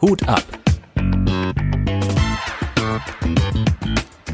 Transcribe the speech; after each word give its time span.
Hut 0.00 0.26
ab. 0.26 0.42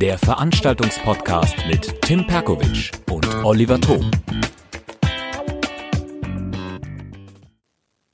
Der 0.00 0.16
Veranstaltungspodcast 0.16 1.56
mit 1.68 2.00
Tim 2.00 2.26
Perkovic 2.26 2.92
und 3.10 3.26
Oliver 3.44 3.78
Thom. 3.78 4.10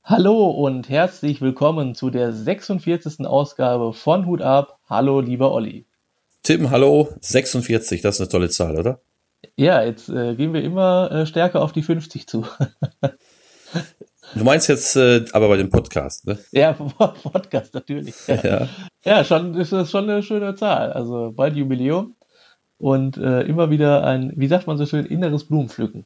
Hallo 0.03 0.49
und 0.49 0.89
herzlich 0.89 1.39
willkommen 1.39 1.95
zu 1.95 2.09
der 2.09 2.33
46. 2.33 3.25
Ausgabe 3.25 3.93
von 3.93 4.25
Hut 4.25 4.41
ab. 4.41 4.79
Hallo, 4.89 5.21
lieber 5.21 5.53
Olli. 5.53 5.85
Tim, 6.41 6.71
hallo, 6.71 7.07
46, 7.21 8.01
das 8.01 8.15
ist 8.15 8.21
eine 8.21 8.29
tolle 8.29 8.49
Zahl, 8.49 8.77
oder? 8.77 8.99
Ja, 9.55 9.81
jetzt 9.81 10.09
äh, 10.09 10.35
gehen 10.35 10.51
wir 10.53 10.61
immer 10.61 11.09
äh, 11.09 11.25
stärker 11.25 11.61
auf 11.61 11.71
die 11.71 11.83
50 11.83 12.27
zu. 12.27 12.45
du 14.35 14.43
meinst 14.43 14.67
jetzt 14.69 14.95
äh, 14.95 15.25
aber 15.31 15.47
bei 15.49 15.57
dem 15.57 15.69
Podcast, 15.69 16.25
ne? 16.27 16.37
Ja, 16.51 16.73
Podcast 16.73 17.73
natürlich. 17.73 18.15
Ja, 18.27 18.41
ja. 18.43 18.69
ja 19.03 19.23
schon 19.23 19.55
ist 19.55 19.71
das 19.71 19.91
schon 19.91 20.09
eine 20.09 20.23
schöne 20.23 20.55
Zahl. 20.55 20.93
Also 20.93 21.31
bald 21.35 21.55
Jubiläum 21.55 22.15
und 22.77 23.17
äh, 23.17 23.41
immer 23.43 23.69
wieder 23.69 24.03
ein, 24.03 24.33
wie 24.35 24.47
sagt 24.47 24.67
man 24.67 24.77
so 24.77 24.85
schön, 24.85 25.05
inneres 25.05 25.45
Blumenpflücken. 25.45 26.05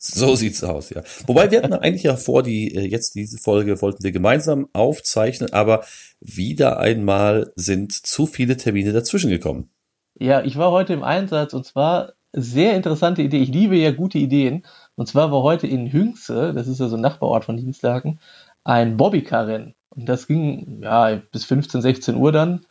So 0.00 0.36
sieht's 0.36 0.62
aus, 0.62 0.90
ja. 0.90 1.02
Wobei 1.26 1.50
wir 1.50 1.60
hatten 1.60 1.72
eigentlich 1.72 2.04
ja 2.04 2.16
vor, 2.16 2.44
die 2.44 2.72
äh, 2.74 2.86
jetzt 2.86 3.16
diese 3.16 3.38
Folge 3.38 3.82
wollten 3.82 4.04
wir 4.04 4.12
gemeinsam 4.12 4.68
aufzeichnen, 4.72 5.52
aber 5.52 5.84
wieder 6.20 6.78
einmal 6.78 7.52
sind 7.56 7.92
zu 7.92 8.26
viele 8.26 8.56
Termine 8.56 8.92
dazwischen 8.92 9.30
gekommen. 9.30 9.70
Ja, 10.14 10.42
ich 10.42 10.56
war 10.56 10.70
heute 10.70 10.92
im 10.92 11.02
Einsatz 11.02 11.52
und 11.52 11.66
zwar 11.66 12.12
sehr 12.32 12.76
interessante 12.76 13.22
Idee. 13.22 13.38
Ich 13.38 13.48
liebe 13.48 13.76
ja 13.76 13.90
gute 13.90 14.18
Ideen. 14.18 14.64
Und 14.98 15.06
zwar 15.06 15.30
war 15.30 15.44
heute 15.44 15.68
in 15.68 15.92
Hünxe, 15.92 16.52
das 16.52 16.66
ist 16.66 16.80
ja 16.80 16.88
so 16.88 16.96
ein 16.96 17.02
Nachbarort 17.02 17.44
von 17.44 17.56
Dienstlaken, 17.56 18.18
ein 18.64 18.96
Bobbycar-Rennen. 18.96 19.76
Und 19.90 20.08
das 20.08 20.26
ging 20.26 20.82
ja 20.82 21.22
bis 21.30 21.44
15, 21.44 21.82
16 21.82 22.16
Uhr 22.16 22.32
dann. 22.32 22.66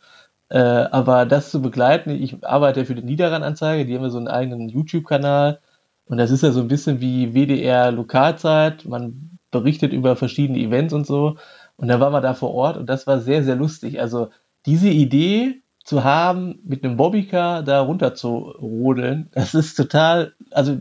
Äh, 0.50 0.58
aber 0.58 1.24
das 1.24 1.50
zu 1.50 1.62
begleiten, 1.62 2.10
ich 2.10 2.44
arbeite 2.44 2.80
ja 2.80 2.86
für 2.86 2.94
die 2.94 3.02
Niederrhein-Anzeige, 3.02 3.86
die 3.86 3.96
haben 3.96 4.02
ja 4.02 4.10
so 4.10 4.18
einen 4.18 4.28
eigenen 4.28 4.68
YouTube-Kanal. 4.68 5.60
Und 6.04 6.18
das 6.18 6.30
ist 6.30 6.42
ja 6.42 6.52
so 6.52 6.60
ein 6.60 6.68
bisschen 6.68 7.00
wie 7.00 7.32
WDR 7.32 7.92
Lokalzeit. 7.92 8.84
Man 8.84 9.38
berichtet 9.50 9.94
über 9.94 10.14
verschiedene 10.14 10.58
Events 10.58 10.92
und 10.92 11.06
so. 11.06 11.38
Und 11.76 11.88
dann 11.88 11.98
waren 11.98 12.12
wir 12.12 12.20
da 12.20 12.34
vor 12.34 12.52
Ort 12.52 12.76
und 12.76 12.90
das 12.90 13.06
war 13.06 13.20
sehr, 13.20 13.42
sehr 13.42 13.56
lustig. 13.56 14.02
Also 14.02 14.28
diese 14.66 14.90
Idee, 14.90 15.62
zu 15.88 16.04
haben, 16.04 16.58
mit 16.64 16.84
einem 16.84 16.98
Bobbycar 16.98 17.62
da 17.62 17.80
runter 17.80 18.14
zu 18.14 18.36
rodeln, 18.60 19.30
das 19.32 19.54
ist 19.54 19.74
total, 19.74 20.34
also 20.50 20.76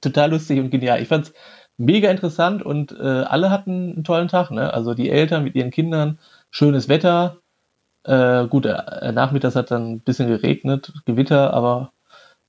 total 0.00 0.30
lustig 0.30 0.58
und 0.58 0.70
genial. 0.70 1.00
Ich 1.02 1.08
fand's 1.08 1.32
mega 1.76 2.10
interessant 2.10 2.62
und 2.62 2.92
äh, 2.92 3.04
alle 3.04 3.50
hatten 3.50 3.92
einen 3.92 4.04
tollen 4.04 4.28
Tag, 4.28 4.50
ne? 4.50 4.72
Also 4.72 4.94
die 4.94 5.10
Eltern 5.10 5.44
mit 5.44 5.54
ihren 5.54 5.70
Kindern, 5.70 6.18
schönes 6.50 6.88
Wetter. 6.88 7.38
Äh, 8.04 8.46
gut, 8.46 8.66
äh, 8.66 9.12
nachmittags 9.12 9.56
hat 9.56 9.70
dann 9.70 9.92
ein 9.92 10.00
bisschen 10.00 10.28
geregnet, 10.28 10.92
Gewitter, 11.06 11.52
aber 11.52 11.92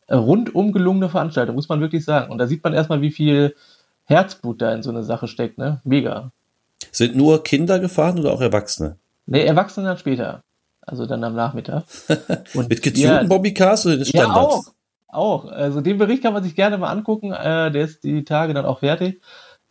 rundum 0.09 0.73
gelungene 0.73 1.09
Veranstaltung, 1.09 1.55
muss 1.55 1.69
man 1.69 1.79
wirklich 1.79 2.03
sagen. 2.03 2.31
Und 2.31 2.37
da 2.37 2.47
sieht 2.47 2.63
man 2.63 2.73
erstmal, 2.73 3.01
wie 3.01 3.11
viel 3.11 3.55
Herzblut 4.05 4.61
da 4.61 4.73
in 4.73 4.83
so 4.83 4.89
eine 4.89 5.03
Sache 5.03 5.27
steckt, 5.27 5.57
ne? 5.57 5.81
Mega. 5.83 6.31
Sind 6.91 7.15
nur 7.15 7.43
Kinder 7.43 7.79
gefahren 7.79 8.19
oder 8.19 8.33
auch 8.33 8.41
Erwachsene? 8.41 8.97
Nee, 9.25 9.45
Erwachsene 9.45 9.87
dann 9.87 9.97
später 9.97 10.43
also 10.81 11.05
dann 11.05 11.23
am 11.23 11.35
Nachmittag. 11.35 11.83
Und 12.53 12.69
Mit 12.69 12.81
getunten 12.81 13.01
ja, 13.01 13.23
Bobbycars 13.23 13.85
oder 13.85 14.05
Standards? 14.05 14.35
Ja, 14.35 14.41
auch. 14.41 14.63
Auch. 15.11 15.45
Also 15.45 15.81
den 15.81 15.97
Bericht 15.97 16.23
kann 16.23 16.33
man 16.33 16.43
sich 16.43 16.55
gerne 16.55 16.77
mal 16.77 16.89
angucken. 16.89 17.31
Äh, 17.31 17.71
der 17.71 17.83
ist 17.83 18.03
die 18.03 18.23
Tage 18.23 18.53
dann 18.53 18.65
auch 18.65 18.79
fertig. 18.79 19.21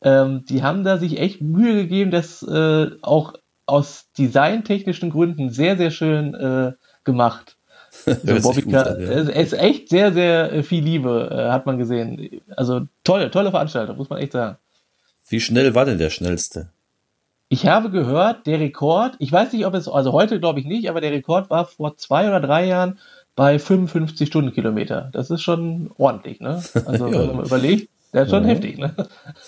Ähm, 0.02 0.44
die 0.48 0.62
haben 0.62 0.84
da 0.84 0.98
sich 0.98 1.18
echt 1.18 1.40
Mühe 1.40 1.74
gegeben, 1.74 2.10
das 2.10 2.42
äh, 2.42 2.90
auch 3.02 3.34
aus 3.66 4.06
designtechnischen 4.18 5.10
Gründen 5.10 5.50
sehr, 5.50 5.76
sehr 5.76 5.90
schön 5.90 6.34
äh, 6.34 6.72
gemacht. 7.04 7.56
So 8.06 8.40
Bobbycar, 8.40 9.00
ja. 9.00 9.10
es 9.10 9.28
ist 9.28 9.52
echt 9.52 9.88
sehr, 9.88 10.12
sehr 10.12 10.52
äh, 10.52 10.62
viel 10.62 10.82
Liebe, 10.82 11.28
äh, 11.30 11.50
hat 11.50 11.66
man 11.66 11.76
gesehen. 11.76 12.40
Also 12.56 12.82
tolle, 13.02 13.32
tolle 13.32 13.50
Veranstaltung, 13.50 13.96
muss 13.96 14.08
man 14.08 14.20
echt 14.20 14.32
sagen. 14.32 14.58
Wie 15.28 15.40
schnell 15.40 15.74
war 15.74 15.84
denn 15.84 15.98
der 15.98 16.10
schnellste? 16.10 16.70
Ich 17.48 17.66
habe 17.66 17.90
gehört, 17.90 18.46
der 18.46 18.60
Rekord, 18.60 19.16
ich 19.18 19.32
weiß 19.32 19.52
nicht, 19.52 19.66
ob 19.66 19.74
es, 19.74 19.88
also 19.88 20.12
heute 20.12 20.38
glaube 20.38 20.60
ich 20.60 20.66
nicht, 20.66 20.88
aber 20.88 21.00
der 21.00 21.10
Rekord 21.10 21.50
war 21.50 21.66
vor 21.66 21.96
zwei 21.96 22.28
oder 22.28 22.40
drei 22.40 22.66
Jahren 22.66 23.00
bei 23.40 23.58
55 23.58 24.28
Stundenkilometer. 24.28 25.08
Das 25.14 25.30
ist 25.30 25.40
schon 25.40 25.92
ordentlich, 25.96 26.40
ne? 26.40 26.62
Also 26.84 27.06
ja. 27.10 27.20
wenn 27.20 27.36
man 27.36 27.46
überlegt, 27.46 27.88
der 28.12 28.24
ist 28.24 28.30
schon 28.32 28.42
ja. 28.42 28.50
heftig, 28.50 28.76
ne? 28.76 28.94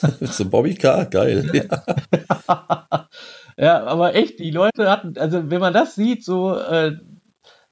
So 0.22 0.46
Bobbycar, 0.46 1.04
geil. 1.04 1.50
Ja. 2.48 3.08
ja, 3.58 3.84
aber 3.84 4.14
echt, 4.14 4.38
die 4.38 4.50
Leute 4.50 4.90
hatten, 4.90 5.18
also 5.18 5.50
wenn 5.50 5.60
man 5.60 5.74
das 5.74 5.94
sieht, 5.94 6.24
so, 6.24 6.56
äh, 6.56 6.92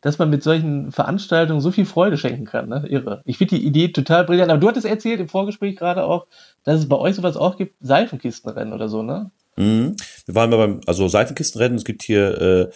dass 0.02 0.18
man 0.18 0.28
mit 0.28 0.42
solchen 0.42 0.92
Veranstaltungen 0.92 1.62
so 1.62 1.70
viel 1.70 1.86
Freude 1.86 2.18
schenken 2.18 2.44
kann, 2.44 2.68
ne? 2.68 2.84
Irre. 2.86 3.22
Ich 3.24 3.38
finde 3.38 3.56
die 3.56 3.64
Idee 3.64 3.88
total 3.88 4.24
brillant. 4.24 4.50
Aber 4.50 4.60
du 4.60 4.68
hattest 4.68 4.84
erzählt 4.84 5.20
im 5.20 5.28
Vorgespräch 5.30 5.76
gerade 5.76 6.04
auch, 6.04 6.26
dass 6.64 6.80
es 6.80 6.86
bei 6.86 6.96
euch 6.96 7.14
sowas 7.14 7.38
auch 7.38 7.56
gibt, 7.56 7.76
Seifenkistenrennen 7.80 8.74
oder 8.74 8.90
so, 8.90 9.02
ne? 9.02 9.30
Mhm. 9.56 9.96
Wir 10.26 10.34
waren 10.34 10.50
mal 10.50 10.58
beim, 10.58 10.80
also 10.86 11.08
Seifenkistenrennen, 11.08 11.78
es 11.78 11.84
gibt 11.86 12.02
hier, 12.02 12.40
äh, 12.40 12.70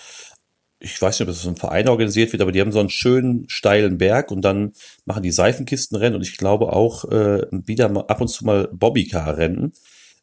ich 0.84 1.00
weiß 1.00 1.18
nicht, 1.18 1.28
ob 1.28 1.34
das 1.34 1.46
ein 1.46 1.56
Verein 1.56 1.88
organisiert 1.88 2.32
wird, 2.32 2.42
aber 2.42 2.52
die 2.52 2.60
haben 2.60 2.72
so 2.72 2.80
einen 2.80 2.90
schönen 2.90 3.48
steilen 3.48 3.96
Berg 3.96 4.30
und 4.30 4.42
dann 4.42 4.72
machen 5.06 5.22
die 5.22 5.32
Seifenkistenrennen 5.32 6.16
und 6.16 6.22
ich 6.22 6.36
glaube 6.36 6.72
auch 6.72 7.06
äh, 7.10 7.46
wieder 7.50 7.88
mal 7.88 8.04
ab 8.08 8.20
und 8.20 8.28
zu 8.28 8.44
mal 8.44 8.68
Bobbycar-Rennen. 8.72 9.72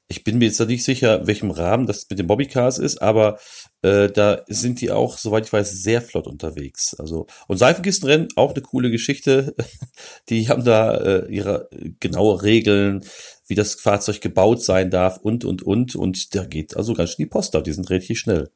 Ich 0.07 0.23
bin 0.23 0.38
mir 0.38 0.45
jetzt 0.45 0.59
nicht 0.59 0.83
sicher, 0.83 1.25
welchem 1.25 1.51
Rahmen 1.51 1.88
das 1.88 2.05
mit 2.09 2.19
den 2.19 2.27
Bobbycars 2.27 2.79
ist, 2.79 3.01
aber 3.01 3.39
äh, 3.81 4.09
da 4.09 4.41
sind 4.47 4.81
die 4.81 4.91
auch, 4.91 5.17
soweit 5.17 5.45
ich 5.45 5.53
weiß, 5.53 5.72
sehr 5.72 6.01
flott 6.01 6.27
unterwegs. 6.27 6.93
Also 6.99 7.28
und 7.47 7.57
Seifenkistenrennen 7.57 8.28
auch 8.35 8.51
eine 8.53 8.61
coole 8.61 8.91
Geschichte. 8.91 9.55
Die 10.29 10.49
haben 10.49 10.66
da 10.66 10.97
äh, 10.97 11.33
ihre 11.33 11.69
genaue 11.99 12.43
Regeln, 12.43 13.05
wie 13.47 13.55
das 13.55 13.75
Fahrzeug 13.75 14.22
gebaut 14.22 14.61
sein 14.61 14.89
darf 14.91 15.17
und 15.17 15.45
und 15.45 15.63
und 15.63 15.95
und 15.95 16.35
da 16.35 16.45
geht 16.45 16.75
also 16.75 16.93
ganz 16.93 17.11
schön 17.11 17.23
die 17.25 17.29
Post 17.29 17.55
ab. 17.55 17.63
Die 17.63 17.73
sind 17.73 17.89
richtig 17.89 18.19
schnell. 18.19 18.51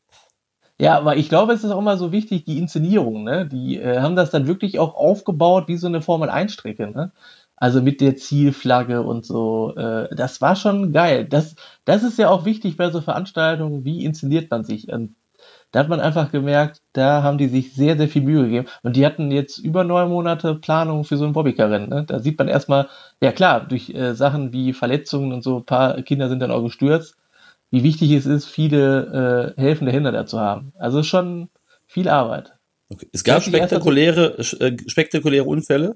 Ja, 0.79 0.97
aber 0.97 1.15
ich 1.15 1.29
glaube, 1.29 1.53
es 1.53 1.63
ist 1.63 1.71
auch 1.71 1.79
immer 1.79 1.97
so 1.97 2.11
wichtig, 2.11 2.43
die 2.43 2.57
Inszenierung, 2.59 3.23
ne? 3.23 3.45
Die 3.47 3.77
äh, 3.77 3.99
haben 4.01 4.15
das 4.17 4.29
dann 4.31 4.45
wirklich 4.47 4.77
auch 4.79 4.93
aufgebaut 4.95 5.67
wie 5.69 5.77
so 5.77 5.87
eine 5.87 6.01
Formel-1-Strecke, 6.01 6.91
ne? 6.91 7.11
Also 7.55 7.81
mit 7.81 8.01
der 8.01 8.17
Zielflagge 8.17 9.01
und 9.01 9.25
so. 9.25 9.73
Äh, 9.77 10.13
das 10.15 10.41
war 10.41 10.57
schon 10.57 10.91
geil. 10.91 11.25
Das, 11.25 11.55
das 11.85 12.03
ist 12.03 12.17
ja 12.19 12.29
auch 12.29 12.43
wichtig 12.43 12.75
bei 12.75 12.91
so 12.91 12.99
Veranstaltungen. 12.99 13.85
Wie 13.85 14.03
inszeniert 14.03 14.51
man 14.51 14.65
sich? 14.65 14.91
Und 14.91 15.15
da 15.71 15.79
hat 15.81 15.89
man 15.89 16.01
einfach 16.01 16.31
gemerkt, 16.31 16.81
da 16.93 17.23
haben 17.23 17.37
die 17.37 17.47
sich 17.49 17.73
sehr, 17.73 17.97
sehr 17.97 18.09
viel 18.09 18.23
Mühe 18.23 18.43
gegeben. 18.45 18.67
Und 18.83 18.95
die 18.97 19.05
hatten 19.05 19.31
jetzt 19.31 19.57
über 19.59 19.83
neun 19.85 20.09
Monate 20.09 20.55
Planung 20.55 21.05
für 21.05 21.17
so 21.17 21.25
ein 21.25 21.33
Bobbycar-Rennen. 21.33 21.89
Ne? 21.89 22.05
Da 22.05 22.19
sieht 22.19 22.39
man 22.39 22.47
erstmal, 22.49 22.89
ja 23.21 23.31
klar, 23.33 23.61
durch 23.67 23.89
äh, 23.91 24.15
Sachen 24.15 24.53
wie 24.53 24.73
Verletzungen 24.73 25.33
und 25.33 25.43
so, 25.43 25.57
ein 25.59 25.65
paar 25.65 26.01
Kinder 26.03 26.29
sind 26.29 26.39
dann 26.39 26.51
auch 26.51 26.63
gestürzt, 26.63 27.17
wie 27.75 27.83
wichtig 27.83 28.11
es 28.11 28.25
ist, 28.25 28.45
viele 28.45 29.53
äh, 29.57 29.61
helfende 29.61 29.91
Hände 29.91 30.11
da 30.11 30.25
zu 30.25 30.39
haben. 30.39 30.73
Also 30.79 31.03
schon 31.03 31.49
viel 31.85 32.09
Arbeit. 32.09 32.53
Okay. 32.89 33.07
Es 33.11 33.23
gab 33.23 33.43
spektakuläre, 33.43 34.37
äh, 34.37 34.77
spektakuläre 34.87 35.45
Unfälle? 35.45 35.95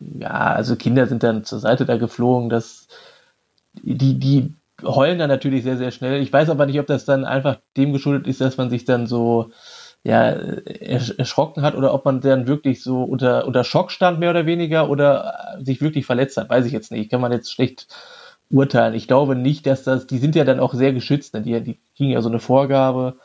ja, 0.00 0.30
also 0.30 0.76
Kinder 0.76 1.06
sind 1.06 1.22
dann 1.22 1.44
zur 1.44 1.58
Seite 1.58 1.84
da 1.84 1.96
geflogen, 1.96 2.48
das, 2.48 2.88
die, 3.74 4.18
die 4.18 4.54
heulen 4.82 5.18
dann 5.18 5.28
natürlich 5.28 5.62
sehr, 5.62 5.76
sehr 5.76 5.90
schnell. 5.90 6.20
Ich 6.20 6.32
weiß 6.32 6.50
aber 6.50 6.66
nicht, 6.66 6.78
ob 6.80 6.86
das 6.86 7.04
dann 7.04 7.24
einfach 7.24 7.58
dem 7.76 7.92
geschuldet 7.92 8.26
ist, 8.26 8.40
dass 8.40 8.56
man 8.56 8.70
sich 8.70 8.84
dann 8.84 9.06
so, 9.06 9.50
ja, 10.02 10.30
erschrocken 10.30 11.62
hat 11.62 11.74
oder 11.74 11.94
ob 11.94 12.04
man 12.04 12.20
dann 12.20 12.46
wirklich 12.46 12.82
so 12.82 13.02
unter, 13.02 13.46
unter 13.46 13.64
Schock 13.64 13.90
stand, 13.90 14.18
mehr 14.18 14.30
oder 14.30 14.46
weniger, 14.46 14.90
oder 14.90 15.56
sich 15.62 15.80
wirklich 15.80 16.04
verletzt 16.04 16.36
hat. 16.36 16.50
Weiß 16.50 16.66
ich 16.66 16.72
jetzt 16.72 16.92
nicht. 16.92 17.10
Kann 17.10 17.20
man 17.20 17.32
jetzt 17.32 17.52
schlecht 17.52 17.86
urteilen. 18.50 18.94
Ich 18.94 19.08
glaube 19.08 19.36
nicht, 19.36 19.66
dass 19.66 19.84
das, 19.84 20.06
die 20.06 20.18
sind 20.18 20.34
ja 20.34 20.44
dann 20.44 20.60
auch 20.60 20.74
sehr 20.74 20.92
geschützt, 20.92 21.34
ne? 21.34 21.42
die, 21.42 21.60
die 21.60 21.78
kriegen 21.96 22.10
ja 22.10 22.20
so 22.20 22.28
eine 22.28 22.40
Vorgabe, 22.40 23.16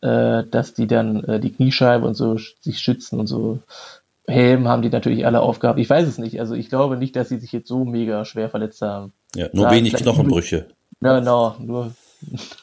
äh, 0.00 0.44
dass 0.50 0.74
die 0.74 0.86
dann 0.86 1.24
äh, 1.24 1.40
die 1.40 1.52
Kniescheibe 1.52 2.06
und 2.06 2.14
so 2.14 2.36
sich 2.36 2.78
schützen 2.78 3.20
und 3.20 3.26
so 3.26 3.60
Helm 4.26 4.68
haben 4.68 4.82
die 4.82 4.88
natürlich 4.88 5.26
alle 5.26 5.40
aufgehabt. 5.40 5.78
Ich 5.78 5.90
weiß 5.90 6.06
es 6.06 6.18
nicht. 6.18 6.38
Also 6.38 6.54
ich 6.54 6.68
glaube 6.68 6.96
nicht, 6.96 7.16
dass 7.16 7.28
sie 7.28 7.38
sich 7.38 7.52
jetzt 7.52 7.68
so 7.68 7.84
mega 7.84 8.24
schwer 8.24 8.50
verletzt 8.50 8.80
haben. 8.80 9.12
Ja, 9.34 9.48
nur 9.52 9.64
ja, 9.64 9.72
wenig 9.72 9.94
Knochenbrüche. 9.94 10.68
Ja, 11.00 11.18
genau, 11.18 11.56
nur, 11.58 11.92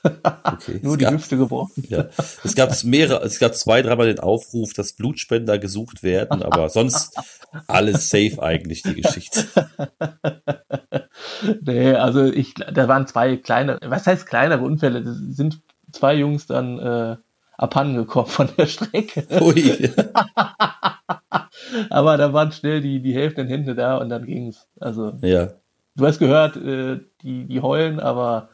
okay, 0.03 0.79
nur 0.81 0.97
die 0.97 1.06
gab, 1.06 1.13
Hüfte 1.13 1.38
gebrochen. 1.38 1.83
Ja. 1.89 2.06
Es 2.44 2.56
gab 2.56 2.71
mehrere, 2.83 3.23
es 3.23 3.39
gab 3.39 3.56
zwei, 3.56 3.81
dreimal 3.81 4.07
den 4.07 4.19
Aufruf, 4.19 4.73
dass 4.73 4.94
Blutspender 4.94 5.57
gesucht 5.59 6.03
werden, 6.03 6.44
aber 6.44 6.69
sonst 6.69 7.15
alles 7.67 8.09
safe 8.09 8.41
eigentlich, 8.41 8.83
die 8.83 9.01
Geschichte. 9.01 9.45
nee, 11.61 11.94
also 11.94 12.25
ich, 12.25 12.53
da 12.53 12.88
waren 12.88 13.07
zwei 13.07 13.38
kleine, 13.38 13.79
was 13.83 14.07
heißt 14.07 14.25
kleinere 14.25 14.63
Unfälle? 14.63 15.03
Das 15.03 15.17
sind 15.17 15.62
zwei 15.91 16.15
Jungs 16.15 16.47
dann 16.47 16.79
äh, 16.79 17.17
abhandengekommen 17.57 18.29
von 18.29 18.50
der 18.57 18.67
Strecke. 18.67 19.25
Ui. 19.41 19.91
Aber 21.89 22.17
da 22.17 22.33
waren 22.33 22.51
schnell 22.51 22.81
die, 22.81 23.01
die 23.01 23.13
Hälfte 23.13 23.41
in 23.41 23.47
Hände 23.47 23.75
da 23.75 23.97
und 23.97 24.09
dann 24.09 24.25
ging's. 24.25 24.67
Also, 24.79 25.13
ja. 25.21 25.50
du 25.95 26.05
hast 26.05 26.19
gehört, 26.19 26.55
äh, 26.57 27.00
die, 27.21 27.45
die 27.45 27.62
heulen, 27.62 28.00
aber 28.00 28.50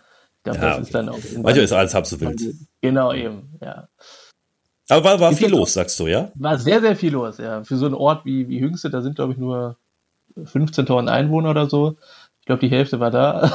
glaube, 0.46 0.60
Ja, 0.60 0.66
das 0.66 0.74
okay. 0.76 0.84
ist 0.84 0.96
dann 0.96 1.10
auch. 1.10 1.20
Manchmal 1.34 1.58
ist 1.58 1.74
alles 1.74 1.94
halb 1.94 2.06
so 2.06 2.20
wild. 2.22 2.42
Genau, 2.82 3.14
eben, 3.14 3.50
ja. 3.62 3.88
Aber 4.88 5.04
war, 5.04 5.20
war 5.20 5.34
viel 5.34 5.50
los, 5.50 5.74
sagst 5.74 6.00
du, 6.00 6.08
ja? 6.08 6.32
War 6.36 6.58
sehr, 6.58 6.80
sehr 6.80 6.96
viel 6.96 7.14
los, 7.14 7.38
ja. 7.38 7.64
Für 7.64 7.76
so 7.76 7.86
einen 7.86 7.96
Ort 7.96 8.26
wie, 8.26 8.48
wie 8.48 8.62
Hüngste, 8.62 8.90
da 8.90 9.02
sind, 9.02 9.16
glaube 9.16 9.34
ich, 9.34 9.40
nur 9.40 9.78
15.000 10.38 11.08
Einwohner 11.08 11.50
oder 11.50 11.70
so. 11.70 11.98
Ich 12.40 12.46
glaube, 12.46 12.60
die 12.60 12.70
Hälfte 12.70 13.00
war 13.00 13.10
da. 13.10 13.52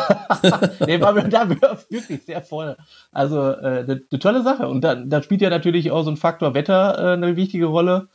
nee, 0.87 1.01
war 1.01 1.15
da 1.15 1.49
wirklich 1.49 2.25
sehr 2.25 2.43
voll. 2.43 2.77
Also, 3.13 3.51
äh, 3.53 3.85
eine 3.85 4.03
ne 4.11 4.19
tolle 4.19 4.43
Sache. 4.43 4.67
Und 4.67 4.83
da, 4.83 4.97
da 4.97 5.23
spielt 5.23 5.43
ja 5.43 5.51
natürlich 5.51 5.93
auch 5.93 6.03
so 6.03 6.11
ein 6.11 6.17
Faktor 6.17 6.55
Wetter 6.55 6.99
äh, 6.99 7.13
eine 7.13 7.37
wichtige 7.37 7.67
Rolle. 7.67 8.09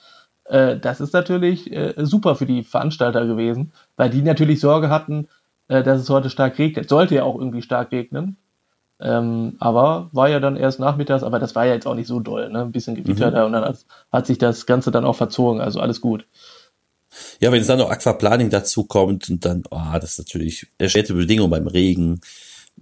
Äh, 0.44 0.78
das 0.78 1.00
ist 1.00 1.14
natürlich 1.14 1.72
äh, 1.72 1.94
super 1.98 2.36
für 2.36 2.46
die 2.46 2.64
Veranstalter 2.64 3.26
gewesen, 3.26 3.72
weil 3.96 4.10
die 4.10 4.22
natürlich 4.22 4.60
Sorge 4.60 4.90
hatten, 4.90 5.30
äh, 5.70 5.82
dass 5.82 6.02
es 6.02 6.10
heute 6.10 6.30
stark 6.30 6.60
regnet. 6.60 6.90
Sollte 6.90 7.16
ja 7.16 7.24
auch 7.24 7.40
irgendwie 7.40 7.62
stark 7.62 7.94
regnen. 7.94 8.36
Ähm, 9.00 9.58
aber 9.60 10.10
war 10.14 10.30
ja 10.30 10.40
dann 10.40 10.56
erst 10.56 10.80
nachmittags, 10.80 11.24
aber 11.24 11.38
das 11.40 11.54
war 11.56 11.66
ja 11.66 11.74
jetzt 11.74 11.86
auch 11.86 11.96
nicht 11.96 12.08
so 12.08 12.20
doll, 12.22 12.50
ne? 12.50 12.62
Ein 12.62 12.72
bisschen 12.72 12.96
Gewitter 12.96 13.30
Mhm. 13.30 13.34
da 13.36 13.46
und 13.46 13.52
dann 13.54 13.66
hat, 13.66 13.86
hat 14.12 14.26
sich 14.26 14.38
das 14.38 14.66
Ganze 14.66 14.90
dann 14.92 15.04
auch 15.06 15.16
verzogen, 15.18 15.60
also 15.60 15.80
alles 15.82 16.00
gut. 16.00 16.26
Ja, 17.40 17.52
wenn 17.52 17.62
es 17.62 17.68
dann 17.68 17.80
noch 17.80 17.90
Aquaplaning 17.90 18.50
dazu 18.50 18.86
kommt 18.86 19.30
und 19.30 19.44
dann, 19.46 19.64
oh, 19.70 19.80
das 19.94 20.12
ist 20.12 20.18
natürlich 20.20 20.68
erschwerte 20.78 21.14
Bedingungen 21.14 21.50
beim 21.52 21.68
Regen 21.68 22.22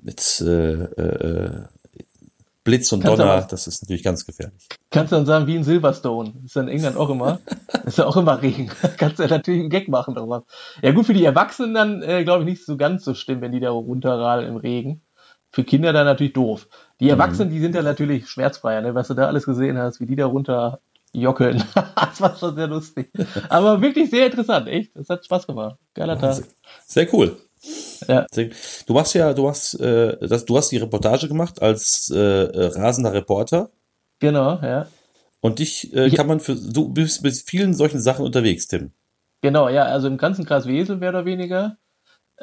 mit 0.01 0.42
äh, 0.42 0.74
äh, 0.83 1.51
Blitz 2.63 2.92
und 2.94 3.01
Kannst 3.04 3.19
Donner, 3.19 3.31
aber- 3.31 3.48
das 3.48 3.68
ist 3.68 3.81
natürlich 3.83 4.04
ganz 4.04 4.25
gefährlich. 4.25 4.68
Kannst 4.89 5.12
du 5.12 5.18
dann 5.18 5.25
sagen, 5.25 5.48
wie 5.48 5.56
in 5.56 5.63
Silverstone. 5.63 6.33
Ist 6.45 6.56
dann 6.56 6.68
in 6.68 6.75
England 6.75 6.95
auch 6.98 7.09
immer. 7.09 7.39
ist 7.86 7.98
ja 7.98 8.06
auch 8.06 8.16
immer 8.18 8.42
Regen. 8.42 8.71
Kannst 8.98 9.19
du 9.19 9.24
ja 9.24 9.30
natürlich 9.30 9.62
einen 9.62 9.69
Gag 9.69 9.88
machen 9.89 10.16
draus. 10.16 10.44
Ja 10.81 10.92
gut, 10.92 11.06
für 11.06 11.13
die 11.13 11.25
Erwachsenen 11.25 11.74
dann, 11.74 12.01
äh, 12.04 12.24
glaube 12.24 12.44
ich, 12.44 12.50
nicht 12.50 12.66
so 12.66 12.77
ganz 12.77 13.04
so 13.04 13.13
schlimm, 13.16 13.42
wenn 13.42 13.51
die 13.51 13.59
da 13.59 13.71
runterradeln 13.71 14.48
im 14.50 14.57
Regen. 14.57 15.01
Für 15.53 15.63
Kinder 15.63 15.94
dann 15.94 16.07
natürlich 16.07 16.33
doof. 16.33 16.67
Die 17.00 17.09
Erwachsenen, 17.09 17.51
die 17.51 17.59
sind 17.59 17.75
ja 17.75 17.83
natürlich 17.83 18.27
schmerzfreier, 18.27 18.81
ne? 18.81 18.95
was 18.95 19.07
du 19.07 19.13
da 19.13 19.27
alles 19.27 19.45
gesehen 19.45 19.77
hast, 19.77 20.00
wie 20.00 20.07
die 20.07 20.15
da 20.15 20.25
runter 20.25 20.79
jockeln. 21.13 21.63
das 21.95 22.19
war 22.19 22.35
schon 22.35 22.55
sehr 22.55 22.67
lustig. 22.67 23.11
Aber 23.50 23.79
wirklich 23.79 24.09
sehr 24.09 24.25
interessant, 24.25 24.67
echt. 24.67 24.95
Das 24.95 25.09
hat 25.09 25.23
Spaß 25.23 25.45
gemacht. 25.45 25.77
Geiler 25.94 26.17
Tag. 26.17 26.33
Sehr, 26.33 26.45
sehr 26.85 27.13
cool. 27.13 27.38
Ja. 28.07 28.25
Du 28.88 28.94
machst 28.94 29.13
ja, 29.13 29.31
du 29.33 29.47
hast, 29.47 29.79
äh, 29.79 30.17
das, 30.27 30.44
du 30.45 30.57
hast 30.57 30.71
die 30.71 30.77
Reportage 30.77 31.27
gemacht 31.27 31.61
als 31.61 32.11
äh, 32.13 32.17
äh, 32.17 32.65
rasender 32.73 33.13
Reporter 33.13 33.69
Genau, 34.19 34.59
ja. 34.61 34.88
und 35.41 35.59
dich 35.59 35.94
äh, 35.94 36.09
kann 36.09 36.27
man 36.27 36.39
für, 36.39 36.56
du 36.56 36.89
bist 36.89 37.23
mit 37.23 37.35
vielen 37.35 37.73
solchen 37.73 37.99
Sachen 37.99 38.25
unterwegs, 38.25 38.67
Tim. 38.67 38.91
Genau, 39.41 39.69
ja, 39.69 39.83
also 39.83 40.07
im 40.07 40.17
ganzen 40.17 40.45
Kreis 40.45 40.65
Wesel 40.65 40.97
mehr 40.97 41.09
oder 41.09 41.25
weniger. 41.25 41.77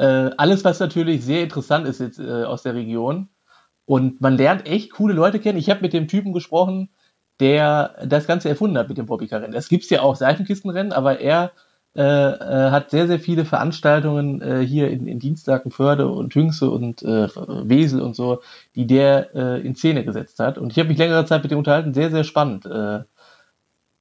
Äh, 0.01 0.31
alles, 0.39 0.65
was 0.65 0.81
natürlich 0.81 1.23
sehr 1.23 1.43
interessant 1.43 1.87
ist 1.87 2.01
jetzt 2.01 2.19
äh, 2.19 2.45
aus 2.45 2.63
der 2.63 2.75
Region. 2.75 3.29
Und 3.85 4.23
man 4.23 4.39
lernt 4.39 4.67
echt 4.67 4.93
coole 4.93 5.13
Leute 5.13 5.41
kennen. 5.41 5.59
Ich 5.59 5.69
habe 5.69 5.83
mit 5.83 5.93
dem 5.93 6.09
Typen 6.09 6.33
gesprochen, 6.33 6.89
der 7.39 7.97
das 8.07 8.27
Ganze 8.27 8.49
erfunden 8.49 8.79
hat 8.79 8.89
mit 8.89 8.97
dem 8.97 9.05
Bobbycar-Rennen. 9.05 9.55
Es 9.55 9.69
gibt 9.69 9.85
ja 9.91 10.01
auch 10.01 10.17
Seifenkistenrennen, 10.17 10.93
aber 10.93 11.21
er 11.21 11.53
äh, 11.95 12.03
äh, 12.03 12.71
hat 12.71 12.91
sehr, 12.91 13.09
sehr 13.09 13.19
viele 13.21 13.45
Veranstaltungen 13.45 14.41
äh, 14.41 14.65
hier 14.65 14.91
in, 14.91 15.07
in 15.07 15.19
Dienstlaken, 15.19 15.71
Förde 15.71 16.09
und 16.09 16.35
Hüngse 16.35 16.71
und 16.71 17.03
äh, 17.03 17.29
Wesel 17.65 18.01
und 18.01 18.17
so, 18.17 18.41
die 18.77 18.87
der 18.87 19.35
äh, 19.35 19.61
in 19.61 19.75
Szene 19.75 20.05
gesetzt 20.05 20.39
hat. 20.39 20.57
Und 20.57 20.73
ich 20.73 20.79
habe 20.79 20.89
mich 20.89 20.99
längere 20.99 21.27
Zeit 21.27 21.43
mit 21.43 21.51
dem 21.51 21.59
unterhalten. 21.59 21.93
Sehr, 21.93 22.11
sehr 22.11 22.25
spannend. 22.25 22.65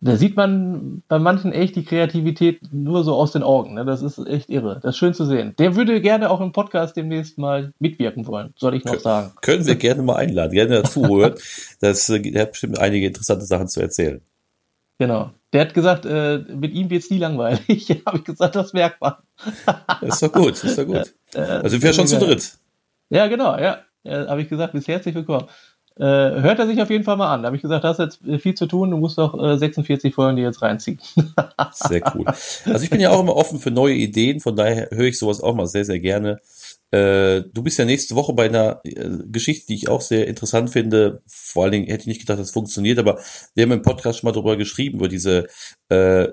Äh, 0.01 0.05
da 0.05 0.15
sieht 0.15 0.35
man 0.35 1.03
bei 1.07 1.19
manchen 1.19 1.51
echt 1.51 1.75
die 1.75 1.83
Kreativität 1.83 2.61
nur 2.71 3.03
so 3.03 3.15
aus 3.15 3.31
den 3.31 3.43
Augen. 3.43 3.73
Ne? 3.73 3.85
Das 3.85 4.01
ist 4.01 4.17
echt 4.19 4.49
irre. 4.49 4.79
Das 4.81 4.95
ist 4.95 4.97
schön 4.97 5.13
zu 5.13 5.25
sehen. 5.25 5.53
Der 5.57 5.75
würde 5.75 6.01
gerne 6.01 6.29
auch 6.29 6.41
im 6.41 6.51
Podcast 6.51 6.95
demnächst 6.95 7.37
mal 7.37 7.73
mitwirken 7.79 8.27
wollen, 8.27 8.53
soll 8.57 8.75
ich 8.75 8.85
noch 8.85 8.99
sagen. 8.99 9.31
Können 9.41 9.65
wir 9.65 9.75
gerne 9.75 10.01
mal 10.01 10.15
einladen, 10.15 10.53
gerne 10.53 10.81
dazu 10.81 11.07
hören. 11.07 11.35
Das, 11.81 12.09
äh, 12.09 12.19
der 12.19 12.43
hat 12.43 12.51
bestimmt 12.51 12.79
einige 12.79 13.07
interessante 13.07 13.45
Sachen 13.45 13.67
zu 13.67 13.81
erzählen. 13.81 14.21
Genau. 14.99 15.31
Der 15.53 15.61
hat 15.61 15.73
gesagt, 15.73 16.05
äh, 16.05 16.39
mit 16.39 16.73
ihm 16.73 16.89
wird's 16.89 17.09
nie 17.09 17.17
langweilig. 17.17 18.01
habe 18.05 18.17
ich 18.17 18.23
gesagt, 18.23 18.55
das 18.55 18.73
merkt 18.73 19.01
man. 19.01 19.13
Das 20.01 20.01
ist 20.01 20.23
doch 20.23 20.31
gut, 20.31 20.63
ist 20.63 20.77
doch 20.77 20.85
gut. 20.85 21.13
Äh, 21.33 21.39
Also 21.39 21.69
sind 21.69 21.83
wir 21.83 21.93
schon 21.93 22.07
zu 22.07 22.19
dritt. 22.19 22.57
Ja, 23.09 23.27
genau, 23.27 23.57
ja. 23.57 23.79
ja 24.03 24.27
habe 24.27 24.41
ich 24.41 24.49
gesagt, 24.49 24.73
bist 24.73 24.87
herzlich 24.87 25.15
willkommen. 25.15 25.47
Äh, 25.99 26.41
hört 26.41 26.59
er 26.59 26.65
sich 26.65 26.81
auf 26.81 26.89
jeden 26.89 27.03
Fall 27.03 27.17
mal 27.17 27.33
an. 27.33 27.41
Da 27.41 27.47
habe 27.47 27.57
ich 27.57 27.61
gesagt, 27.61 27.83
hast 27.83 27.99
jetzt 27.99 28.25
äh, 28.25 28.39
viel 28.39 28.53
zu 28.53 28.67
tun, 28.67 28.89
du 28.89 28.95
musst 28.95 29.17
doch 29.17 29.37
äh, 29.37 29.57
46 29.57 30.15
Folgen 30.15 30.37
dir 30.37 30.43
jetzt 30.43 30.61
reinziehen. 30.61 30.97
Sehr 31.73 32.01
cool. 32.15 32.23
Also 32.25 32.83
ich 32.83 32.89
bin 32.89 33.01
ja 33.01 33.09
auch 33.09 33.19
immer 33.19 33.35
offen 33.35 33.59
für 33.59 33.69
neue 33.69 33.95
Ideen, 33.95 34.39
von 34.39 34.55
daher 34.55 34.87
höre 34.91 35.07
ich 35.07 35.19
sowas 35.19 35.41
auch 35.41 35.53
mal 35.55 35.67
sehr, 35.67 35.83
sehr 35.83 35.99
gerne. 35.99 36.39
Äh, 36.91 37.43
du 37.53 37.61
bist 37.61 37.77
ja 37.77 37.83
nächste 37.83 38.15
Woche 38.15 38.31
bei 38.31 38.45
einer 38.45 38.79
äh, 38.85 39.09
Geschichte, 39.25 39.67
die 39.67 39.75
ich 39.75 39.89
auch 39.89 39.99
sehr 39.99 40.25
interessant 40.27 40.69
finde. 40.69 41.21
Vor 41.27 41.63
allen 41.63 41.73
Dingen 41.73 41.87
hätte 41.87 42.03
ich 42.03 42.07
nicht 42.07 42.21
gedacht, 42.21 42.39
das 42.39 42.51
funktioniert, 42.51 42.97
aber 42.97 43.19
wir 43.53 43.63
haben 43.63 43.71
im 43.73 43.81
Podcast 43.81 44.19
schon 44.19 44.29
mal 44.29 44.31
darüber 44.31 44.55
geschrieben, 44.55 44.99
über 44.99 45.09
diese 45.09 45.47
äh, 45.89 46.29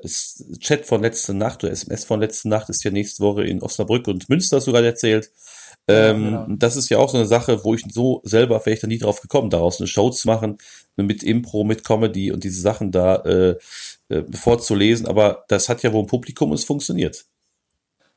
Chat 0.61 0.87
von 0.87 1.03
letzter 1.03 1.35
Nacht 1.35 1.65
oder 1.65 1.73
SMS 1.73 2.05
von 2.05 2.21
letzter 2.21 2.49
Nacht 2.51 2.69
ist 2.69 2.85
ja 2.85 2.93
nächste 2.93 3.25
Woche 3.25 3.45
in 3.45 3.63
Osnabrück 3.63 4.07
und 4.07 4.29
Münster, 4.29 4.61
gerade 4.61 4.87
erzählt. 4.87 5.33
Ähm, 5.88 6.25
genau. 6.25 6.47
Das 6.49 6.77
ist 6.77 6.88
ja 6.88 6.99
auch 6.99 7.09
so 7.09 7.17
eine 7.17 7.27
Sache, 7.27 7.65
wo 7.65 7.75
ich 7.75 7.85
so 7.88 8.21
selber 8.25 8.59
vielleicht 8.61 8.83
da 8.83 8.88
nie 8.88 8.99
drauf 8.99 9.21
gekommen, 9.21 9.50
daraus 9.50 9.81
eine 9.81 9.87
Show 9.87 10.11
zu 10.11 10.27
machen, 10.27 10.59
mit 10.97 11.23
Impro, 11.23 11.65
mit 11.65 11.85
Comedy 11.85 12.33
und 12.33 12.43
diese 12.43 12.61
Sachen 12.61 12.91
da 12.91 13.17
äh, 13.17 13.56
äh, 14.09 14.25
vorzulesen. 14.33 15.06
Aber 15.06 15.44
das 15.49 15.69
hat 15.69 15.83
ja 15.83 15.93
wohl 15.93 16.03
ein 16.03 16.09
Publikum 16.09 16.50
und 16.50 16.56
es 16.56 16.65
funktioniert. 16.65 17.25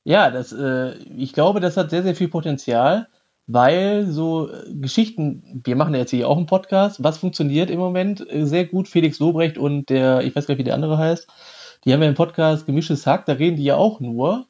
Ja, 0.03 0.31
das, 0.31 0.51
äh, 0.51 0.95
ich 1.17 1.33
glaube, 1.33 1.59
das 1.59 1.77
hat 1.77 1.91
sehr, 1.91 2.03
sehr 2.03 2.15
viel 2.15 2.29
Potenzial, 2.29 3.07
weil 3.45 4.07
so 4.07 4.49
äh, 4.49 4.73
Geschichten, 4.73 5.61
wir 5.63 5.75
machen 5.75 5.93
ja 5.93 5.99
jetzt 5.99 6.11
hier 6.11 6.27
auch 6.27 6.37
einen 6.37 6.45
Podcast, 6.45 7.03
was 7.03 7.17
funktioniert 7.17 7.69
im 7.69 7.79
Moment 7.79 8.25
äh, 8.31 8.45
sehr 8.45 8.65
gut, 8.65 8.87
Felix 8.87 9.19
Lobrecht 9.19 9.57
und 9.57 9.89
der, 9.89 10.21
ich 10.21 10.35
weiß 10.35 10.47
gar 10.47 10.53
nicht, 10.53 10.59
wie 10.59 10.65
der 10.65 10.75
andere 10.75 10.97
heißt, 10.97 11.27
die 11.85 11.93
haben 11.93 12.01
ja 12.01 12.07
einen 12.07 12.15
Podcast 12.15 12.65
Gemischtes 12.65 13.05
Hack, 13.05 13.25
da 13.25 13.33
reden 13.33 13.57
die 13.57 13.63
ja 13.63 13.75
auch 13.75 13.99
nur 13.99 14.47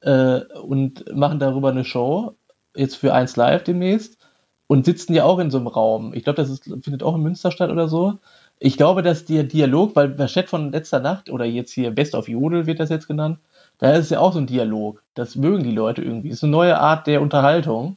äh, 0.00 0.40
und 0.62 1.04
machen 1.14 1.38
darüber 1.38 1.70
eine 1.70 1.84
Show, 1.84 2.36
jetzt 2.78 2.96
für 2.96 3.12
1 3.12 3.36
Live 3.36 3.64
demnächst 3.64 4.18
und 4.66 4.84
sitzen 4.84 5.14
ja 5.14 5.24
auch 5.24 5.38
in 5.38 5.50
so 5.50 5.58
einem 5.58 5.66
Raum. 5.66 6.12
Ich 6.14 6.24
glaube, 6.24 6.36
das 6.36 6.50
ist, 6.50 6.64
findet 6.64 7.02
auch 7.02 7.16
in 7.16 7.22
Münster 7.22 7.50
statt 7.50 7.70
oder 7.70 7.88
so. 7.88 8.14
Ich 8.60 8.76
glaube, 8.76 9.02
dass 9.02 9.24
der 9.24 9.44
Dialog, 9.44 9.96
weil 9.96 10.08
bei 10.08 10.26
Chat 10.26 10.48
von 10.48 10.72
letzter 10.72 11.00
Nacht 11.00 11.30
oder 11.30 11.44
jetzt 11.44 11.72
hier 11.72 11.90
Best 11.90 12.14
of 12.14 12.28
Jodel 12.28 12.66
wird 12.66 12.80
das 12.80 12.90
jetzt 12.90 13.08
genannt, 13.08 13.38
da 13.78 13.92
ist 13.92 14.10
ja 14.10 14.20
auch 14.20 14.32
so 14.32 14.40
ein 14.40 14.46
Dialog. 14.46 15.02
Das 15.14 15.36
mögen 15.36 15.62
die 15.62 15.72
Leute 15.72 16.02
irgendwie. 16.02 16.28
Ist 16.28 16.42
eine 16.42 16.52
neue 16.52 16.78
Art 16.78 17.06
der 17.06 17.22
Unterhaltung. 17.22 17.96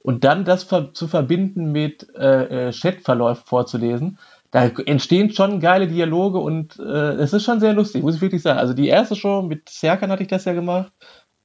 Und 0.00 0.24
dann 0.24 0.44
das 0.44 0.64
ver 0.64 0.92
zu 0.92 1.08
verbinden 1.08 1.72
mit 1.72 2.06
äh, 2.14 2.68
äh, 2.68 2.72
Chatverläufen 2.72 3.44
vorzulesen, 3.46 4.18
da 4.50 4.66
entstehen 4.66 5.30
schon 5.32 5.58
geile 5.58 5.88
Dialoge 5.88 6.38
und 6.38 6.78
äh, 6.78 7.14
es 7.14 7.32
ist 7.32 7.42
schon 7.42 7.58
sehr 7.58 7.72
lustig, 7.72 8.04
muss 8.04 8.14
ich 8.14 8.20
wirklich 8.20 8.42
sagen. 8.42 8.60
Also 8.60 8.72
die 8.72 8.86
erste 8.86 9.16
Show 9.16 9.42
mit 9.42 9.68
Serkan 9.68 10.12
hatte 10.12 10.22
ich 10.22 10.28
das 10.28 10.44
ja 10.44 10.52
gemacht 10.52 10.92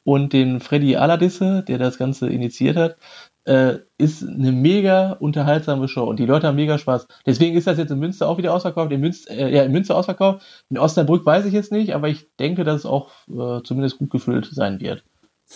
und 0.03 0.33
den 0.33 0.59
Freddy 0.59 0.95
Aladisse, 0.95 1.63
der 1.67 1.77
das 1.77 1.97
Ganze 1.97 2.29
initiiert 2.29 2.77
hat, 2.77 2.97
äh, 3.45 3.79
ist 3.97 4.23
eine 4.23 4.51
mega 4.51 5.13
unterhaltsame 5.13 5.87
Show 5.87 6.03
und 6.03 6.19
die 6.19 6.25
Leute 6.25 6.47
haben 6.47 6.55
mega 6.55 6.77
Spaß. 6.77 7.07
Deswegen 7.25 7.57
ist 7.57 7.67
das 7.67 7.77
jetzt 7.77 7.91
in 7.91 7.99
Münster 7.99 8.27
auch 8.27 8.37
wieder 8.37 8.53
ausverkauft, 8.53 8.91
in 8.91 9.01
Münster, 9.01 9.31
äh, 9.31 9.53
ja, 9.53 9.63
in 9.63 9.71
Münster 9.71 9.95
ausverkauft. 9.95 10.45
In 10.69 10.77
Osnabrück 10.77 11.25
weiß 11.25 11.45
ich 11.45 11.53
jetzt 11.53 11.71
nicht, 11.71 11.95
aber 11.95 12.09
ich 12.09 12.27
denke, 12.39 12.63
dass 12.63 12.81
es 12.81 12.85
auch 12.85 13.09
äh, 13.27 13.63
zumindest 13.63 13.97
gut 13.97 14.11
gefüllt 14.11 14.49
sein 14.51 14.79
wird. 14.79 15.03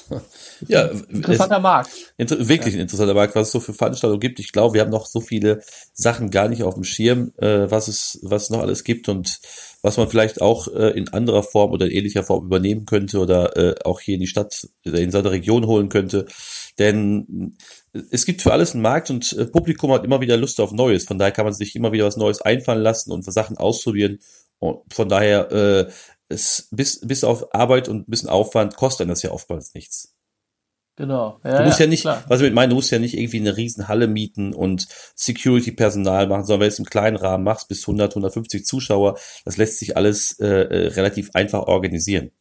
Ja, 0.67 0.85
Interessanter 1.09 1.59
Markt. 1.59 2.13
Inter 2.17 2.47
wirklich 2.47 2.73
ein 2.73 2.81
interessanter 2.81 3.13
Markt, 3.13 3.35
was 3.35 3.47
es 3.47 3.51
so 3.51 3.59
für 3.59 3.73
Veranstaltungen 3.73 4.21
gibt. 4.21 4.39
Ich 4.39 4.53
glaube, 4.53 4.73
wir 4.73 4.81
haben 4.81 4.89
noch 4.89 5.05
so 5.05 5.19
viele 5.19 5.61
Sachen 5.93 6.29
gar 6.29 6.47
nicht 6.47 6.63
auf 6.63 6.75
dem 6.75 6.85
Schirm, 6.85 7.33
äh, 7.37 7.69
was 7.69 7.89
es, 7.89 8.19
was 8.23 8.43
es 8.43 8.49
noch 8.49 8.61
alles 8.61 8.83
gibt 8.83 9.09
und 9.09 9.39
was 9.83 9.97
man 9.97 10.09
vielleicht 10.09 10.41
auch 10.41 10.67
äh, 10.69 10.97
in 10.97 11.09
anderer 11.09 11.43
Form 11.43 11.71
oder 11.71 11.85
in 11.85 11.91
ähnlicher 11.91 12.23
Form 12.23 12.45
übernehmen 12.45 12.85
könnte 12.85 13.19
oder 13.19 13.55
äh, 13.57 13.75
auch 13.83 13.99
hier 13.99 14.15
in 14.15 14.21
die 14.21 14.27
Stadt, 14.27 14.67
in 14.83 15.11
seine 15.11 15.29
Region 15.29 15.67
holen 15.67 15.89
könnte. 15.89 16.25
Denn 16.79 17.57
es 18.09 18.25
gibt 18.25 18.41
für 18.41 18.53
alles 18.53 18.73
einen 18.73 18.81
Markt 18.81 19.09
und 19.09 19.33
äh, 19.33 19.45
Publikum 19.45 19.91
hat 19.91 20.05
immer 20.05 20.21
wieder 20.21 20.37
Lust 20.37 20.61
auf 20.61 20.71
Neues. 20.71 21.03
Von 21.03 21.19
daher 21.19 21.33
kann 21.33 21.45
man 21.45 21.53
sich 21.53 21.75
immer 21.75 21.91
wieder 21.91 22.05
was 22.05 22.17
Neues 22.17 22.41
einfallen 22.41 22.81
lassen 22.81 23.11
und 23.11 23.25
Sachen 23.25 23.57
ausprobieren. 23.57 24.19
Und 24.59 24.81
von 24.93 25.09
daher, 25.09 25.51
äh, 25.51 25.91
es, 26.29 26.69
bis, 26.71 27.01
bis 27.01 27.25
auf 27.25 27.53
Arbeit 27.53 27.89
und 27.89 28.07
ein 28.07 28.09
bisschen 28.09 28.29
Aufwand 28.29 28.77
kostet 28.77 29.09
das 29.09 29.21
ja 29.21 29.31
oftmals 29.31 29.73
nichts. 29.73 30.12
Genau. 30.95 31.39
Ja, 31.43 31.59
Du 31.59 31.63
musst 31.65 31.79
ja, 31.79 31.87
nicht, 31.87 32.01
klar. 32.01 32.23
was 32.27 32.39
ich 32.39 32.45
mit 32.45 32.53
meine, 32.53 32.69
du 32.69 32.75
musst 32.75 32.91
ja 32.91 32.99
nicht 32.99 33.17
irgendwie 33.17 33.39
eine 33.39 33.57
riesen 33.57 33.87
Halle 33.87 34.07
mieten 34.07 34.53
und 34.53 34.87
Security-Personal 35.15 36.27
machen, 36.27 36.43
sondern 36.45 36.61
wenn 36.61 36.67
du 36.69 36.73
es 36.73 36.79
im 36.79 36.85
kleinen 36.85 37.15
Rahmen 37.17 37.43
machst, 37.43 37.67
bis 37.67 37.81
100, 37.81 38.11
150 38.11 38.63
Zuschauer, 38.65 39.17
das 39.43 39.57
lässt 39.57 39.79
sich 39.79 39.97
alles 39.97 40.39
äh, 40.39 40.45
äh, 40.47 40.87
relativ 40.89 41.31
einfach 41.33 41.63
organisieren. 41.63 42.31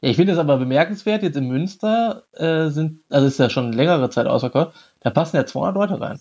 Ja, 0.00 0.08
ich 0.08 0.16
finde 0.16 0.32
es 0.32 0.38
aber 0.38 0.56
bemerkenswert, 0.56 1.22
jetzt 1.22 1.36
in 1.36 1.48
Münster 1.48 2.24
äh, 2.32 2.70
sind, 2.70 3.00
also 3.10 3.26
ist 3.26 3.38
ja 3.38 3.50
schon 3.50 3.72
längere 3.74 4.08
Zeit 4.08 4.26
ausverkauft, 4.26 4.74
da 5.00 5.10
passen 5.10 5.36
ja 5.36 5.44
200 5.44 5.74
Leute 5.74 6.00
rein. 6.00 6.18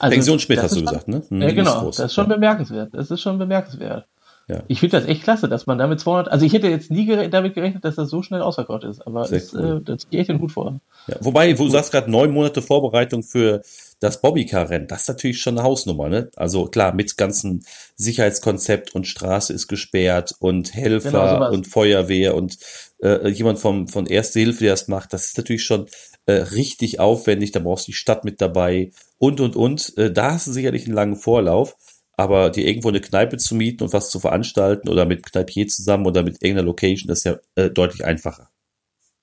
Also, 0.00 0.14
Pension 0.14 0.38
das 0.38 0.62
hast 0.64 0.76
du 0.76 0.80
gesagt, 0.82 1.06
ne? 1.08 1.22
Hm, 1.28 1.42
Ja, 1.42 1.48
die 1.48 1.54
genau, 1.54 1.86
das 1.86 1.98
ist 2.00 2.14
schon 2.14 2.28
Ja. 2.28 2.34
bemerkenswert. 2.34 2.90
Das 2.92 3.10
ist 3.10 3.20
schon 3.20 3.38
bemerkenswert. 3.38 4.06
Ja. 4.48 4.62
Ich 4.68 4.80
finde 4.80 4.98
das 4.98 5.08
echt 5.08 5.22
klasse, 5.22 5.48
dass 5.48 5.66
man 5.66 5.78
damit 5.78 6.00
200, 6.00 6.30
also 6.30 6.44
ich 6.44 6.52
hätte 6.52 6.68
jetzt 6.68 6.90
nie 6.90 7.06
gere 7.06 7.28
damit 7.28 7.54
gerechnet, 7.54 7.84
dass 7.84 7.94
das 7.94 8.10
so 8.10 8.22
schnell 8.22 8.42
ausverkauft 8.42 8.84
ist, 8.84 9.06
aber 9.06 9.30
es, 9.30 9.54
cool. 9.54 9.78
äh, 9.80 9.84
das 9.84 10.08
geht 10.10 10.28
den 10.28 10.40
Hut 10.40 10.52
vor. 10.52 10.80
Ja, 11.06 11.16
wobei, 11.20 11.58
wo 11.58 11.64
du 11.64 11.70
sagst 11.70 11.92
gerade 11.92 12.10
neun 12.10 12.32
Monate 12.32 12.60
Vorbereitung 12.60 13.22
für 13.22 13.62
das 14.00 14.20
Bobbycar-Rennen, 14.20 14.88
das 14.88 15.02
ist 15.02 15.08
natürlich 15.08 15.40
schon 15.40 15.56
eine 15.56 15.66
Hausnummer, 15.66 16.08
ne? 16.08 16.30
Also 16.34 16.66
klar, 16.66 16.92
mit 16.92 17.16
ganzen 17.16 17.64
Sicherheitskonzept 17.96 18.94
und 18.94 19.06
Straße 19.06 19.52
ist 19.52 19.68
gesperrt 19.68 20.34
und 20.40 20.74
Helfer 20.74 21.10
genau, 21.10 21.52
und 21.52 21.66
Feuerwehr 21.66 22.34
und 22.34 22.58
äh, 23.02 23.28
jemand 23.28 23.60
vom, 23.60 23.86
von 23.86 24.06
Erste 24.06 24.40
Hilfe, 24.40 24.64
der 24.64 24.72
das 24.72 24.88
macht, 24.88 25.12
das 25.12 25.26
ist 25.26 25.38
natürlich 25.38 25.64
schon 25.64 25.86
äh, 26.26 26.32
richtig 26.32 27.00
aufwendig, 27.00 27.52
da 27.52 27.60
brauchst 27.60 27.86
du 27.86 27.92
die 27.92 27.96
Stadt 27.96 28.24
mit 28.24 28.40
dabei 28.40 28.90
und 29.18 29.40
und 29.40 29.56
und. 29.56 29.96
Äh, 29.96 30.12
da 30.12 30.32
hast 30.32 30.46
du 30.48 30.52
sicherlich 30.52 30.86
einen 30.86 30.94
langen 30.94 31.16
Vorlauf 31.16 31.76
aber 32.16 32.50
dir 32.50 32.66
irgendwo 32.66 32.88
eine 32.88 33.00
Kneipe 33.00 33.36
zu 33.38 33.54
mieten 33.54 33.84
und 33.84 33.92
was 33.92 34.10
zu 34.10 34.20
veranstalten 34.20 34.88
oder 34.88 35.06
mit 35.06 35.24
Kneipier 35.24 35.66
zusammen 35.68 36.06
oder 36.06 36.22
mit 36.22 36.42
irgendeiner 36.42 36.66
Location, 36.66 37.10
ist 37.10 37.24
ja 37.24 37.36
äh, 37.54 37.70
deutlich 37.70 38.04
einfacher. 38.04 38.48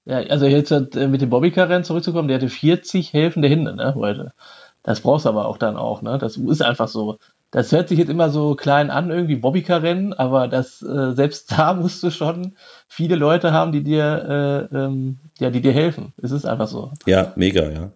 Ja, 0.05 0.17
also 0.17 0.47
jetzt 0.47 0.71
äh, 0.71 1.07
mit 1.07 1.21
dem 1.21 1.29
Bobbycar-Rennen 1.29 1.83
zurückzukommen, 1.83 2.27
der 2.27 2.37
hatte 2.37 2.49
40 2.49 3.13
helfende 3.13 3.47
Hände, 3.47 3.75
ne, 3.75 3.93
heute. 3.95 4.33
Das 4.81 5.01
brauchst 5.01 5.25
du 5.25 5.29
aber 5.29 5.45
auch 5.45 5.57
dann 5.57 5.75
auch, 5.75 6.01
ne? 6.01 6.17
Das 6.17 6.37
ist 6.37 6.61
einfach 6.61 6.87
so. 6.87 7.19
Das 7.51 7.71
hört 7.71 7.89
sich 7.89 7.97
jetzt 7.97 8.09
immer 8.09 8.29
so 8.29 8.55
klein 8.55 8.91
an, 8.91 9.09
irgendwie 9.09 9.35
Bobbycar-Rennen, 9.35 10.13
aber 10.13 10.47
das, 10.47 10.81
äh, 10.81 11.13
selbst 11.13 11.51
da 11.57 11.73
musst 11.73 12.01
du 12.01 12.11
schon 12.11 12.55
viele 12.87 13.15
Leute 13.15 13.51
haben, 13.51 13.71
die 13.71 13.83
dir, 13.83 14.69
äh, 14.71 14.75
ähm, 14.75 15.19
ja, 15.39 15.49
die 15.49 15.61
dir 15.61 15.73
helfen. 15.73 16.13
Es 16.21 16.31
ist 16.31 16.45
einfach 16.45 16.67
so. 16.67 16.91
Ja, 17.05 17.33
mega, 17.35 17.69
ja. 17.69 17.91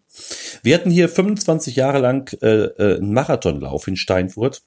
Wir 0.62 0.76
hatten 0.76 0.92
hier 0.92 1.10
25 1.10 1.76
Jahre 1.76 2.00
lang 2.00 2.32
äh, 2.42 2.66
äh, 2.66 2.98
einen 2.98 3.14
Marathonlauf 3.14 3.88
in 3.88 3.96
Steinfurt. 3.96 4.62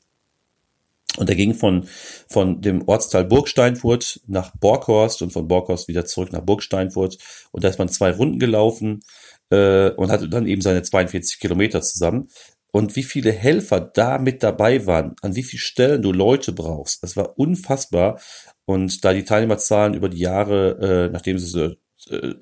Und 1.16 1.28
er 1.28 1.36
ging 1.36 1.54
von, 1.54 1.88
von 2.28 2.60
dem 2.60 2.86
Ortsteil 2.86 3.24
Burgsteinfurt 3.24 4.20
nach 4.26 4.52
Borghorst 4.56 5.22
und 5.22 5.32
von 5.32 5.48
Borghorst 5.48 5.88
wieder 5.88 6.04
zurück 6.04 6.32
nach 6.32 6.42
Burgsteinfurt. 6.42 7.18
Und 7.52 7.64
da 7.64 7.68
ist 7.68 7.78
man 7.78 7.88
zwei 7.88 8.10
Runden 8.10 8.38
gelaufen 8.38 9.02
äh, 9.50 9.90
und 9.90 10.10
hatte 10.10 10.28
dann 10.28 10.46
eben 10.46 10.62
seine 10.62 10.82
42 10.82 11.40
Kilometer 11.40 11.80
zusammen. 11.82 12.28
Und 12.72 12.94
wie 12.96 13.04
viele 13.04 13.32
Helfer 13.32 13.80
da 13.80 14.18
mit 14.18 14.42
dabei 14.42 14.86
waren, 14.86 15.16
an 15.22 15.34
wie 15.34 15.42
vielen 15.42 15.60
Stellen 15.60 16.02
du 16.02 16.12
Leute 16.12 16.52
brauchst, 16.52 17.02
das 17.02 17.16
war 17.16 17.38
unfassbar. 17.38 18.20
Und 18.66 19.04
da 19.04 19.14
die 19.14 19.24
Teilnehmerzahlen 19.24 19.94
über 19.94 20.08
die 20.08 20.18
Jahre, 20.18 21.06
äh, 21.06 21.10
nachdem 21.10 21.38
sie 21.38 21.76
äh, 22.10 22.34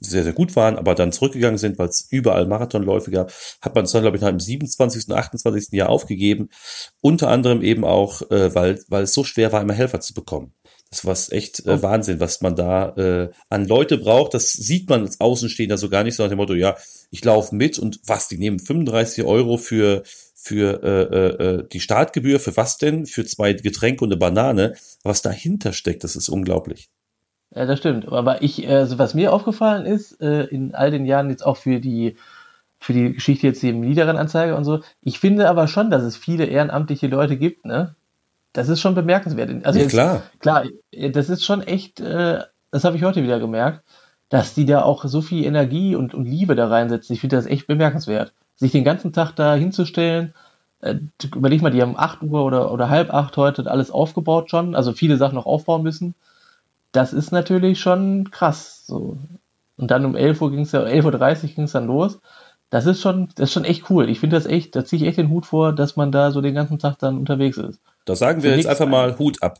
sehr, 0.00 0.24
sehr 0.24 0.32
gut 0.32 0.56
waren, 0.56 0.76
aber 0.76 0.94
dann 0.94 1.12
zurückgegangen 1.12 1.58
sind, 1.58 1.78
weil 1.78 1.88
es 1.88 2.06
überall 2.10 2.46
Marathonläufe 2.46 3.10
gab, 3.10 3.32
hat 3.60 3.74
man 3.74 3.84
es 3.84 3.92
dann, 3.92 4.02
glaube 4.02 4.16
ich, 4.16 4.22
im 4.22 4.40
27., 4.40 5.08
und 5.08 5.14
28. 5.14 5.72
Jahr 5.72 5.90
aufgegeben. 5.90 6.48
Unter 7.00 7.28
anderem 7.28 7.62
eben 7.62 7.84
auch, 7.84 8.22
äh, 8.30 8.54
weil, 8.54 8.82
weil 8.88 9.04
es 9.04 9.14
so 9.14 9.24
schwer 9.24 9.52
war, 9.52 9.60
immer 9.60 9.74
Helfer 9.74 10.00
zu 10.00 10.14
bekommen. 10.14 10.54
Das 10.90 11.04
war 11.04 11.16
echt 11.32 11.64
äh, 11.66 11.82
Wahnsinn, 11.82 12.18
was 12.18 12.40
man 12.40 12.56
da 12.56 12.88
äh, 12.96 13.30
an 13.48 13.66
Leute 13.66 13.96
braucht. 13.96 14.34
Das 14.34 14.52
sieht 14.52 14.88
man 14.88 15.02
als 15.02 15.20
Außenstehender 15.20 15.78
so 15.78 15.88
gar 15.88 16.02
nicht, 16.02 16.16
so 16.16 16.24
nach 16.24 16.30
dem 16.30 16.38
Motto, 16.38 16.54
ja, 16.54 16.76
ich 17.10 17.24
laufe 17.24 17.54
mit 17.54 17.78
und 17.78 18.00
was, 18.06 18.26
die 18.26 18.38
nehmen 18.38 18.58
35 18.58 19.24
Euro 19.24 19.56
für, 19.56 20.02
für 20.34 20.82
äh, 20.82 21.16
äh, 21.16 21.58
äh, 21.58 21.68
die 21.70 21.80
Startgebühr, 21.80 22.40
für 22.40 22.56
was 22.56 22.76
denn? 22.78 23.06
Für 23.06 23.24
zwei 23.24 23.52
Getränke 23.52 24.04
und 24.04 24.10
eine 24.10 24.18
Banane. 24.18 24.74
Was 25.04 25.22
dahinter 25.22 25.72
steckt, 25.72 26.02
das 26.02 26.16
ist 26.16 26.28
unglaublich. 26.28 26.90
Ja, 27.54 27.66
das 27.66 27.78
stimmt. 27.78 28.10
Aber 28.10 28.42
ich, 28.42 28.68
also 28.68 28.98
was 28.98 29.14
mir 29.14 29.32
aufgefallen 29.32 29.84
ist, 29.84 30.20
äh, 30.20 30.44
in 30.44 30.74
all 30.74 30.90
den 30.90 31.04
Jahren 31.04 31.30
jetzt 31.30 31.44
auch 31.44 31.56
für 31.56 31.80
die, 31.80 32.16
für 32.78 32.92
die 32.92 33.14
Geschichte 33.14 33.46
jetzt 33.46 33.60
hier 33.60 33.70
im 33.70 33.80
niederen 33.80 34.16
Anzeige 34.16 34.56
und 34.56 34.64
so, 34.64 34.80
ich 35.02 35.18
finde 35.18 35.48
aber 35.48 35.66
schon, 35.66 35.90
dass 35.90 36.02
es 36.02 36.16
viele 36.16 36.44
ehrenamtliche 36.44 37.08
Leute 37.08 37.36
gibt, 37.36 37.64
ne? 37.66 37.94
Das 38.52 38.68
ist 38.68 38.80
schon 38.80 38.96
bemerkenswert. 38.96 39.64
Also 39.64 39.78
ja, 39.78 39.84
jetzt, 39.84 39.92
klar. 39.92 40.22
Klar, 40.40 40.64
das 41.12 41.28
ist 41.28 41.44
schon 41.44 41.62
echt, 41.62 42.00
äh, 42.00 42.40
das 42.72 42.84
habe 42.84 42.96
ich 42.96 43.04
heute 43.04 43.22
wieder 43.22 43.38
gemerkt, 43.38 43.84
dass 44.28 44.54
die 44.54 44.64
da 44.64 44.82
auch 44.82 45.04
so 45.04 45.22
viel 45.22 45.44
Energie 45.44 45.94
und, 45.94 46.14
und 46.14 46.24
Liebe 46.24 46.56
da 46.56 46.68
reinsetzen. 46.68 47.14
Ich 47.14 47.20
finde 47.20 47.36
das 47.36 47.46
echt 47.46 47.68
bemerkenswert. 47.68 48.32
Sich 48.56 48.72
den 48.72 48.84
ganzen 48.84 49.12
Tag 49.12 49.32
da 49.36 49.54
hinzustellen, 49.54 50.34
äh, 50.80 50.96
überleg 51.34 51.62
mal, 51.62 51.70
die 51.70 51.82
haben 51.82 51.96
8 51.96 52.22
Uhr 52.22 52.44
oder, 52.44 52.72
oder 52.72 52.90
halb 52.90 53.12
acht 53.12 53.36
heute 53.36 53.68
alles 53.70 53.90
aufgebaut 53.90 54.50
schon, 54.50 54.74
also 54.74 54.92
viele 54.92 55.16
Sachen 55.16 55.34
noch 55.34 55.46
aufbauen 55.46 55.82
müssen 55.82 56.14
das 56.92 57.12
ist 57.12 57.32
natürlich 57.32 57.80
schon 57.80 58.30
krass. 58.30 58.86
So. 58.86 59.18
Und 59.76 59.90
dann 59.90 60.04
um 60.04 60.16
11 60.16 60.40
Uhr 60.42 60.50
ging 60.50 60.60
es 60.60 60.72
ja, 60.72 60.82
11.30 60.82 61.42
Uhr 61.42 61.48
ging 61.50 61.64
es 61.64 61.72
dann 61.72 61.86
los. 61.86 62.20
Das 62.68 62.86
ist 62.86 63.00
schon, 63.00 63.28
das 63.34 63.48
ist 63.48 63.52
schon 63.52 63.64
echt 63.64 63.90
cool. 63.90 64.08
Ich 64.08 64.20
finde 64.20 64.36
das 64.36 64.46
echt, 64.46 64.76
da 64.76 64.84
ziehe 64.84 65.02
ich 65.02 65.08
echt 65.08 65.18
den 65.18 65.30
Hut 65.30 65.46
vor, 65.46 65.72
dass 65.72 65.96
man 65.96 66.12
da 66.12 66.30
so 66.30 66.40
den 66.40 66.54
ganzen 66.54 66.78
Tag 66.78 66.98
dann 66.98 67.18
unterwegs 67.18 67.56
ist. 67.56 67.80
Da 68.04 68.14
sagen 68.14 68.42
wir 68.42 68.50
für 68.50 68.56
jetzt 68.56 68.66
einfach 68.66 68.86
mal 68.86 69.18
Hut 69.18 69.42
ab. 69.42 69.58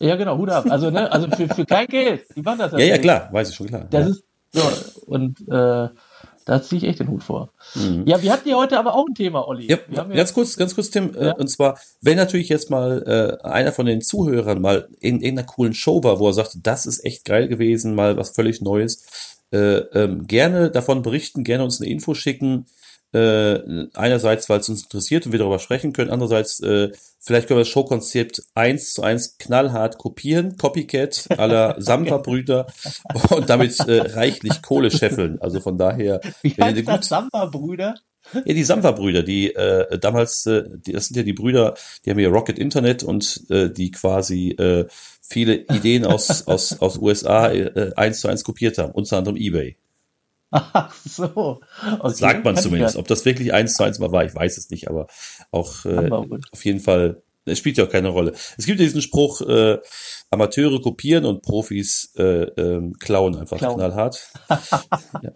Ja, 0.00 0.16
genau, 0.16 0.36
Hut 0.36 0.50
ab. 0.50 0.66
Also, 0.68 0.90
ne, 0.90 1.10
also 1.12 1.28
für, 1.28 1.46
für 1.48 1.64
kein 1.64 1.86
Geld. 1.86 2.24
Die 2.34 2.42
machen 2.42 2.58
das 2.58 2.72
ja. 2.72 2.78
Ja, 2.78 2.84
ja, 2.86 2.98
klar, 2.98 3.28
weiß 3.30 3.50
ich 3.50 3.54
schon 3.54 3.68
klar. 3.68 3.86
Das 3.90 4.06
ja. 4.06 4.10
ist, 4.10 4.24
so, 4.50 5.02
und 5.06 5.40
äh, 5.48 5.88
da 6.44 6.62
ziehe 6.62 6.78
ich 6.78 6.88
echt 6.88 7.00
den 7.00 7.08
Hut 7.08 7.22
vor. 7.22 7.50
Mhm. 7.74 8.04
Ja, 8.06 8.22
wir 8.22 8.32
hatten 8.32 8.48
ja 8.48 8.56
heute 8.56 8.78
aber 8.78 8.94
auch 8.94 9.06
ein 9.06 9.14
Thema, 9.14 9.46
Olli. 9.46 9.68
Ja, 9.68 9.78
ganz 10.04 10.32
kurz, 10.32 10.56
ganz 10.56 10.74
kurz, 10.74 10.90
Tim. 10.90 11.14
Äh, 11.14 11.26
ja. 11.26 11.32
Und 11.32 11.48
zwar, 11.48 11.78
wenn 12.00 12.16
natürlich 12.16 12.48
jetzt 12.48 12.70
mal 12.70 13.38
äh, 13.42 13.46
einer 13.46 13.72
von 13.72 13.86
den 13.86 14.00
Zuhörern 14.00 14.60
mal 14.60 14.88
in 15.00 15.20
irgendeiner 15.20 15.46
coolen 15.46 15.74
Show 15.74 16.02
war, 16.02 16.18
wo 16.18 16.28
er 16.28 16.32
sagte, 16.32 16.58
das 16.62 16.86
ist 16.86 17.04
echt 17.04 17.24
geil 17.24 17.48
gewesen, 17.48 17.94
mal 17.94 18.16
was 18.16 18.30
völlig 18.30 18.60
Neues, 18.60 19.36
äh, 19.52 19.78
ähm, 19.92 20.26
gerne 20.26 20.70
davon 20.70 21.02
berichten, 21.02 21.44
gerne 21.44 21.64
uns 21.64 21.80
eine 21.80 21.90
Info 21.90 22.14
schicken. 22.14 22.66
Äh, 23.14 23.88
einerseits, 23.92 24.48
weil 24.48 24.60
es 24.60 24.68
uns 24.70 24.84
interessiert 24.84 25.26
und 25.26 25.32
wir 25.32 25.38
darüber 25.38 25.58
sprechen 25.58 25.92
können, 25.92 26.10
andererseits 26.10 26.60
äh, 26.60 26.92
vielleicht 27.20 27.46
können 27.46 27.58
wir 27.58 27.62
das 27.62 27.68
Showkonzept 27.68 28.42
eins 28.54 28.94
zu 28.94 29.02
eins 29.02 29.36
knallhart 29.36 29.98
kopieren, 29.98 30.56
Copycat 30.56 31.26
aller 31.36 31.76
Samba-Brüder 31.78 32.66
und 33.30 33.50
damit 33.50 33.78
äh, 33.80 34.00
reichlich 34.00 34.62
Kohle 34.62 34.90
scheffeln. 34.90 35.40
Also 35.42 35.60
von 35.60 35.76
daher. 35.76 36.20
Wie 36.40 36.54
heißt 36.58 36.88
das 36.88 37.08
Samba-Brüder? 37.08 37.96
Ja, 38.32 38.54
die 38.54 38.64
Samba-Brüder, 38.64 39.22
die 39.22 39.54
äh, 39.54 39.98
damals, 39.98 40.46
äh, 40.46 40.64
die, 40.86 40.92
das 40.92 41.06
sind 41.06 41.16
ja 41.16 41.22
die 41.22 41.32
Brüder, 41.32 41.74
die 42.04 42.10
haben 42.10 42.18
ja 42.18 42.28
Rocket 42.28 42.58
Internet 42.58 43.02
und 43.02 43.44
äh, 43.50 43.68
die 43.68 43.90
quasi 43.90 44.50
äh, 44.50 44.86
viele 45.20 45.56
Ideen 45.56 46.06
aus, 46.06 46.46
aus, 46.46 46.80
aus 46.80 46.98
USA 46.98 47.50
äh, 47.50 47.92
eins 47.96 48.20
zu 48.20 48.28
eins 48.28 48.44
kopiert 48.44 48.78
haben, 48.78 48.92
unter 48.92 49.18
anderem 49.18 49.36
eBay. 49.36 49.76
Ach 50.52 50.94
so. 51.04 51.60
Okay. 52.00 52.14
Sagt 52.14 52.44
man 52.44 52.56
zumindest. 52.56 52.96
Ob 52.96 53.08
das 53.08 53.24
wirklich 53.24 53.52
eins 53.52 53.74
zu 53.74 53.82
eins 53.82 53.98
mal 53.98 54.12
war, 54.12 54.24
ich 54.24 54.34
weiß 54.34 54.58
es 54.58 54.70
nicht, 54.70 54.88
aber 54.88 55.06
auch 55.50 55.84
äh, 55.86 56.10
auf 56.10 56.64
jeden 56.64 56.80
Fall, 56.80 57.22
es 57.46 57.58
spielt 57.58 57.78
ja 57.78 57.84
auch 57.84 57.90
keine 57.90 58.08
Rolle. 58.08 58.32
Es 58.58 58.66
gibt 58.66 58.78
ja 58.78 58.84
diesen 58.84 59.00
Spruch, 59.00 59.40
äh, 59.40 59.78
Amateure 60.30 60.80
kopieren 60.80 61.24
und 61.24 61.42
Profis 61.42 62.12
äh, 62.16 62.44
ähm, 62.58 62.94
klauen 63.00 63.36
einfach 63.36 63.58
klauen. 63.58 63.76
knallhart. 63.76 64.30
ja. 64.48 65.32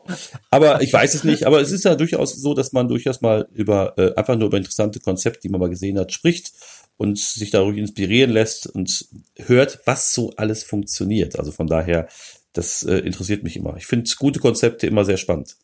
Aber 0.51 0.83
ich 0.83 0.93
weiß 0.93 1.15
es 1.15 1.25
nicht, 1.25 1.45
aber 1.45 1.61
es 1.61 1.73
ist 1.73 1.85
ja 1.85 1.95
durchaus 1.95 2.35
so, 2.35 2.53
dass 2.53 2.73
man 2.73 2.89
durchaus 2.89 3.23
mal 3.23 3.49
über 3.53 3.95
äh, 3.99 4.15
einfach 4.15 4.37
nur 4.37 4.49
über 4.49 4.59
interessante 4.59 5.01
Konzepte, 5.01 5.41
die 5.41 5.49
man 5.49 5.61
mal 5.61 5.71
gesehen 5.71 5.99
hat, 5.99 6.13
spricht 6.13 6.53
und 6.99 7.19
sich 7.19 7.51
dadurch 7.51 7.77
inspirieren 7.79 8.31
lässt 8.31 8.67
und 8.67 9.07
hört, 9.37 9.81
was 9.85 10.13
so 10.13 10.33
alles 10.37 10.63
funktioniert. 10.63 11.39
Also 11.39 11.53
von 11.53 11.67
daher 11.67 12.09
das 12.57 12.83
äh, 12.83 12.99
interessiert 12.99 13.43
mich 13.43 13.57
immer. 13.57 13.77
Ich 13.77 13.87
finde 13.87 14.11
gute 14.19 14.41
Konzepte 14.41 14.87
immer 14.87 15.05
sehr 15.05 15.17
spannend. 15.17 15.57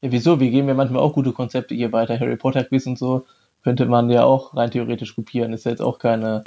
Ja, 0.00 0.12
wieso? 0.12 0.40
Wir 0.40 0.50
geben 0.50 0.68
ja 0.68 0.74
manchmal 0.74 1.02
auch 1.02 1.14
gute 1.14 1.32
Konzepte 1.32 1.74
hier 1.74 1.92
weiter. 1.92 2.18
Harry 2.18 2.36
Potter 2.36 2.64
Quiz 2.64 2.86
und 2.86 2.98
so 2.98 3.26
könnte 3.62 3.86
man 3.86 4.10
ja 4.10 4.24
auch 4.24 4.54
rein 4.54 4.70
theoretisch 4.70 5.14
kopieren. 5.14 5.52
Ist 5.52 5.64
ja 5.64 5.70
jetzt 5.70 5.80
auch 5.80 5.98
keine. 5.98 6.44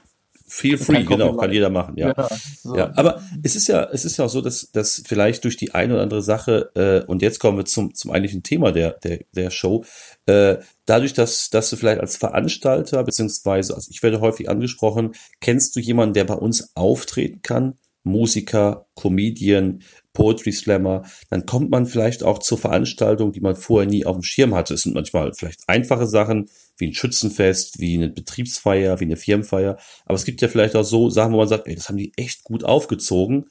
Feel 0.50 0.78
free, 0.78 1.04
genau, 1.04 1.36
kann 1.36 1.52
jeder 1.52 1.70
machen, 1.70 1.98
ja. 1.98 2.14
Ja, 2.16 2.30
so. 2.62 2.78
ja. 2.78 2.94
Aber 2.96 3.22
es 3.44 3.58
ist 3.58 3.68
ja, 3.68 3.84
es 3.92 4.06
ist 4.06 4.16
ja 4.16 4.24
auch 4.24 4.30
so, 4.30 4.40
dass, 4.40 4.72
dass 4.72 5.04
vielleicht 5.06 5.44
durch 5.44 5.58
die 5.58 5.74
eine 5.76 5.96
oder 5.96 6.04
andere 6.04 6.22
Sache, 6.22 6.72
äh, 6.74 7.06
und 7.06 7.22
jetzt 7.22 7.40
kommen 7.40 7.58
wir 7.58 7.66
zum, 7.66 7.94
zum 7.94 8.12
eigentlichen 8.12 8.44
Thema 8.44 8.72
der, 8.72 8.92
der, 8.92 9.20
der 9.34 9.50
Show, 9.50 9.84
äh, 10.26 10.56
dadurch, 10.86 11.12
dass, 11.12 11.50
dass 11.50 11.70
du 11.70 11.76
vielleicht 11.76 12.00
als 12.00 12.16
Veranstalter, 12.16 13.04
beziehungsweise, 13.04 13.76
also 13.76 13.90
ich 13.92 14.02
werde 14.04 14.22
häufig 14.22 14.50
angesprochen, 14.50 15.16
kennst 15.42 15.76
du 15.76 15.82
jemanden, 15.82 16.14
der 16.14 16.24
bei 16.24 16.36
uns 16.36 16.72
auftreten 16.76 17.42
kann? 17.42 17.74
Musiker, 18.08 18.88
Comedian, 18.96 19.84
Poetry 20.14 20.52
Slammer, 20.52 21.04
dann 21.30 21.46
kommt 21.46 21.70
man 21.70 21.86
vielleicht 21.86 22.24
auch 22.24 22.40
zur 22.40 22.58
Veranstaltung, 22.58 23.32
die 23.32 23.40
man 23.40 23.56
vorher 23.56 23.88
nie 23.88 24.06
auf 24.06 24.16
dem 24.16 24.24
Schirm 24.24 24.56
hatte. 24.56 24.74
Es 24.74 24.82
sind 24.82 24.96
manchmal 24.96 25.32
vielleicht 25.34 25.62
einfache 25.68 26.08
Sachen, 26.08 26.50
wie 26.78 26.88
ein 26.88 26.94
Schützenfest, 26.96 27.80
wie 27.80 27.94
eine 27.94 28.10
Betriebsfeier, 28.10 29.00
wie 29.00 29.06
eine 29.06 29.18
Firmenfeier. 29.18 29.78
Aber 30.06 30.16
es 30.16 30.26
gibt 30.26 30.42
ja 30.42 30.48
vielleicht 30.48 30.76
auch 30.76 30.84
so 30.84 31.12
Sachen, 31.12 31.34
wo 31.34 31.38
man 31.38 31.48
sagt, 31.48 31.68
ey, 31.68 31.76
das 31.76 31.90
haben 31.90 31.98
die 31.98 32.14
echt 32.16 32.44
gut 32.44 32.64
aufgezogen. 32.64 33.46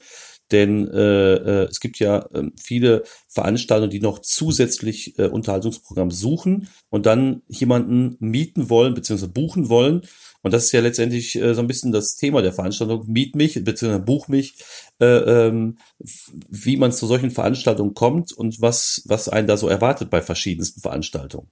Denn 0.51 0.87
äh, 0.87 1.33
äh, 1.33 1.67
es 1.69 1.79
gibt 1.79 1.99
ja 1.99 2.19
äh, 2.33 2.49
viele 2.61 3.03
Veranstaltungen, 3.27 3.89
die 3.89 3.99
noch 3.99 4.19
zusätzlich 4.19 5.17
äh, 5.19 5.27
Unterhaltungsprogramm 5.27 6.11
suchen 6.11 6.69
und 6.89 7.05
dann 7.05 7.41
jemanden 7.47 8.15
mieten 8.19 8.69
wollen 8.69 8.93
bzw. 8.93 9.27
buchen 9.27 9.69
wollen 9.69 10.03
und 10.47 10.53
das 10.53 10.65
ist 10.65 10.71
ja 10.71 10.81
letztendlich 10.81 11.35
äh, 11.35 11.53
so 11.53 11.61
ein 11.61 11.67
bisschen 11.67 11.91
das 11.91 12.15
Thema 12.15 12.41
der 12.41 12.53
Veranstaltung. 12.53 13.03
Miet 13.07 13.35
mich, 13.35 13.61
beziehungsweise 13.63 14.03
buch 14.03 14.27
mich, 14.29 14.55
äh, 14.99 15.05
ähm, 15.05 15.77
wie 15.99 16.77
man 16.77 16.91
zu 16.91 17.05
solchen 17.05 17.31
Veranstaltungen 17.31 17.93
kommt 17.93 18.31
und 18.31 18.61
was, 18.61 19.03
was 19.05 19.29
einen 19.29 19.47
da 19.47 19.57
so 19.57 19.67
erwartet 19.67 20.09
bei 20.09 20.21
verschiedensten 20.21 20.79
Veranstaltungen. 20.79 21.49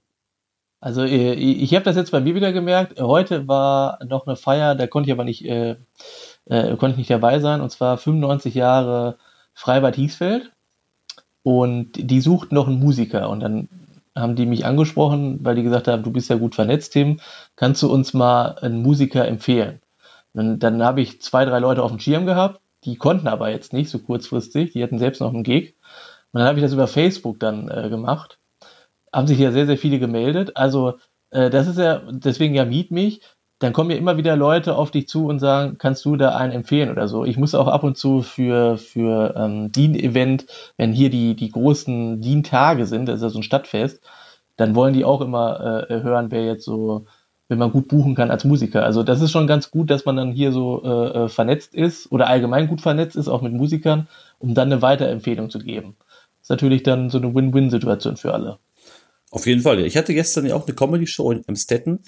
Also 0.80 1.02
äh, 1.02 1.34
ich 1.34 1.74
habe 1.74 1.84
das 1.84 1.96
jetzt 1.96 2.10
bei 2.10 2.20
mir 2.20 2.34
wieder 2.34 2.52
gemerkt. 2.52 3.00
Heute 3.00 3.48
war 3.48 3.98
noch 4.04 4.26
eine 4.26 4.36
Feier, 4.36 4.74
da 4.74 4.86
konnte 4.86 5.08
ich 5.08 5.12
aber 5.12 5.24
nicht, 5.24 5.44
äh, 5.44 5.76
äh, 6.46 6.76
konnte 6.76 6.92
ich 6.92 6.98
nicht 6.98 7.10
dabei 7.10 7.38
sein. 7.40 7.60
Und 7.60 7.70
zwar 7.70 7.98
95 7.98 8.54
Jahre 8.54 9.18
Freibad 9.54 9.96
Hiesfeld. 9.96 10.52
Und 11.42 11.92
die 11.94 12.20
suchten 12.20 12.54
noch 12.54 12.66
einen 12.66 12.80
Musiker. 12.80 13.28
Und 13.30 13.40
dann 13.40 13.68
haben 14.14 14.34
die 14.34 14.46
mich 14.46 14.64
angesprochen, 14.66 15.44
weil 15.44 15.56
die 15.56 15.62
gesagt 15.62 15.88
haben, 15.88 16.02
du 16.02 16.10
bist 16.10 16.30
ja 16.30 16.36
gut 16.36 16.54
vernetzt, 16.54 16.92
Tim. 16.92 17.20
Kannst 17.54 17.82
du 17.82 17.92
uns 17.92 18.14
mal 18.14 18.58
einen 18.60 18.82
Musiker 18.82 19.26
empfehlen? 19.26 19.80
Und 20.32 20.60
dann 20.60 20.82
habe 20.82 21.00
ich 21.00 21.22
zwei, 21.22 21.44
drei 21.44 21.58
Leute 21.58 21.82
auf 21.82 21.90
dem 21.90 22.00
Schirm 22.00 22.26
gehabt. 22.26 22.60
Die 22.84 22.96
konnten 22.96 23.28
aber 23.28 23.50
jetzt 23.50 23.72
nicht 23.72 23.90
so 23.90 23.98
kurzfristig. 23.98 24.72
Die 24.72 24.82
hatten 24.82 24.98
selbst 24.98 25.20
noch 25.20 25.32
einen 25.32 25.42
Gig. 25.44 25.76
Und 26.32 26.40
dann 26.40 26.48
habe 26.48 26.58
ich 26.58 26.64
das 26.64 26.72
über 26.72 26.88
Facebook 26.88 27.38
dann 27.40 27.68
äh, 27.68 27.88
gemacht 27.88 28.38
haben 29.16 29.26
sich 29.26 29.38
ja 29.38 29.50
sehr, 29.50 29.66
sehr 29.66 29.78
viele 29.78 29.98
gemeldet. 29.98 30.56
Also 30.56 30.98
äh, 31.30 31.48
das 31.48 31.66
ist 31.66 31.78
ja, 31.78 32.02
deswegen 32.10 32.54
ja 32.54 32.66
Miet 32.66 32.90
mich. 32.90 33.22
Dann 33.58 33.72
kommen 33.72 33.90
ja 33.90 33.96
immer 33.96 34.18
wieder 34.18 34.36
Leute 34.36 34.76
auf 34.76 34.90
dich 34.90 35.08
zu 35.08 35.26
und 35.26 35.38
sagen, 35.38 35.76
kannst 35.78 36.04
du 36.04 36.16
da 36.16 36.36
einen 36.36 36.52
empfehlen 36.52 36.90
oder 36.90 37.08
so. 37.08 37.24
Ich 37.24 37.38
muss 37.38 37.54
auch 37.54 37.68
ab 37.68 37.84
und 37.84 37.96
zu 37.96 38.20
für, 38.20 38.76
für 38.76 39.34
ähm, 39.34 39.72
DIN-Event, 39.72 40.46
wenn 40.76 40.92
hier 40.92 41.08
die, 41.08 41.34
die 41.34 41.50
großen 41.50 42.20
DIN-Tage 42.20 42.84
sind, 42.84 43.06
das 43.06 43.16
ist 43.16 43.22
ja 43.22 43.30
so 43.30 43.38
ein 43.38 43.42
Stadtfest, 43.42 44.02
dann 44.56 44.74
wollen 44.74 44.92
die 44.92 45.04
auch 45.04 45.22
immer 45.22 45.88
äh, 45.88 46.02
hören, 46.02 46.30
wer 46.30 46.44
jetzt 46.44 46.64
so, 46.64 47.06
wenn 47.48 47.58
man 47.58 47.72
gut 47.72 47.88
buchen 47.88 48.14
kann 48.14 48.30
als 48.30 48.44
Musiker. 48.44 48.84
Also 48.84 49.02
das 49.02 49.22
ist 49.22 49.30
schon 49.30 49.46
ganz 49.46 49.70
gut, 49.70 49.90
dass 49.90 50.04
man 50.04 50.16
dann 50.16 50.32
hier 50.32 50.52
so 50.52 50.82
äh, 50.84 51.24
äh 51.24 51.28
vernetzt 51.28 51.74
ist 51.74 52.12
oder 52.12 52.26
allgemein 52.28 52.68
gut 52.68 52.82
vernetzt 52.82 53.16
ist, 53.16 53.28
auch 53.28 53.40
mit 53.40 53.54
Musikern, 53.54 54.06
um 54.38 54.54
dann 54.54 54.70
eine 54.70 54.82
Weiterempfehlung 54.82 55.48
zu 55.48 55.60
geben. 55.60 55.96
Das 55.98 56.42
ist 56.42 56.50
natürlich 56.50 56.82
dann 56.82 57.08
so 57.08 57.16
eine 57.18 57.34
Win-Win-Situation 57.34 58.18
für 58.18 58.34
alle. 58.34 58.58
Auf 59.30 59.46
jeden 59.46 59.62
Fall. 59.62 59.80
Ich 59.80 59.96
hatte 59.96 60.14
gestern 60.14 60.46
ja 60.46 60.54
auch 60.54 60.66
eine 60.66 60.74
Comedy-Show 60.74 61.32
in 61.32 61.44
Amstetten 61.46 62.00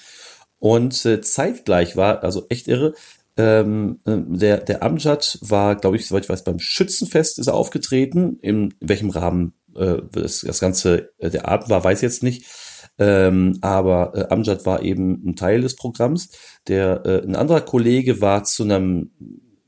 und 0.59 1.05
äh, 1.05 1.21
zeitgleich 1.21 1.97
war, 1.97 2.23
also 2.23 2.47
echt 2.49 2.69
irre, 2.69 2.95
ähm, 3.39 4.01
äh, 4.05 4.17
der, 4.27 4.59
der 4.59 4.83
Amjad 4.83 5.39
war, 5.43 5.77
glaube 5.77 5.97
ich, 5.97 6.07
soweit 6.07 6.25
ich 6.25 6.29
weiß, 6.29 6.43
beim 6.43 6.59
Schützenfest 6.59 7.39
ist 7.39 7.47
er 7.47 7.55
aufgetreten. 7.55 8.39
In 8.43 8.75
welchem 8.81 9.11
Rahmen 9.11 9.55
äh, 9.77 9.99
das, 10.11 10.41
das 10.41 10.59
Ganze, 10.59 11.11
äh, 11.19 11.31
der 11.31 11.47
Abend 11.47 11.71
war, 11.71 11.85
weiß 11.85 11.99
ich 11.99 12.03
jetzt 12.03 12.25
nicht. 12.25 12.47
Ähm, 12.99 13.59
aber 13.61 14.13
äh, 14.17 14.33
Amjad 14.33 14.67
war 14.67 14.83
eben 14.83 15.23
ein 15.25 15.37
Teil 15.37 15.61
des 15.61 15.77
Programms. 15.77 16.31
Der, 16.67 17.07
äh, 17.07 17.23
ein 17.23 17.37
anderer 17.37 17.61
Kollege 17.61 18.21
war 18.21 18.43
zu 18.43 18.65
einem 18.65 19.13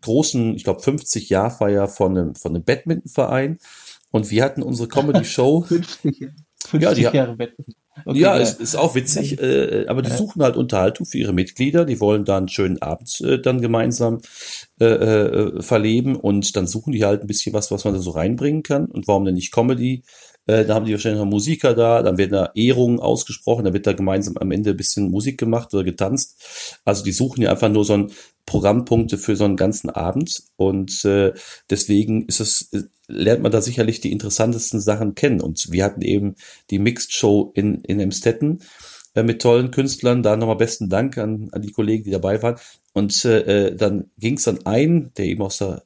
großen, 0.02 0.56
ich 0.56 0.64
glaube, 0.64 0.80
50-Jahr-Feier 0.80 1.87
von 1.87 2.18
einem, 2.18 2.35
von 2.35 2.54
einem 2.54 2.64
Badmintonverein. 2.64 3.59
Und 4.11 4.32
wir 4.32 4.42
hatten 4.42 4.62
unsere 4.62 4.88
Comedy-Show. 4.88 5.61
50 5.68 6.28
50 6.66 7.04
ja, 7.04 7.12
Jahre 7.12 7.38
Wetten. 7.38 7.64
Okay, 8.04 8.19
ja, 8.19 8.38
es 8.38 8.54
ist 8.54 8.76
auch 8.76 8.95
witzig, 8.95 9.40
äh, 9.40 9.87
aber 9.88 10.02
die 10.02 10.11
suchen 10.11 10.42
halt 10.42 10.57
Unterhaltung 10.57 11.07
für 11.07 11.19
ihre 11.19 11.33
Mitglieder. 11.33 11.85
Die 11.85 12.00
wollen 12.00 12.25
da 12.25 12.37
einen 12.37 12.49
schönen 12.49 12.80
Abend 12.83 13.21
äh, 13.21 13.40
dann 13.40 13.61
gemeinsam 13.61 14.21
äh, 14.80 14.87
äh, 14.87 15.62
verleben 15.62 16.16
und 16.16 16.57
dann 16.57 16.66
suchen 16.66 16.92
die 16.92 17.04
halt 17.04 17.23
ein 17.23 17.26
bisschen 17.26 17.52
was, 17.52 17.71
was 17.71 17.85
man 17.85 17.95
da 17.95 18.00
so 18.00 18.11
reinbringen 18.11 18.62
kann. 18.62 18.87
Und 18.87 19.09
warum 19.09 19.25
denn 19.25 19.35
nicht 19.35 19.52
Comedy? 19.52 20.02
Äh, 20.47 20.64
da 20.64 20.75
haben 20.75 20.87
die 20.87 20.92
wahrscheinlich 20.92 21.21
noch 21.21 21.30
Musiker 21.30 21.75
da, 21.75 22.02
dann 22.02 22.19
werden 22.19 22.33
da 22.33 22.50
Ehrungen 22.54 22.99
ausgesprochen, 22.99 23.64
dann 23.64 23.75
wird 23.75 23.87
da 23.87 23.92
gemeinsam 23.92 24.37
am 24.37 24.50
Ende 24.50 24.71
ein 24.71 24.76
bisschen 24.76 25.11
Musik 25.11 25.38
gemacht 25.38 25.73
oder 25.75 25.85
getanzt. 25.85 26.80
Also 26.85 27.04
die 27.04 27.12
suchen 27.12 27.42
ja 27.42 27.50
einfach 27.50 27.69
nur 27.69 27.85
so 27.85 27.95
ein 27.95 28.11
Programmpunkte 28.47 29.16
für 29.16 29.37
so 29.37 29.45
einen 29.45 29.57
ganzen 29.57 29.90
Abend 29.90 30.42
und 30.57 31.04
äh, 31.04 31.33
deswegen 31.69 32.26
ist 32.26 32.40
es 32.40 32.73
äh, 32.73 32.83
lernt 33.10 33.42
man 33.42 33.52
da 33.52 33.60
sicherlich 33.60 34.00
die 34.00 34.12
interessantesten 34.12 34.80
Sachen 34.80 35.14
kennen 35.14 35.40
und 35.40 35.70
wir 35.70 35.84
hatten 35.84 36.02
eben 36.02 36.36
die 36.70 36.78
Mixed 36.78 37.12
Show 37.12 37.52
in 37.54 37.82
in 37.82 38.00
Emstetten 38.00 38.60
äh, 39.14 39.22
mit 39.22 39.42
tollen 39.42 39.70
Künstlern 39.70 40.22
da 40.22 40.36
nochmal 40.36 40.56
besten 40.56 40.88
Dank 40.88 41.18
an, 41.18 41.48
an 41.52 41.62
die 41.62 41.72
Kollegen 41.72 42.04
die 42.04 42.10
dabei 42.10 42.42
waren 42.42 42.56
und 42.92 43.24
äh, 43.24 43.68
äh 43.68 43.76
dann 43.76 44.10
ging 44.18 44.36
es 44.36 44.44
dann 44.44 44.64
ein 44.66 45.12
der 45.16 45.26
eben 45.26 45.42
aus 45.42 45.58
der 45.58 45.82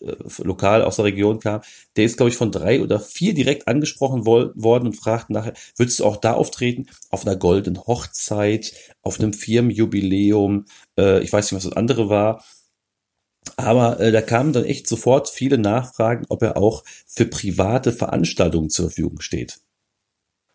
äh, 0.00 0.14
lokal 0.44 0.82
aus 0.82 0.96
der 0.96 1.06
Region 1.06 1.40
kam, 1.40 1.60
der 1.96 2.04
ist, 2.04 2.16
glaube 2.16 2.30
ich, 2.30 2.36
von 2.36 2.52
drei 2.52 2.80
oder 2.80 3.00
vier 3.00 3.34
direkt 3.34 3.66
angesprochen 3.66 4.26
worden 4.26 4.86
und 4.86 4.94
fragten 4.94 5.34
nachher, 5.34 5.54
würdest 5.76 5.98
du 5.98 6.04
auch 6.04 6.16
da 6.16 6.34
auftreten? 6.34 6.86
Auf 7.10 7.26
einer 7.26 7.36
goldenen 7.36 7.84
Hochzeit, 7.84 8.72
auf 9.02 9.18
einem 9.18 9.32
Firmenjubiläum, 9.32 10.66
äh, 10.96 11.20
ich 11.22 11.32
weiß 11.32 11.50
nicht, 11.50 11.56
was 11.56 11.68
das 11.68 11.76
andere 11.76 12.08
war. 12.08 12.44
Aber 13.56 14.00
äh, 14.00 14.12
da 14.12 14.20
kamen 14.20 14.52
dann 14.52 14.64
echt 14.64 14.88
sofort 14.88 15.28
viele 15.28 15.58
Nachfragen, 15.58 16.26
ob 16.28 16.42
er 16.42 16.56
auch 16.56 16.84
für 17.06 17.26
private 17.26 17.92
Veranstaltungen 17.92 18.70
zur 18.70 18.86
Verfügung 18.86 19.20
steht. 19.20 19.58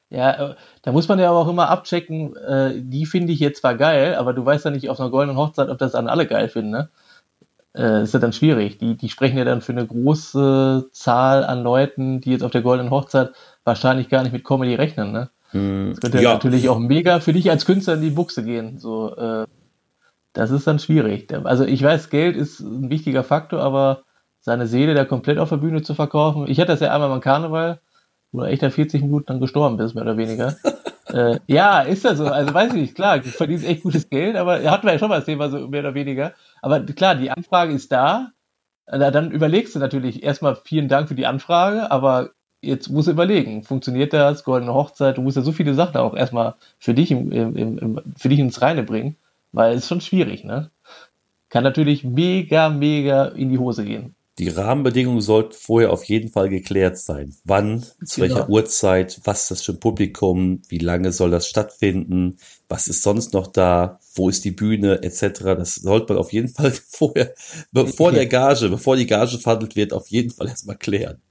Ja, 0.10 0.52
äh, 0.52 0.56
da 0.84 0.92
muss 0.92 1.08
man 1.08 1.20
ja 1.20 1.30
aber 1.30 1.40
auch 1.40 1.50
immer 1.50 1.70
abchecken, 1.70 2.36
äh, 2.36 2.74
die 2.76 3.06
finde 3.06 3.34
ich 3.34 3.40
jetzt 3.40 3.62
zwar 3.62 3.76
geil, 3.76 4.16
aber 4.16 4.34
du 4.34 4.46
weißt 4.46 4.66
ja 4.66 4.72
nicht 4.72 4.90
auf 4.90 5.00
einer 5.00 5.10
goldenen 5.10 5.38
Hochzeit, 5.38 5.70
ob 5.70 5.80
das 5.80 5.96
an 5.96 6.08
alle 6.08 6.28
geil 6.28 6.50
finden, 6.50 6.72
ne? 6.72 6.90
äh, 7.76 8.04
ist 8.04 8.14
ja 8.14 8.20
dann 8.20 8.34
schwierig. 8.34 8.78
Die, 8.78 8.96
die 8.96 9.10
sprechen 9.10 9.38
ja 9.38 9.46
dann 9.46 9.62
für 9.62 9.72
eine 9.72 9.86
große 9.86 10.90
Zahl 10.92 11.44
an 11.44 11.64
Leuten, 11.64 12.22
die 12.22 12.32
jetzt 12.32 12.44
auf 12.44 12.52
der 12.52 12.62
Goldenen 12.62 12.92
Hochzeit 12.92 13.32
wahrscheinlich 13.64 14.10
gar 14.10 14.24
nicht 14.24 14.34
mit 14.34 14.44
Comedy 14.44 14.76
rechnen. 14.76 15.12
Ne? 15.12 15.30
Mm, 15.54 15.92
das 15.92 16.00
könnte 16.00 16.22
ja. 16.22 16.34
natürlich 16.34 16.70
auch 16.70 16.80
mega 16.80 17.20
für 17.20 17.34
dich 17.34 17.50
als 17.50 17.66
Künstler 17.66 17.96
in 17.96 18.02
die 18.02 18.10
Buchse 18.10 18.44
gehen. 18.44 18.78
So, 18.78 19.16
äh, 19.16 19.46
das 20.34 20.52
ist 20.52 20.68
dann 20.68 20.80
schwierig. 20.80 21.32
Also 21.46 21.64
ich 21.64 21.82
weiß, 21.82 22.10
Geld 22.10 22.36
ist 22.36 22.60
ein 22.60 22.90
wichtiger 22.90 23.24
Faktor, 23.24 23.62
aber 23.62 24.04
seine 24.40 24.68
Seele 24.68 24.94
da 24.94 25.06
komplett 25.06 25.38
auf 25.38 25.50
der 25.50 25.58
Bühne 25.58 25.84
zu 25.84 25.94
verkaufen. 25.94 26.48
Ich 26.48 26.60
hatte 26.60 26.74
das 26.74 26.82
ja 26.82 26.94
einmal 26.94 27.10
beim 27.10 27.22
Karneval, 27.22 27.80
wo 28.32 28.42
du 28.42 28.48
echt 28.48 28.62
nach 28.62 28.72
40 28.72 29.02
Minuten 29.04 29.28
dann 29.28 29.40
gestorben 29.40 29.78
bist, 29.78 29.96
mehr 29.96 30.04
oder 30.04 30.18
weniger. 30.18 30.56
äh, 31.14 31.40
ja, 31.48 31.82
ist 31.82 32.04
das 32.04 32.18
so. 32.18 32.26
Also 32.26 32.54
weiß 32.54 32.74
ich 32.74 32.82
nicht, 32.82 32.96
klar, 32.96 33.20
du 33.20 33.30
verdienst 33.30 33.66
echt 33.66 33.84
gutes 33.84 34.10
Geld, 34.10 34.36
aber 34.36 34.60
hatten 34.70 34.86
wir 34.86 34.94
ja 34.94 35.00
schon 35.00 35.10
mal 35.10 35.18
das 35.18 35.26
Thema 35.26 35.50
so 35.50 35.68
mehr 35.68 35.82
oder 35.82 35.94
weniger. 35.94 36.34
Aber 36.62 36.82
klar, 36.82 37.16
die 37.16 37.32
Anfrage 37.32 37.74
ist 37.74 37.92
da. 37.92 38.32
Dann 38.86 39.32
überlegst 39.32 39.76
du 39.76 39.80
natürlich 39.80 40.24
erstmal 40.24 40.58
vielen 40.58 40.90
Dank 40.90 41.08
für 41.08 41.16
die 41.16 41.26
Anfrage, 41.26 41.90
aber 41.90 42.32
jetzt 42.62 42.90
musst 42.90 43.08
du 43.08 43.12
überlegen, 43.12 43.64
funktioniert 43.64 44.12
das, 44.12 44.44
goldene 44.44 44.74
Hochzeit, 44.74 45.18
du 45.18 45.22
musst 45.22 45.38
ja 45.38 45.44
so 45.44 45.54
viele 45.54 45.74
Sachen 45.74 45.98
auch 45.98 46.14
erstmal 46.14 46.56
für 46.80 46.94
dich, 46.94 47.12
im, 47.12 47.32
im, 47.32 47.78
im, 47.78 48.02
für 48.18 48.28
dich 48.28 48.40
ins 48.40 48.62
Reine 48.62 48.84
bringen, 48.84 49.16
weil 49.54 49.76
es 49.76 49.84
ist 49.84 49.90
schon 49.90 50.02
schwierig, 50.02 50.44
ne? 50.44 50.72
Kann 51.50 51.64
natürlich 51.64 52.04
mega, 52.04 52.70
mega 52.70 53.28
in 53.28 53.50
die 53.50 53.60
Hose 53.60 53.86
gehen 53.86 54.16
die 54.40 54.50
Rahmenbedingungen 54.50 55.22
sollten 55.22 55.54
vorher 55.54 55.92
auf 55.92 56.04
jeden 56.06 56.30
Fall 56.30 56.50
geklärt 56.50 56.98
sein. 56.98 57.36
Wann, 57.44 57.84
zu 58.04 58.22
genau. 58.22 58.36
welcher 58.36 58.50
Uhrzeit, 58.50 59.22
was 59.26 59.42
ist 59.42 59.52
das 59.52 59.62
für 59.62 59.74
ein 59.74 59.80
Publikum, 59.80 60.62
wie 60.70 60.80
lange 60.80 61.12
soll 61.12 61.30
das 61.30 61.48
stattfinden, 61.48 62.38
was 62.68 62.88
ist 62.88 63.04
sonst 63.04 63.34
noch 63.34 63.48
da, 63.48 64.00
wo 64.16 64.30
ist 64.30 64.44
die 64.44 64.52
Bühne, 64.52 65.04
etc. 65.04 65.44
Das 65.44 65.76
sollte 65.76 66.14
man 66.14 66.18
auf 66.18 66.34
jeden 66.34 66.48
Fall 66.48 66.72
vorher, 66.88 67.34
bevor 67.72 68.08
okay. 68.08 68.16
der 68.16 68.26
Gage, 68.26 68.70
bevor 68.70 68.96
die 68.96 69.06
Gage 69.06 69.38
verhandelt 69.38 69.76
wird, 69.76 69.94
auf 69.94 70.08
jeden 70.08 70.32
Fall 70.32 70.48
erstmal 70.48 70.78
klären. 70.78 71.22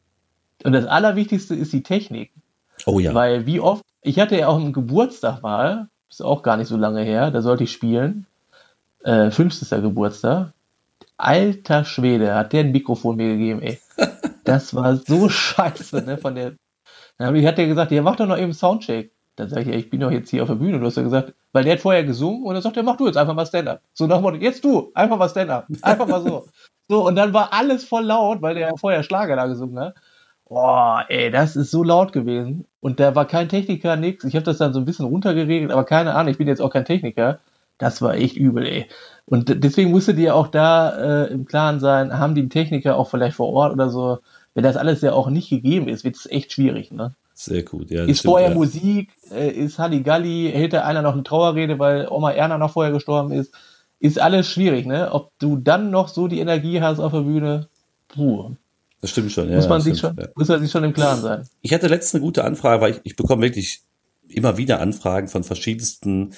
Und 0.63 0.73
das 0.73 0.87
Allerwichtigste 0.87 1.57
ist 1.57 1.73
die 1.73 1.83
Technik. 1.83 2.31
Oh 2.87 3.01
ja. 3.01 3.13
Weil 3.15 3.47
wie 3.47 3.59
oft, 3.59 3.83
ich 4.01 4.21
hatte 4.21 4.39
ja 4.39 4.47
auch 4.47 4.61
einen 4.61 4.73
Geburtstag 4.73 5.43
mal, 5.43 5.89
ist 6.15 6.23
auch 6.23 6.43
gar 6.43 6.57
nicht 6.57 6.69
so 6.69 6.77
lange 6.77 7.03
her, 7.03 7.31
da 7.31 7.43
sollte 7.43 7.65
ich 7.65 7.73
spielen, 7.73 8.27
äh, 9.05 9.31
50. 9.31 9.83
Geburtstag 9.83 10.53
alter 11.23 11.85
Schwede, 11.85 12.35
hat 12.35 12.53
der 12.53 12.61
ein 12.61 12.73
Mikrofon 12.73 13.17
mir 13.17 13.29
gegeben, 13.29 13.63
ey. 13.63 13.79
Das 14.45 14.75
war 14.75 14.97
so 14.97 15.29
scheiße, 15.29 16.03
ne, 16.03 16.19
von 16.19 16.35
der. 16.35 16.55
Dann 17.17 17.47
hat 17.47 17.59
der 17.59 17.69
gesagt, 17.69 17.93
ja, 17.93 18.03
mach 18.03 18.17
doch 18.17 18.27
noch 18.27 18.37
eben 18.37 18.53
Soundcheck. 18.53 19.13
Dann 19.37 19.49
sage 19.49 19.63
ich, 19.63 19.69
ja, 19.69 19.75
ich 19.75 19.89
bin 19.89 20.01
doch 20.01 20.11
jetzt 20.11 20.31
hier 20.31 20.43
auf 20.43 20.49
der 20.49 20.57
Bühne. 20.57 20.81
Du 20.81 20.87
hast 20.87 20.97
ja 20.97 21.05
gesagt, 21.05 21.33
weil 21.53 21.63
der 21.63 21.75
hat 21.75 21.81
vorher 21.81 22.03
gesungen 22.03 22.43
und 22.43 22.55
dann 22.55 22.63
sagt 22.63 22.77
er, 22.77 22.83
mach 22.83 22.97
du 22.97 23.07
jetzt 23.07 23.17
einfach 23.17 23.35
mal 23.35 23.47
Stand-up. 23.47 23.83
So 23.93 24.09
nach 24.09 24.21
Motto, 24.21 24.39
jetzt 24.39 24.65
du, 24.65 24.91
einfach 24.95 25.17
mal 25.17 25.29
Stand-up. 25.29 25.69
Einfach 25.83 26.09
mal 26.09 26.21
so. 26.23 26.47
So, 26.89 27.07
und 27.07 27.15
dann 27.15 27.33
war 27.33 27.53
alles 27.55 27.85
voll 27.85 28.05
laut, 28.05 28.43
weil 28.43 28.55
der 28.55 28.69
ja 28.69 28.77
vorher 28.77 29.03
Schlager 29.03 29.37
da 29.37 29.47
gesungen 29.47 29.79
hat. 29.79 29.95
Boah, 30.53 31.07
ey, 31.09 31.31
das 31.31 31.57
ist 31.57 31.71
so 31.71 31.83
laut 31.83 32.13
gewesen. 32.13 32.67
Und 32.81 33.01
da 33.01 33.15
war 33.15 33.27
kein 33.27 33.49
Techniker, 33.49 33.97
nix. 33.97 34.23
Ich 34.25 34.35
habe 34.35 34.45
das 34.45 34.59
dann 34.59 34.75
so 34.75 34.81
ein 34.81 34.85
bisschen 34.85 35.07
runtergeregelt, 35.07 35.71
aber 35.71 35.85
keine 35.85 36.15
Ahnung, 36.15 36.31
ich 36.31 36.37
bin 36.37 36.47
jetzt 36.47 36.61
auch 36.61 36.69
kein 36.69 36.85
Techniker. 36.85 37.39
Das 37.79 38.03
war 38.03 38.17
echt 38.17 38.37
übel, 38.37 38.67
ey. 38.67 38.87
Und 39.25 39.65
deswegen 39.65 39.91
musste 39.91 40.13
dir 40.13 40.37
auch 40.37 40.49
da 40.49 41.25
äh, 41.25 41.33
im 41.33 41.47
Klaren 41.47 41.81
sein, 41.81 42.19
haben 42.19 42.35
die 42.35 42.51
Techniker 42.51 42.99
auch 42.99 43.09
vielleicht 43.09 43.37
vor 43.37 43.51
Ort 43.51 43.73
oder 43.73 43.89
so. 43.89 44.19
Wenn 44.53 44.63
das 44.63 44.77
alles 44.77 45.01
ja 45.01 45.15
auch 45.15 45.31
nicht 45.31 45.49
gegeben 45.49 45.89
ist, 45.89 46.05
wird 46.05 46.17
es 46.17 46.27
echt 46.27 46.53
schwierig, 46.53 46.93
ne? 46.93 47.15
Sehr 47.33 47.63
gut, 47.63 47.91
ja. 47.91 48.05
Ist 48.05 48.19
stimmt, 48.19 48.33
vorher 48.33 48.51
ja. 48.51 48.55
Musik, 48.55 49.11
äh, 49.31 49.49
ist 49.49 49.79
Halligalli, 49.79 50.51
hält 50.53 50.75
da 50.75 50.83
einer 50.83 51.01
noch 51.01 51.15
eine 51.15 51.23
Trauerrede, 51.23 51.79
weil 51.79 52.09
Oma 52.11 52.31
Erna 52.31 52.59
noch 52.59 52.73
vorher 52.73 52.93
gestorben 52.93 53.33
ist. 53.33 53.55
Ist 54.01 54.21
alles 54.21 54.49
schwierig, 54.49 54.85
ne? 54.85 55.13
Ob 55.13 55.31
du 55.39 55.57
dann 55.57 55.91
noch 55.91 56.09
so 56.09 56.29
die 56.29 56.41
Energie 56.41 56.83
hast 56.83 57.01
auf 57.01 57.13
der 57.13 57.21
Bühne, 57.21 57.69
puh. 58.09 58.51
Das 59.03 59.11
stimmt 59.11 59.33
schon, 59.33 59.51
ja. 59.51 59.57
Muss 59.57 59.69
man, 59.69 59.81
sich, 59.81 59.99
schon, 59.99 60.17
ja. 60.17 60.29
muss 60.37 60.47
man 60.47 60.61
sich 60.63 60.71
schon 60.71 60.85
im 60.85 60.93
Klaren 60.93 61.21
sein. 61.21 61.49
Ich 61.61 61.75
hatte 61.75 61.89
letztens 61.89 62.15
eine 62.15 62.23
gute 62.23 62.45
Anfrage, 62.45 62.81
weil 62.81 62.93
ich, 62.93 63.01
ich 63.03 63.17
bekomme 63.17 63.43
wirklich 63.43 63.83
immer 64.29 64.57
wieder 64.57 64.81
Anfragen 64.81 65.27
von 65.27 65.43
verschiedensten 65.43 66.35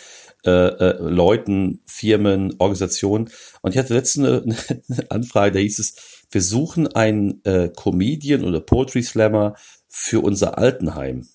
äh, 0.46 0.50
äh, 0.50 0.96
Leuten, 0.98 1.82
Firmen, 1.84 2.54
Organisationen. 2.58 3.28
Und 3.60 3.72
ich 3.72 3.78
hatte 3.78 3.92
letztens 3.92 4.26
eine, 4.26 4.42
eine 4.88 5.10
Anfrage, 5.10 5.52
da 5.52 5.58
hieß 5.58 5.78
es, 5.78 5.94
wir 6.30 6.40
suchen 6.40 6.88
einen 6.88 7.44
äh, 7.44 7.68
Comedian 7.68 8.44
oder 8.44 8.60
Poetry 8.60 9.02
Slammer 9.02 9.54
für 9.86 10.24
unser 10.24 10.56
Altenheim. 10.56 11.28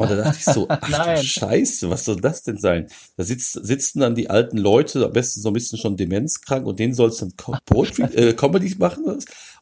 Und 0.00 0.10
da 0.10 0.16
dachte 0.16 0.38
ich 0.38 0.44
so, 0.46 0.64
ach 0.68 1.14
du 1.14 1.22
Scheiße, 1.22 1.90
was 1.90 2.06
soll 2.06 2.18
das 2.18 2.42
denn 2.42 2.56
sein? 2.56 2.86
Da 3.18 3.24
sitzt, 3.24 3.52
sitzen 3.52 4.00
dann 4.00 4.14
die 4.14 4.30
alten 4.30 4.56
Leute, 4.56 5.04
am 5.04 5.12
besten 5.12 5.42
so 5.42 5.50
ein 5.50 5.52
bisschen 5.52 5.78
schon 5.78 5.98
demenzkrank 5.98 6.66
und 6.66 6.78
denen 6.78 6.94
soll 6.94 7.10
es 7.10 7.18
dann 7.18 7.34
Poetry, 7.66 8.04
äh, 8.14 8.32
Comedy 8.32 8.74
machen. 8.78 9.04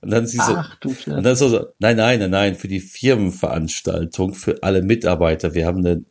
Und 0.00 0.10
dann 0.10 0.26
sie 0.26 0.38
so, 0.38 0.54
ach, 0.54 0.76
und 0.84 1.22
dann 1.22 1.36
so, 1.36 1.48
nein, 1.78 1.96
nein, 1.96 2.20
nein, 2.20 2.30
nein, 2.30 2.54
für 2.54 2.68
die 2.68 2.80
Firmenveranstaltung, 2.80 4.34
für 4.34 4.62
alle 4.62 4.82
Mitarbeiter. 4.82 5.54
Wir 5.54 5.66
haben 5.66 5.78
eine 5.78 6.04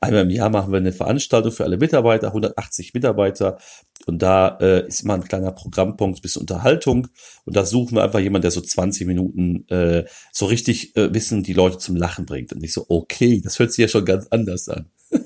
Einmal 0.00 0.22
im 0.22 0.30
Jahr 0.30 0.50
machen 0.50 0.72
wir 0.72 0.78
eine 0.78 0.92
Veranstaltung 0.92 1.52
für 1.52 1.64
alle 1.64 1.76
Mitarbeiter, 1.76 2.28
180 2.28 2.94
Mitarbeiter. 2.94 3.58
Und 4.06 4.22
da 4.22 4.56
äh, 4.60 4.86
ist 4.86 5.02
immer 5.02 5.14
ein 5.14 5.24
kleiner 5.24 5.52
Programmpunkt 5.52 6.22
bis 6.22 6.36
Unterhaltung. 6.36 7.08
Und 7.44 7.56
da 7.56 7.64
suchen 7.64 7.96
wir 7.96 8.04
einfach 8.04 8.20
jemanden, 8.20 8.42
der 8.42 8.50
so 8.50 8.60
20 8.60 9.06
Minuten 9.06 9.68
äh, 9.68 10.04
so 10.32 10.46
richtig 10.46 10.96
äh, 10.96 11.12
wissen, 11.12 11.42
die 11.42 11.52
Leute 11.52 11.78
zum 11.78 11.96
Lachen 11.96 12.26
bringt. 12.26 12.52
Und 12.52 12.62
ich 12.62 12.72
so, 12.72 12.86
okay, 12.88 13.40
das 13.42 13.58
hört 13.58 13.72
sich 13.72 13.82
ja 13.82 13.88
schon 13.88 14.04
ganz 14.04 14.28
anders 14.30 14.68
an. 14.68 14.86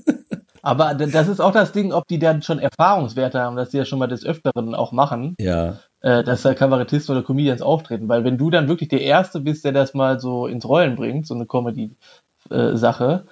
Aber 0.63 0.95
das 0.95 1.27
ist 1.27 1.41
auch 1.41 1.53
das 1.53 1.73
Ding, 1.73 1.93
ob 1.93 2.07
die 2.07 2.21
dann 2.21 2.43
schon 2.43 2.61
Erfahrungswerte 2.61 3.41
haben, 3.41 3.57
dass 3.57 3.71
die 3.71 3.79
ja 3.79 3.85
schon 3.85 3.99
mal 3.99 4.07
des 4.07 4.25
Öfteren 4.25 4.77
auch 4.77 4.93
machen. 4.93 5.35
Ja. 5.41 5.81
Äh, 6.03 6.25
dass 6.25 6.43
da 6.43 6.53
Kabarettisten 6.53 7.17
oder 7.17 7.25
Comedians 7.25 7.63
auftreten. 7.63 8.09
Weil 8.09 8.25
wenn 8.25 8.37
du 8.37 8.51
dann 8.51 8.67
wirklich 8.67 8.89
der 8.89 9.03
Erste 9.03 9.39
bist, 9.39 9.65
der 9.65 9.71
das 9.71 9.95
mal 9.95 10.19
so 10.19 10.49
ins 10.49 10.69
Rollen 10.69 10.97
bringt, 10.97 11.29
so 11.29 11.35
eine 11.35 11.47
Comedy-Sache, 11.47 13.25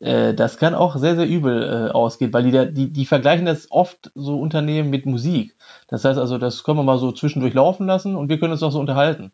äh, 0.00 0.28
äh, 0.30 0.34
das 0.34 0.56
kann 0.56 0.74
auch 0.74 0.96
sehr, 0.96 1.16
sehr 1.16 1.28
übel 1.28 1.62
äh, 1.62 1.90
ausgehen, 1.92 2.32
weil 2.32 2.50
die, 2.50 2.72
die, 2.72 2.90
die 2.90 3.04
vergleichen 3.04 3.44
das 3.44 3.70
oft 3.70 4.10
so 4.14 4.40
Unternehmen 4.40 4.88
mit 4.88 5.04
Musik. 5.04 5.54
Das 5.88 6.06
heißt 6.06 6.18
also, 6.18 6.38
das 6.38 6.64
können 6.64 6.78
wir 6.78 6.82
mal 6.82 6.96
so 6.96 7.12
zwischendurch 7.12 7.52
laufen 7.52 7.86
lassen 7.86 8.16
und 8.16 8.30
wir 8.30 8.40
können 8.40 8.52
uns 8.52 8.62
auch 8.62 8.72
so 8.72 8.80
unterhalten. 8.80 9.30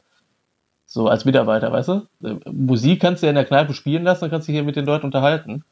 So 0.87 1.07
als 1.07 1.25
Mitarbeiter, 1.25 1.71
weißt 1.71 1.89
du? 1.89 2.03
Äh, 2.25 2.51
Musik 2.51 3.01
kannst 3.01 3.23
du 3.23 3.27
ja 3.27 3.31
in 3.31 3.37
der 3.37 3.45
Kneipe 3.45 3.73
spielen 3.73 4.03
lassen, 4.03 4.23
dann 4.23 4.31
kannst 4.31 4.49
du 4.49 4.53
dich 4.53 4.59
hier 4.59 4.65
mit 4.65 4.75
den 4.75 4.87
Leuten 4.87 5.07
unterhalten. 5.07 5.63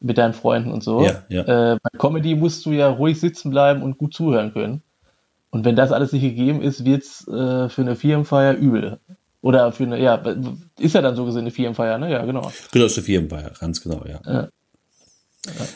Mit 0.00 0.18
deinen 0.18 0.34
Freunden 0.34 0.72
und 0.72 0.82
so. 0.82 1.02
Ja, 1.04 1.22
ja. 1.28 1.74
Äh, 1.74 1.78
bei 1.80 1.98
Comedy 1.98 2.34
musst 2.34 2.66
du 2.66 2.72
ja 2.72 2.88
ruhig 2.88 3.18
sitzen 3.18 3.50
bleiben 3.50 3.82
und 3.82 3.98
gut 3.98 4.12
zuhören 4.12 4.52
können. 4.52 4.82
Und 5.56 5.64
wenn 5.64 5.74
das 5.74 5.90
alles 5.90 6.12
nicht 6.12 6.20
gegeben 6.20 6.60
ist, 6.60 6.84
wird's 6.84 7.26
äh, 7.28 7.70
für 7.70 7.80
eine 7.80 7.96
Firmenfeier 7.96 8.56
übel. 8.56 9.00
Oder 9.40 9.72
für 9.72 9.84
eine, 9.84 9.98
ja, 9.98 10.22
ist 10.78 10.94
ja 10.94 11.00
dann 11.00 11.16
so 11.16 11.24
gesehen 11.24 11.40
eine 11.40 11.50
Firmenfeier, 11.50 11.96
ne? 11.96 12.12
Ja, 12.12 12.26
genau. 12.26 12.52
Genau, 12.72 12.84
ist 12.84 12.98
eine 12.98 13.06
Firmenfeier, 13.06 13.52
ganz 13.58 13.80
genau, 13.80 14.04
ja. 14.04 14.20
ja. 14.26 14.48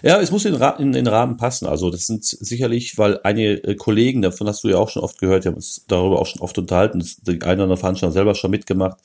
Ja, 0.02 0.20
es 0.20 0.30
muss 0.30 0.44
in, 0.44 0.60
in, 0.78 0.92
den 0.92 1.06
Rahmen 1.06 1.38
passen. 1.38 1.66
Also 1.66 1.88
das 1.88 2.04
sind 2.04 2.26
sicherlich, 2.26 2.98
weil 2.98 3.20
einige 3.22 3.54
äh, 3.64 3.74
Kollegen, 3.74 4.20
davon 4.20 4.48
hast 4.48 4.64
du 4.64 4.68
ja 4.68 4.76
auch 4.76 4.90
schon 4.90 5.02
oft 5.02 5.18
gehört, 5.18 5.44
die 5.44 5.48
haben 5.48 5.54
uns 5.54 5.86
darüber 5.88 6.18
auch 6.18 6.26
schon 6.26 6.42
oft 6.42 6.58
unterhalten, 6.58 7.02
die 7.22 7.40
eine 7.40 7.54
oder 7.54 7.62
andere 7.62 7.76
Veranstaltung 7.78 8.12
selber 8.12 8.34
schon 8.34 8.50
mitgemacht. 8.50 8.98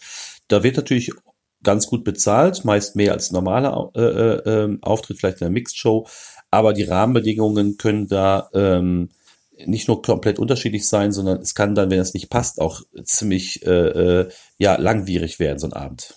Da 0.50 0.62
wird 0.62 0.76
natürlich 0.76 1.14
ganz 1.64 1.88
gut 1.88 2.04
bezahlt, 2.04 2.66
meist 2.66 2.98
mehr 2.98 3.14
als 3.14 3.32
normaler 3.32 3.92
äh, 3.96 4.02
äh, 4.02 4.64
ähm, 4.64 4.80
Auftritt, 4.82 5.20
vielleicht 5.20 5.40
in 5.40 5.48
einer 5.48 5.54
Mixed 5.54 5.78
Show, 5.78 6.06
aber 6.52 6.74
die 6.74 6.84
Rahmenbedingungen 6.84 7.78
können 7.78 8.10
da 8.10 8.50
ähm, 8.54 9.08
nicht 9.66 9.88
nur 9.88 10.02
komplett 10.02 10.40
unterschiedlich 10.40 10.88
sein, 10.88 11.12
sondern 11.12 11.40
es 11.40 11.56
kann 11.56 11.76
dann, 11.76 11.90
wenn 11.90 12.00
es 12.00 12.14
nicht 12.14 12.30
passt, 12.30 12.60
auch 12.60 12.82
ziemlich 13.04 13.66
äh, 13.66 13.72
äh, 13.72 14.30
ja 14.58 14.76
langwierig 14.76 15.40
werden 15.40 15.60
so 15.60 15.68
ein 15.68 15.74
Abend. 15.74 16.16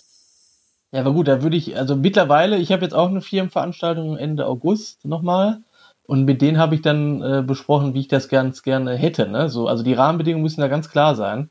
Ja, 0.91 1.01
aber 1.01 1.13
gut, 1.13 1.27
da 1.27 1.43
würde 1.43 1.55
ich, 1.55 1.77
also 1.77 1.95
mittlerweile, 1.95 2.57
ich 2.57 2.71
habe 2.71 2.83
jetzt 2.83 2.93
auch 2.93 3.09
eine 3.09 3.21
Firmenveranstaltung 3.21 4.17
Ende 4.17 4.47
August 4.47 5.05
nochmal 5.05 5.61
und 6.03 6.25
mit 6.25 6.41
denen 6.41 6.57
habe 6.57 6.73
ich 6.75 6.81
dann 6.81 7.21
äh, 7.21 7.43
besprochen, 7.45 7.93
wie 7.93 7.99
ich 7.99 8.07
das 8.07 8.27
ganz 8.27 8.63
gerne 8.63 8.95
hätte. 8.95 9.27
Ne? 9.27 9.49
So, 9.49 9.67
also 9.67 9.83
die 9.83 9.93
Rahmenbedingungen 9.93 10.43
müssen 10.43 10.61
da 10.61 10.67
ganz 10.67 10.89
klar 10.89 11.15
sein. 11.15 11.49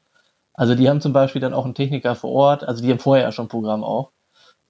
Also 0.55 0.75
die 0.75 0.89
haben 0.89 1.01
zum 1.01 1.13
Beispiel 1.13 1.41
dann 1.41 1.55
auch 1.55 1.65
einen 1.65 1.77
Techniker 1.77 2.17
vor 2.17 2.33
Ort, 2.33 2.65
also 2.65 2.83
die 2.83 2.91
haben 2.91 2.99
vorher 2.99 3.27
ja 3.27 3.33
schon 3.33 3.47
Programm 3.47 3.85
auch. 3.85 4.11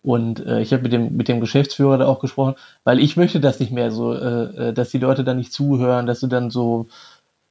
Und 0.02 0.44
äh, 0.46 0.60
ich 0.60 0.72
habe 0.72 0.84
mit 0.84 0.92
dem, 0.92 1.16
mit 1.16 1.28
dem 1.28 1.40
Geschäftsführer 1.40 1.98
da 1.98 2.06
auch 2.06 2.20
gesprochen, 2.20 2.54
weil 2.84 3.00
ich 3.00 3.16
möchte 3.16 3.40
das 3.40 3.60
nicht 3.60 3.72
mehr 3.72 3.90
so, 3.90 4.14
äh, 4.14 4.68
äh 4.68 4.72
dass 4.72 4.90
die 4.90 4.98
Leute 4.98 5.24
dann 5.24 5.36
nicht 5.38 5.52
zuhören, 5.52 6.06
dass 6.06 6.20
du 6.20 6.28
dann 6.28 6.50
so 6.50 6.88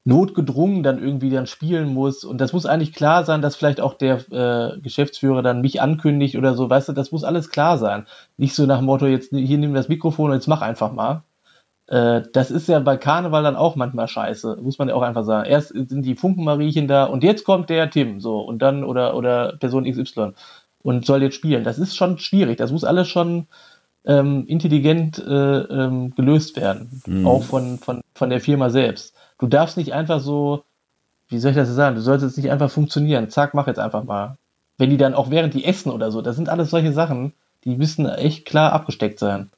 notgedrungen 0.07 0.83
dann 0.83 1.03
irgendwie 1.03 1.29
dann 1.29 1.47
spielen 1.47 1.93
muss. 1.93 2.23
Und 2.23 2.39
das 2.39 2.53
muss 2.53 2.65
eigentlich 2.65 2.93
klar 2.93 3.25
sein, 3.25 3.41
dass 3.41 3.57
vielleicht 3.57 3.81
auch 3.81 3.93
der 3.93 4.19
äh, 4.31 4.79
Geschäftsführer 4.79 5.41
dann 5.41 5.61
mich 5.61 5.81
ankündigt 5.81 6.37
oder 6.37 6.55
so, 6.55 6.69
weißt 6.69 6.89
du, 6.89 6.93
das 6.93 7.11
muss 7.11 7.25
alles 7.25 7.49
klar 7.49 7.77
sein. 7.77 8.07
Nicht 8.37 8.55
so 8.55 8.65
nach 8.65 8.77
dem 8.77 8.85
Motto, 8.85 9.05
jetzt 9.05 9.31
hier 9.31 9.57
nimm 9.57 9.73
das 9.73 9.89
Mikrofon 9.89 10.31
und 10.31 10.37
jetzt 10.37 10.47
mach 10.47 10.61
einfach 10.61 10.93
mal. 10.93 11.23
Äh, 11.87 12.23
das 12.33 12.51
ist 12.51 12.69
ja 12.69 12.79
bei 12.79 12.97
Karneval 12.97 13.43
dann 13.43 13.57
auch 13.57 13.75
manchmal 13.75 14.07
scheiße, 14.07 14.57
muss 14.61 14.79
man 14.79 14.89
ja 14.89 14.95
auch 14.95 15.01
einfach 15.01 15.25
sagen. 15.25 15.49
Erst 15.49 15.69
sind 15.69 16.05
die 16.05 16.15
Funkenmariechen 16.15 16.87
da 16.87 17.05
und 17.05 17.23
jetzt 17.23 17.43
kommt 17.43 17.69
der 17.69 17.89
Tim, 17.89 18.21
so, 18.21 18.39
und 18.39 18.61
dann, 18.61 18.83
oder, 18.85 19.15
oder 19.15 19.57
Person 19.57 19.83
XY 19.85 20.33
und 20.87 21.05
soll 21.05 21.21
jetzt 21.21 21.35
spielen. 21.35 21.63
Das 21.63 21.79
ist 21.79 21.95
schon 21.95 22.17
schwierig. 22.17 22.57
Das 22.57 22.71
muss 22.71 22.83
alles 22.83 23.07
schon 23.07 23.47
ähm, 24.05 24.45
intelligent 24.47 25.19
äh, 25.19 25.59
ähm, 25.59 26.15
gelöst 26.15 26.55
werden. 26.55 27.01
Mhm. 27.05 27.27
Auch 27.27 27.43
von, 27.43 27.77
von, 27.77 28.01
von 28.13 28.29
der 28.29 28.39
Firma 28.39 28.69
selbst 28.69 29.13
du 29.37 29.47
darfst 29.47 29.77
nicht 29.77 29.93
einfach 29.93 30.19
so, 30.19 30.63
wie 31.29 31.39
soll 31.39 31.51
ich 31.51 31.57
das 31.57 31.69
sagen, 31.69 31.95
du 31.95 32.01
sollst 32.01 32.23
jetzt 32.23 32.37
nicht 32.37 32.51
einfach 32.51 32.71
funktionieren. 32.71 33.29
Zack, 33.29 33.53
mach 33.53 33.67
jetzt 33.67 33.79
einfach 33.79 34.03
mal. 34.03 34.37
Wenn 34.77 34.89
die 34.89 34.97
dann 34.97 35.13
auch 35.13 35.29
während 35.29 35.53
die 35.53 35.65
essen 35.65 35.91
oder 35.91 36.11
so, 36.11 36.21
das 36.21 36.35
sind 36.35 36.49
alles 36.49 36.69
solche 36.69 36.93
Sachen, 36.93 37.33
die 37.63 37.75
müssen 37.75 38.07
echt 38.07 38.45
klar 38.45 38.73
abgesteckt 38.73 39.19
sein. 39.19 39.49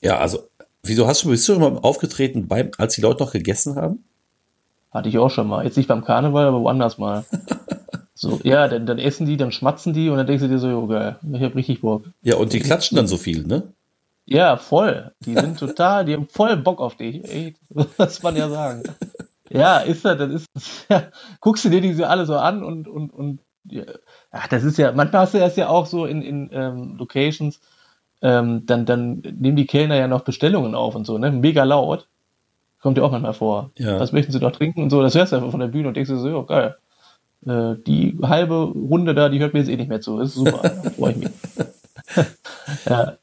Ja, 0.00 0.18
also, 0.18 0.40
wieso 0.82 1.06
hast 1.06 1.24
du, 1.24 1.30
bist 1.30 1.48
du 1.48 1.54
schon 1.54 1.62
mal 1.62 1.78
aufgetreten, 1.80 2.48
beim, 2.48 2.70
als 2.76 2.94
die 2.94 3.00
Leute 3.00 3.22
noch 3.22 3.32
gegessen 3.32 3.76
haben? 3.76 4.04
Hatte 4.90 5.08
ich 5.08 5.18
auch 5.18 5.30
schon 5.30 5.48
mal. 5.48 5.64
Jetzt 5.64 5.76
nicht 5.76 5.88
beim 5.88 6.04
Karneval, 6.04 6.46
aber 6.46 6.60
woanders 6.60 6.98
mal. 6.98 7.24
so, 8.14 8.40
ja, 8.44 8.68
dann, 8.68 8.86
dann 8.86 8.98
essen 8.98 9.26
die, 9.26 9.36
dann 9.36 9.50
schmatzen 9.50 9.92
die 9.92 10.08
und 10.08 10.16
dann 10.16 10.26
denkst 10.26 10.42
du 10.42 10.48
dir 10.48 10.58
so, 10.58 10.68
jo, 10.68 10.86
geil, 10.86 11.16
ich 11.32 11.42
hab 11.42 11.56
richtig 11.56 11.80
Bock. 11.80 12.04
Ja, 12.22 12.36
und 12.36 12.52
die 12.52 12.60
klatschen 12.60 12.96
dann 12.96 13.08
so 13.08 13.16
viel, 13.16 13.44
ne? 13.44 13.64
Ja, 14.24 14.56
voll. 14.56 15.12
Die 15.20 15.34
sind 15.34 15.58
total, 15.58 16.04
die 16.04 16.14
haben 16.14 16.28
voll 16.28 16.56
Bock 16.56 16.80
auf 16.80 16.96
dich. 16.96 17.24
Ey, 17.24 17.54
muss 17.98 18.22
man 18.22 18.36
ja 18.36 18.48
sagen. 18.48 18.82
Ja, 19.50 19.78
ist 19.78 20.04
das, 20.04 20.16
das 20.18 20.30
ist, 20.30 20.86
ja, 20.88 21.04
guckst 21.40 21.64
du 21.64 21.70
dir 21.70 21.80
diese 21.80 22.08
alle 22.08 22.24
so 22.24 22.36
an 22.36 22.62
und, 22.62 22.88
und, 22.88 23.10
und, 23.10 23.40
ja, 23.64 23.84
das 24.50 24.62
ist 24.62 24.78
ja, 24.78 24.92
manchmal 24.92 25.22
hast 25.22 25.34
du 25.34 25.38
das 25.38 25.56
ja 25.56 25.68
auch 25.68 25.86
so 25.86 26.06
in, 26.06 26.22
in 26.22 26.50
ähm, 26.52 26.96
Locations, 26.98 27.60
ähm, 28.22 28.64
dann, 28.66 28.86
dann 28.86 29.22
nehmen 29.38 29.56
die 29.56 29.66
Kellner 29.66 29.96
ja 29.96 30.08
noch 30.08 30.22
Bestellungen 30.22 30.74
auf 30.74 30.94
und 30.94 31.04
so, 31.04 31.18
ne, 31.18 31.30
mega 31.30 31.64
laut. 31.64 32.06
Kommt 32.80 32.98
dir 32.98 33.04
auch 33.04 33.10
manchmal 33.10 33.32
vor. 33.32 33.70
Ja. 33.76 33.98
Was 33.98 34.12
möchten 34.12 34.32
sie 34.32 34.38
noch 34.38 34.52
trinken 34.52 34.82
und 34.82 34.90
so, 34.90 35.02
das 35.02 35.14
hörst 35.14 35.32
du 35.32 35.36
einfach 35.36 35.50
von 35.50 35.60
der 35.60 35.68
Bühne 35.68 35.88
und 35.88 35.96
denkst 35.96 36.10
du 36.10 36.16
so, 36.16 36.28
ja, 36.28 36.42
geil. 36.42 36.76
Äh, 37.46 37.76
die 37.86 38.18
halbe 38.22 38.54
Runde 38.54 39.14
da, 39.14 39.28
die 39.28 39.38
hört 39.38 39.54
mir 39.54 39.60
jetzt 39.60 39.68
eh 39.68 39.76
nicht 39.76 39.88
mehr 39.88 40.00
zu, 40.00 40.20
ist 40.20 40.34
super, 40.34 40.60
da 40.82 40.90
freue 40.90 41.12
ich 41.12 41.18
mich. 41.18 41.30
ja, 42.86 43.18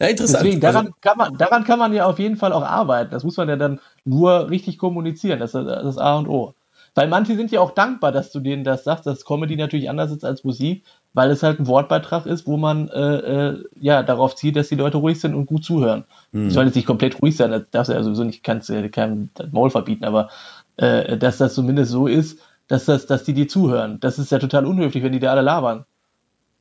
ja, 0.00 0.06
interessant. 0.06 0.44
Deswegen, 0.44 0.60
daran, 0.60 0.86
also, 0.86 0.96
kann 1.02 1.18
man, 1.18 1.36
daran 1.36 1.64
kann 1.64 1.78
man 1.78 1.92
ja 1.92 2.06
auf 2.06 2.18
jeden 2.18 2.36
Fall 2.36 2.54
auch 2.54 2.62
arbeiten. 2.62 3.10
Das 3.10 3.22
muss 3.22 3.36
man 3.36 3.48
ja 3.48 3.56
dann 3.56 3.80
nur 4.04 4.48
richtig 4.48 4.78
kommunizieren. 4.78 5.38
Das 5.38 5.54
ist 5.54 5.66
das 5.66 5.98
A 5.98 6.16
und 6.16 6.26
O. 6.26 6.54
Weil 6.94 7.08
manche 7.08 7.36
sind 7.36 7.52
ja 7.52 7.60
auch 7.60 7.72
dankbar, 7.72 8.10
dass 8.10 8.32
du 8.32 8.40
denen 8.40 8.64
das 8.64 8.82
sagst, 8.82 9.06
dass 9.06 9.24
Comedy 9.24 9.56
natürlich 9.56 9.88
anders 9.88 10.10
ist 10.10 10.24
als 10.24 10.42
Musik, 10.42 10.84
weil 11.12 11.30
es 11.30 11.42
halt 11.42 11.60
ein 11.60 11.66
Wortbeitrag 11.66 12.26
ist, 12.26 12.46
wo 12.46 12.56
man 12.56 12.88
äh, 12.88 13.48
äh, 13.48 13.64
ja 13.78 14.02
darauf 14.02 14.34
zielt, 14.34 14.56
dass 14.56 14.68
die 14.68 14.74
Leute 14.74 14.96
ruhig 14.96 15.20
sind 15.20 15.34
und 15.34 15.46
gut 15.46 15.64
zuhören. 15.64 16.04
Hm. 16.32 16.48
Die 16.48 16.50
sollen 16.50 16.66
jetzt 16.66 16.74
nicht 16.74 16.86
komplett 16.86 17.22
ruhig 17.22 17.36
sein, 17.36 17.50
das 17.50 17.70
darfst 17.70 17.90
du 17.90 17.94
ja 17.94 18.02
sowieso 18.02 18.24
nicht, 18.24 18.42
kannst 18.42 18.68
du 18.68 18.72
ja 18.72 18.88
keinem 18.88 19.30
das 19.34 19.52
Maul 19.52 19.70
verbieten, 19.70 20.04
aber 20.04 20.30
äh, 20.78 21.16
dass 21.16 21.38
das 21.38 21.54
zumindest 21.54 21.92
so 21.92 22.08
ist, 22.08 22.40
dass 22.70 22.84
das, 22.84 23.06
dass 23.06 23.24
die 23.24 23.34
dir 23.34 23.48
zuhören. 23.48 23.98
Das 24.00 24.18
ist 24.18 24.30
ja 24.30 24.38
total 24.38 24.64
unhöflich, 24.64 25.02
wenn 25.02 25.12
die 25.12 25.18
da 25.18 25.32
alle 25.32 25.42
labern. 25.42 25.84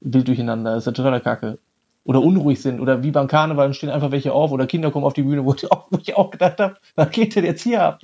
Wild 0.02 0.28
durcheinander. 0.28 0.72
Das 0.74 0.84
ist 0.84 0.88
ja 0.88 0.92
totaler 0.92 1.20
Kacke 1.20 1.60
oder 2.04 2.22
unruhig 2.22 2.60
sind 2.60 2.80
oder 2.80 3.04
wie 3.04 3.12
beim 3.12 3.28
Karneval 3.28 3.74
stehen 3.74 3.90
einfach 3.90 4.10
welche 4.10 4.34
auf 4.34 4.52
oder 4.52 4.66
Kinder 4.66 4.90
kommen 4.90 5.06
auf 5.06 5.14
die 5.14 5.22
Bühne, 5.22 5.46
wo 5.46 5.54
ich 5.54 5.72
auch, 5.72 5.88
wo 5.92 6.00
ich 6.02 6.16
auch 6.16 6.32
gedacht 6.32 6.60
habe, 6.60 6.78
was 6.96 7.12
geht 7.12 7.36
denn 7.36 7.46
jetzt 7.46 7.62
hier 7.62 7.84
ab? 7.84 8.02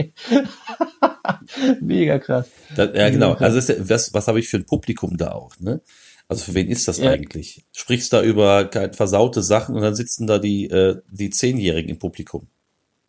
Mega 1.81 2.19
krass. 2.19 2.51
Das, 2.75 2.91
ja, 2.93 3.09
genau. 3.09 3.33
Also 3.33 3.57
ist, 3.57 3.89
was, 3.89 4.13
was 4.13 4.27
habe 4.27 4.39
ich 4.39 4.47
für 4.47 4.57
ein 4.57 4.65
Publikum 4.65 5.17
da 5.17 5.31
auch, 5.31 5.53
ne? 5.59 5.81
Also 6.27 6.43
für 6.43 6.53
wen 6.53 6.67
ist 6.67 6.87
das 6.87 6.99
ja. 6.99 7.09
eigentlich? 7.09 7.65
Sprichst 7.71 8.13
da 8.13 8.21
über 8.21 8.69
versaute 8.91 9.41
Sachen 9.41 9.75
und 9.75 9.81
dann 9.81 9.95
sitzen 9.95 10.27
da 10.27 10.37
die, 10.37 10.65
äh, 10.69 11.01
die 11.09 11.31
Zehnjährigen 11.31 11.89
im 11.89 11.97
Publikum. 11.97 12.47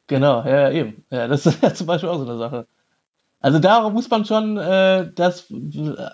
Genau, 0.06 0.44
ja, 0.44 0.70
eben. 0.70 1.04
Ja, 1.10 1.28
das 1.28 1.44
ist 1.46 1.62
ja 1.62 1.74
zum 1.74 1.86
Beispiel 1.86 2.08
auch 2.08 2.18
so 2.18 2.26
eine 2.26 2.38
Sache. 2.38 2.66
Also 3.40 3.58
da 3.58 3.88
muss 3.90 4.10
man 4.10 4.24
schon 4.24 4.56
äh, 4.56 5.10
das 5.14 5.52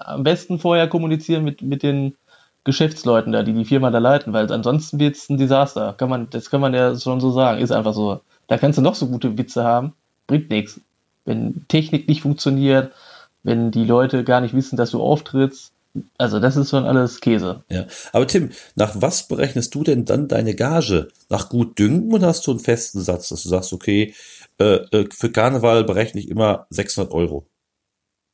am 0.01 0.23
besten 0.23 0.59
vorher 0.59 0.89
kommunizieren 0.89 1.45
mit, 1.45 1.63
mit 1.63 1.83
den 1.83 2.17
Geschäftsleuten 2.65 3.33
da, 3.33 3.43
die 3.43 3.53
die 3.53 3.65
Firma 3.65 3.91
da 3.91 3.99
leiten, 3.99 4.33
weil 4.33 4.51
ansonsten 4.53 5.01
wird 5.01 5.17
es 5.17 5.29
ein 5.29 5.39
Desaster. 5.39 5.95
Kann 5.95 6.09
man, 6.09 6.31
das 6.31 6.51
kann 6.51 6.61
man 6.61 6.75
ja 6.75 6.97
schon 6.99 7.21
so 7.21 7.31
sagen. 7.31 7.61
Ist 7.61 7.73
einfach 7.73 7.95
so. 7.95 8.21
Da 8.47 8.59
kannst 8.59 8.79
du 8.79 8.83
noch 8.83 8.95
so 8.95 9.07
gute 9.07 9.39
Witze 9.39 9.65
haben, 9.65 9.95
bringt 10.27 10.51
nichts. 10.51 10.81
Wenn 11.25 11.65
Technik 11.69 12.09
nicht 12.09 12.23
funktioniert, 12.23 12.93
wenn 13.43 13.71
die 13.71 13.85
Leute 13.85 14.25
gar 14.25 14.41
nicht 14.41 14.55
wissen, 14.55 14.77
dass 14.77 14.91
du 14.91 15.01
auftrittst, 15.01 15.73
also 16.17 16.41
das 16.41 16.57
ist 16.57 16.71
schon 16.71 16.85
alles 16.85 17.21
Käse. 17.21 17.65
Ja, 17.69 17.87
aber 18.13 18.27
Tim, 18.27 18.51
nach 18.77 18.93
was 18.95 19.29
berechnest 19.29 19.75
du 19.75 19.83
denn 19.83 20.05
dann 20.05 20.27
deine 20.27 20.55
Gage? 20.55 21.09
Nach 21.29 21.49
gut 21.49 21.79
Dünken 21.79 22.13
oder 22.13 22.29
hast 22.29 22.47
du 22.47 22.53
einen 22.53 22.61
festen 22.61 23.01
Satz, 23.01 23.29
dass 23.29 23.43
du 23.43 23.49
sagst, 23.49 23.73
okay, 23.73 24.15
äh, 24.59 24.77
äh 24.91 25.09
für 25.11 25.31
Karneval 25.31 25.85
berechne 25.85 26.21
ich 26.21 26.29
immer 26.29 26.67
600 26.71 27.13
Euro? 27.13 27.47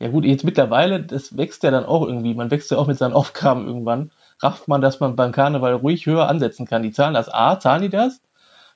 Ja 0.00 0.08
gut, 0.08 0.24
jetzt 0.24 0.44
mittlerweile, 0.44 1.02
das 1.02 1.36
wächst 1.36 1.62
ja 1.64 1.70
dann 1.70 1.84
auch 1.84 2.06
irgendwie. 2.06 2.34
Man 2.34 2.50
wächst 2.50 2.70
ja 2.70 2.78
auch 2.78 2.86
mit 2.86 2.98
seinen 2.98 3.14
Aufgaben 3.14 3.66
irgendwann 3.66 4.10
rafft 4.42 4.68
man, 4.68 4.80
dass 4.80 5.00
man 5.00 5.16
beim 5.16 5.32
Karneval 5.32 5.74
ruhig 5.74 6.06
höher 6.06 6.28
ansetzen 6.28 6.66
kann. 6.66 6.82
Die 6.82 6.92
zahlen 6.92 7.14
das 7.14 7.28
A, 7.28 7.58
zahlen 7.58 7.82
die 7.82 7.88
das? 7.88 8.20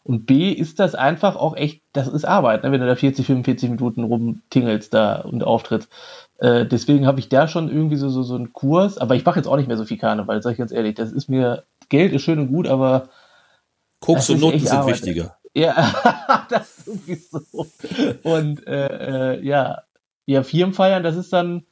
Und 0.05 0.26
B 0.26 0.50
ist 0.50 0.81
das 0.81 0.96
einfach 0.96 1.37
auch 1.37 1.57
echt, 1.57 1.83
das 1.92 2.09
ist 2.09 2.24
Arbeit, 2.24 2.64
ne, 2.64 2.72
wenn 2.72 2.81
du 2.81 2.87
da 2.88 2.96
40, 2.96 3.24
45 3.24 3.70
Minuten 3.70 4.02
rumtingelst 4.02 4.92
da 4.92 5.20
und 5.20 5.44
auftrittst. 5.44 5.88
Äh, 6.38 6.66
deswegen 6.66 7.07
habe 7.07 7.20
ich 7.20 7.28
da 7.28 7.46
schon 7.46 7.70
irgendwie 7.70 7.96
so, 7.96 8.09
so, 8.09 8.24
so 8.24 8.35
einen 8.35 8.52
Kurs, 8.52 8.98
aber 8.98 9.14
ich 9.14 9.24
mache 9.24 9.38
jetzt 9.38 9.46
auch 9.46 9.57
nicht 9.57 9.68
mehr 9.68 9.76
so 9.76 9.85
viel 9.85 9.98
Karneval, 9.98 10.42
sag 10.42 10.52
ich 10.52 10.59
ganz 10.59 10.72
ehrlich. 10.72 10.96
Das 10.96 11.12
ist 11.12 11.28
mir, 11.28 11.62
Geld 11.88 12.12
ist 12.12 12.22
schön 12.22 12.40
und 12.40 12.48
gut, 12.48 12.66
aber. 12.66 13.11
Koks 14.00 14.28
und 14.28 14.40
Noten 14.40 14.59
sind 14.59 14.72
Arbeit. 14.72 14.96
wichtiger. 14.96 15.37
Ja, 15.55 16.47
das 16.49 16.79
ist 16.79 16.88
irgendwie 16.88 17.15
so. 17.15 17.67
Und 18.23 18.67
äh, 18.67 19.35
äh, 19.37 19.45
ja, 19.45 19.83
ja, 20.25 20.43
Firmenfeiern, 20.43 21.03
das 21.03 21.17
ist 21.17 21.33
dann 21.33 21.67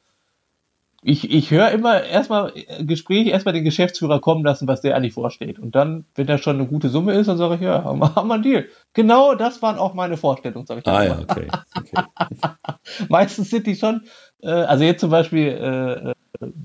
ich, 1.03 1.31
ich 1.31 1.51
höre 1.51 1.71
immer 1.71 2.03
erstmal 2.03 2.53
Gespräch, 2.81 3.27
erstmal 3.27 3.55
den 3.55 3.65
Geschäftsführer 3.65 4.21
kommen 4.21 4.45
lassen, 4.45 4.69
was 4.69 4.83
der 4.83 4.97
eigentlich 4.97 5.15
vorsteht. 5.15 5.59
Und 5.59 5.75
dann, 5.75 6.05
wenn 6.15 6.27
da 6.27 6.37
schon 6.37 6.57
eine 6.57 6.67
gute 6.67 6.91
Summe 6.91 7.15
ist, 7.15 7.27
dann 7.27 7.39
sage 7.39 7.55
ich, 7.55 7.63
ja, 7.63 7.85
haben 7.85 8.01
wir, 8.01 8.15
haben 8.17 8.29
wir 8.29 8.35
einen 8.35 8.43
Deal. 8.43 8.67
Genau 8.93 9.35
das 9.35 9.63
waren 9.63 9.79
auch 9.79 9.95
meine 9.95 10.19
Vorstellungen, 10.19 10.67
sage 10.67 10.81
ich 10.81 10.87
Ah 10.87 11.05
ja, 11.05 11.19
okay. 11.19 11.49
okay. 11.75 12.05
Meistens 13.09 13.49
sind 13.49 13.67
die 13.67 13.77
schon, 13.77 14.03
äh, 14.43 14.51
also 14.51 14.85
jetzt 14.85 15.01
zum 15.01 15.11
Beispiel 15.11 15.49
äh, 15.49 16.13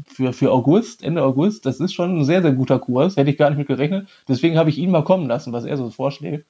für, 0.05 0.33
für 0.33 0.51
August, 0.51 1.03
Ende 1.03 1.23
August, 1.23 1.65
das 1.65 1.79
ist 1.79 1.93
schon 1.93 2.19
ein 2.19 2.25
sehr, 2.25 2.41
sehr 2.41 2.51
guter 2.51 2.79
Kurs, 2.79 3.15
hätte 3.15 3.29
ich 3.29 3.37
gar 3.37 3.49
nicht 3.49 3.59
mit 3.59 3.67
gerechnet. 3.67 4.09
Deswegen 4.27 4.57
habe 4.57 4.69
ich 4.69 4.77
ihn 4.77 4.91
mal 4.91 5.03
kommen 5.03 5.27
lassen, 5.27 5.53
was 5.53 5.63
er 5.63 5.77
so 5.77 5.89
vorschlägt. 5.89 6.45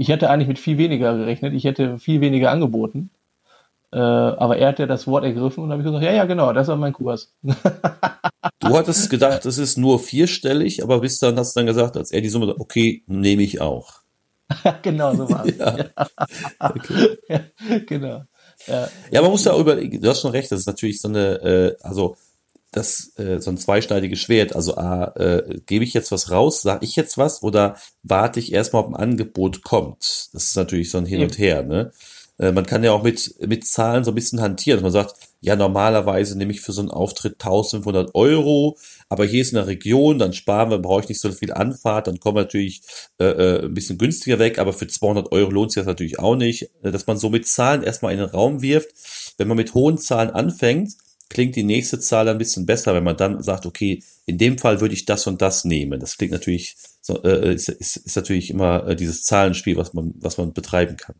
Ich 0.00 0.08
hätte 0.08 0.30
eigentlich 0.30 0.48
mit 0.48 0.58
viel 0.58 0.78
weniger 0.78 1.14
gerechnet, 1.14 1.52
ich 1.52 1.64
hätte 1.64 1.98
viel 1.98 2.22
weniger 2.22 2.50
angeboten. 2.50 3.10
Äh, 3.92 3.98
aber 3.98 4.56
er 4.56 4.68
hat 4.68 4.78
ja 4.78 4.86
das 4.86 5.06
Wort 5.06 5.24
ergriffen 5.24 5.62
und 5.62 5.72
habe 5.72 5.82
ich 5.82 5.86
gesagt, 5.86 6.02
ja, 6.02 6.10
ja, 6.10 6.24
genau, 6.24 6.54
das 6.54 6.68
war 6.68 6.76
mein 6.76 6.94
Kurs. 6.94 7.34
du 7.42 8.78
hattest 8.78 9.10
gedacht, 9.10 9.44
es 9.44 9.58
ist 9.58 9.76
nur 9.76 9.98
vierstellig, 9.98 10.82
aber 10.82 11.00
bis 11.00 11.18
dann 11.18 11.36
hast 11.36 11.54
du 11.54 11.60
dann 11.60 11.66
gesagt, 11.66 11.98
als 11.98 12.12
er 12.12 12.22
die 12.22 12.30
Summe 12.30 12.54
okay, 12.58 13.02
nehme 13.08 13.42
ich 13.42 13.60
auch. 13.60 14.00
genau, 14.82 15.14
so 15.14 15.28
war 15.28 15.44
es. 15.44 15.58
ja. 15.58 15.84
Okay. 16.60 17.18
ja, 17.28 17.40
genau. 17.86 18.22
Ja. 18.68 18.88
ja, 19.10 19.20
man 19.20 19.30
muss 19.30 19.42
da 19.42 19.54
überlegen, 19.58 20.00
du 20.00 20.08
hast 20.08 20.22
schon 20.22 20.30
recht, 20.30 20.50
das 20.50 20.60
ist 20.60 20.66
natürlich 20.66 20.98
so 20.98 21.08
eine, 21.08 21.42
äh, 21.42 21.76
also 21.82 22.16
das 22.70 23.12
äh, 23.18 23.40
so 23.40 23.50
ein 23.50 23.58
zweischneidiges 23.58 24.20
Schwert. 24.20 24.54
Also 24.54 24.76
A, 24.76 25.12
äh, 25.16 25.60
gebe 25.66 25.84
ich 25.84 25.94
jetzt 25.94 26.12
was 26.12 26.30
raus, 26.30 26.62
sage 26.62 26.84
ich 26.84 26.96
jetzt 26.96 27.18
was 27.18 27.42
oder 27.42 27.76
warte 28.02 28.40
ich 28.40 28.52
erstmal, 28.52 28.82
ob 28.82 28.88
ein 28.90 28.96
Angebot 28.96 29.62
kommt? 29.62 30.28
Das 30.32 30.44
ist 30.44 30.56
natürlich 30.56 30.90
so 30.90 30.98
ein 30.98 31.06
Hin 31.06 31.22
und 31.22 31.38
Her, 31.38 31.62
ne? 31.62 31.92
Äh, 32.40 32.52
man 32.52 32.66
kann 32.66 32.82
ja 32.82 32.92
auch 32.92 33.02
mit, 33.02 33.34
mit 33.46 33.66
Zahlen 33.66 34.02
so 34.02 34.12
ein 34.12 34.14
bisschen 34.14 34.40
hantieren. 34.40 34.78
Also 34.78 34.84
man 34.84 34.92
sagt, 35.04 35.20
ja, 35.42 35.56
normalerweise 35.56 36.36
nehme 36.36 36.52
ich 36.52 36.60
für 36.60 36.72
so 36.72 36.80
einen 36.80 36.90
Auftritt 36.90 37.34
1500 37.34 38.14
Euro, 38.14 38.78
aber 39.08 39.24
hier 39.24 39.42
ist 39.42 39.54
eine 39.54 39.66
Region, 39.66 40.18
dann 40.18 40.32
sparen 40.32 40.70
wir, 40.70 40.78
brauche 40.78 41.02
ich 41.02 41.08
nicht 41.08 41.20
so 41.20 41.32
viel 41.32 41.52
Anfahrt, 41.52 42.06
dann 42.06 42.20
kommen 42.20 42.36
wir 42.36 42.42
natürlich 42.42 42.82
äh, 43.18 43.24
äh 43.24 43.64
ein 43.64 43.74
bisschen 43.74 43.98
günstiger 43.98 44.38
weg, 44.38 44.58
aber 44.58 44.72
für 44.72 44.86
200 44.86 45.32
Euro 45.32 45.50
lohnt 45.50 45.72
sich 45.72 45.80
das 45.80 45.86
natürlich 45.86 46.18
auch 46.18 46.36
nicht. 46.36 46.70
Äh, 46.82 46.90
dass 46.92 47.06
man 47.06 47.18
so 47.18 47.30
mit 47.30 47.46
Zahlen 47.46 47.82
erstmal 47.82 48.12
in 48.12 48.18
den 48.18 48.28
Raum 48.28 48.62
wirft. 48.62 48.88
Wenn 49.38 49.48
man 49.48 49.56
mit 49.56 49.74
hohen 49.74 49.98
Zahlen 49.98 50.30
anfängt, 50.30 50.92
klingt 51.30 51.56
die 51.56 51.62
nächste 51.62 51.98
Zahl 51.98 52.28
ein 52.28 52.36
bisschen 52.36 52.66
besser, 52.66 52.92
wenn 52.92 53.04
man 53.04 53.16
dann 53.16 53.42
sagt, 53.42 53.64
okay, 53.64 54.02
in 54.26 54.36
dem 54.36 54.58
Fall 54.58 54.80
würde 54.80 54.94
ich 54.94 55.06
das 55.06 55.26
und 55.26 55.40
das 55.40 55.64
nehmen. 55.64 55.98
Das 55.98 56.18
klingt 56.18 56.32
natürlich, 56.32 56.76
so, 57.00 57.22
äh, 57.22 57.54
ist, 57.54 57.70
ist, 57.70 57.96
ist 57.96 58.16
natürlich 58.16 58.50
immer 58.50 58.86
äh, 58.86 58.96
dieses 58.96 59.22
Zahlenspiel, 59.22 59.76
was 59.76 59.94
man, 59.94 60.12
was 60.20 60.36
man 60.36 60.52
betreiben 60.52 60.96
kann. 60.96 61.14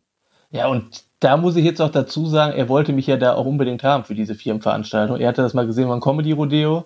Ja, 0.51 0.67
und 0.67 1.05
da 1.21 1.37
muss 1.37 1.55
ich 1.55 1.63
jetzt 1.63 1.81
auch 1.81 1.89
dazu 1.89 2.27
sagen, 2.27 2.53
er 2.53 2.67
wollte 2.67 2.91
mich 2.93 3.07
ja 3.07 3.15
da 3.15 3.33
auch 3.33 3.45
unbedingt 3.45 3.83
haben 3.83 4.03
für 4.03 4.15
diese 4.15 4.35
Firmenveranstaltung. 4.35 5.17
Er 5.17 5.29
hatte 5.29 5.41
das 5.41 5.53
mal 5.53 5.65
gesehen 5.65 5.87
beim 5.87 6.01
Comedy 6.01 6.33
Rodeo 6.33 6.85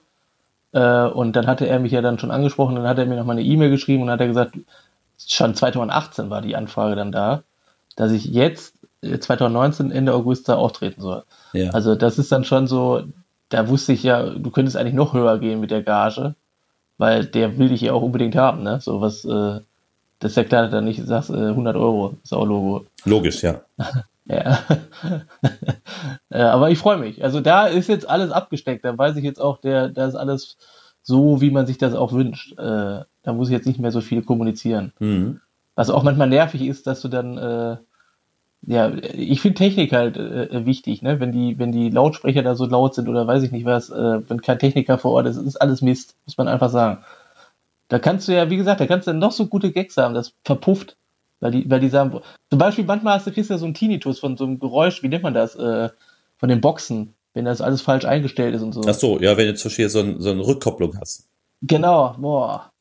äh, 0.72 1.06
und 1.06 1.36
dann 1.36 1.48
hatte 1.48 1.68
er 1.68 1.80
mich 1.80 1.94
ja 1.94 2.02
dann 2.02 2.20
schon 2.20 2.32
angesprochen, 2.32 2.76
dann 2.76 2.88
hat 2.88 3.00
er 3.00 3.08
mir 3.08 3.16
noch 3.16 3.26
mal 3.26 3.34
eine 3.34 3.44
E-Mail 3.44 3.72
geschrieben 3.72 4.04
und 4.04 4.12
hat 4.12 4.22
er 4.22 4.28
gesagt, 4.28 4.56
schon 5.26 5.56
2018 5.56 6.30
war 6.30 6.42
die 6.42 6.56
Anfrage 6.56 6.96
dann 6.96 7.12
da, 7.12 7.44
dass 7.96 8.12
ich 8.12 8.26
jetzt 8.26 8.76
2019 9.02 9.92
äh, 9.92 9.96
Ende 9.96 10.14
August 10.14 10.50
da 10.50 10.56
auftreten 10.56 11.02
soll. 11.02 11.24
Ja. 11.54 11.72
Also 11.72 11.96
das 11.96 12.18
ist 12.18 12.32
dann 12.32 12.44
schon 12.44 12.68
so, 12.68 13.04
da 13.50 13.68
wusste 13.68 13.94
ich 13.94 14.04
ja, 14.04 14.30
du 14.30 14.52
könntest 14.52 14.78
eigentlich 14.78 14.94
noch 14.94 15.14
höher 15.14 15.40
gehen 15.40 15.60
mit 15.60 15.72
der 15.72 15.84
Gage, 15.84 16.36
weil 16.98 17.26
der 17.26 17.58
will 17.58 17.70
dich 17.70 17.82
ja 17.82 17.94
auch 17.94 18.02
unbedingt 18.02 18.36
haben, 18.36 18.64
ne? 18.64 18.80
So 18.82 19.02
was, 19.02 19.26
äh, 19.26 19.60
das 20.20 20.32
ist 20.32 20.38
ja 20.38 20.44
klar, 20.44 20.64
dass 20.64 20.72
du 20.72 20.78
dann 20.78 20.86
nicht 20.86 21.06
sagst, 21.06 21.30
äh, 21.30 21.34
100 21.34 21.76
Euro, 21.76 22.16
Sau-Logo. 22.24 22.86
Logisch, 23.06 23.44
ja. 23.44 23.62
Ja. 24.26 24.64
aber 26.30 26.72
ich 26.72 26.80
freue 26.80 26.98
mich. 26.98 27.24
Also 27.24 27.42
da 27.42 27.68
ist 27.68 27.88
jetzt 27.88 28.10
alles 28.10 28.32
abgesteckt. 28.32 28.84
Da 28.84 28.98
weiß 28.98 29.16
ich 29.18 29.24
jetzt 29.24 29.40
auch, 29.40 29.60
der, 29.60 29.90
da 29.90 30.08
ist 30.08 30.16
alles 30.16 30.58
so, 31.04 31.42
wie 31.42 31.52
man 31.52 31.68
sich 31.68 31.78
das 31.78 31.94
auch 31.94 32.12
wünscht. 32.12 32.58
Äh, 32.58 33.04
da 33.24 33.34
muss 33.34 33.50
ich 33.50 33.54
jetzt 33.54 33.68
nicht 33.68 33.80
mehr 33.80 33.92
so 33.92 34.02
viel 34.02 34.24
kommunizieren. 34.24 34.94
Mhm. 35.00 35.42
Was 35.76 35.90
auch 35.90 36.04
manchmal 36.04 36.30
nervig 36.30 36.62
ist, 36.62 36.88
dass 36.88 37.02
du 37.02 37.08
dann, 37.08 37.38
äh, 37.38 37.78
ja, 38.62 38.92
ich 39.14 39.42
finde 39.42 39.58
Technik 39.58 39.92
halt 39.94 40.18
äh, 40.18 40.66
wichtig, 40.66 41.02
ne? 41.02 41.20
Wenn 41.20 41.32
die, 41.32 41.60
wenn 41.60 41.72
die 41.72 41.90
Lautsprecher 41.90 42.42
da 42.42 42.56
so 42.56 42.66
laut 42.66 42.96
sind 42.96 43.08
oder 43.10 43.28
weiß 43.28 43.44
ich 43.44 43.52
nicht 43.52 43.66
was, 43.66 43.90
äh, 43.90 44.22
wenn 44.28 44.42
kein 44.42 44.60
Techniker 44.60 44.98
vor 44.98 45.12
Ort 45.12 45.28
ist, 45.28 45.38
ist 45.38 45.62
alles 45.62 45.82
Mist, 45.82 46.16
muss 46.26 46.38
man 46.38 46.48
einfach 46.48 46.70
sagen. 46.70 47.04
Da 47.90 48.00
kannst 48.00 48.28
du 48.28 48.34
ja, 48.34 48.50
wie 48.50 48.58
gesagt, 48.58 48.82
da 48.82 48.88
kannst 48.88 49.08
du 49.08 49.14
noch 49.14 49.32
so 49.32 49.46
gute 49.46 49.72
Gags 49.72 49.98
haben, 49.98 50.16
das 50.16 50.34
verpufft. 50.44 50.98
Weil 51.40 51.52
die, 51.52 51.70
weil 51.70 51.80
die 51.80 51.90
sagen, 51.90 52.22
zum 52.50 52.60
Beispiel 52.60 52.86
manchmal 52.86 53.16
hast 53.16 53.28
du, 53.28 53.32
kriegst 53.32 53.50
du 53.50 53.54
ja 53.54 53.58
so 53.60 53.66
einen 53.66 53.74
Tinnitus 53.74 54.20
von 54.20 54.38
so 54.38 54.46
einem 54.46 54.60
Geräusch, 54.60 55.04
wie 55.04 55.10
nennt 55.10 55.24
man 55.24 55.34
das, 55.34 55.56
äh, 55.56 55.90
von 56.38 56.50
den 56.50 56.62
Boxen, 56.62 57.14
wenn 57.34 57.46
das 57.46 57.62
alles 57.62 57.82
falsch 57.82 58.06
eingestellt 58.06 58.56
ist 58.56 58.62
und 58.62 58.74
so. 58.74 58.82
Ach 58.88 58.94
so, 58.94 59.20
ja, 59.20 59.38
wenn 59.38 59.48
du 59.48 59.56
zum 59.56 59.70
Beispiel 59.70 59.90
so, 59.90 60.00
ein, 60.00 60.22
so 60.22 60.32
eine 60.32 60.46
Rückkopplung 60.46 60.98
hast. 61.00 61.28
Genau, 61.62 62.16
boah. 62.18 62.72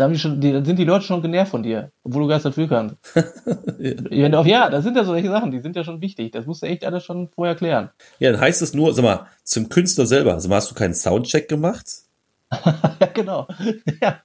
Da, 0.00 0.14
schon, 0.14 0.40
die, 0.40 0.52
sind 0.64 0.78
die 0.78 0.84
Leute 0.84 1.04
schon 1.04 1.20
genervt 1.20 1.50
von 1.50 1.62
dir, 1.62 1.92
obwohl 2.04 2.22
du 2.22 2.28
gar 2.28 2.36
nichts 2.36 2.44
dafür 2.44 2.68
kannst. 2.68 2.96
ja. 4.10 4.32
Auch, 4.32 4.46
ja, 4.46 4.70
das 4.70 4.82
sind 4.82 4.96
ja 4.96 5.04
solche 5.04 5.28
Sachen, 5.28 5.50
die 5.50 5.60
sind 5.60 5.76
ja 5.76 5.84
schon 5.84 6.00
wichtig. 6.00 6.32
Das 6.32 6.46
musst 6.46 6.62
du 6.62 6.66
echt 6.66 6.86
alles 6.86 7.04
schon 7.04 7.28
vorher 7.28 7.54
klären. 7.54 7.90
Ja, 8.18 8.32
dann 8.32 8.40
heißt 8.40 8.62
es 8.62 8.72
nur, 8.72 8.94
sag 8.94 9.02
mal, 9.02 9.26
zum 9.44 9.68
Künstler 9.68 10.06
selber, 10.06 10.32
also 10.32 10.48
hast 10.48 10.70
du 10.70 10.74
keinen 10.74 10.94
Soundcheck 10.94 11.50
gemacht? 11.50 11.86
ja, 12.50 13.06
genau. 13.12 13.46
ja, 14.00 14.22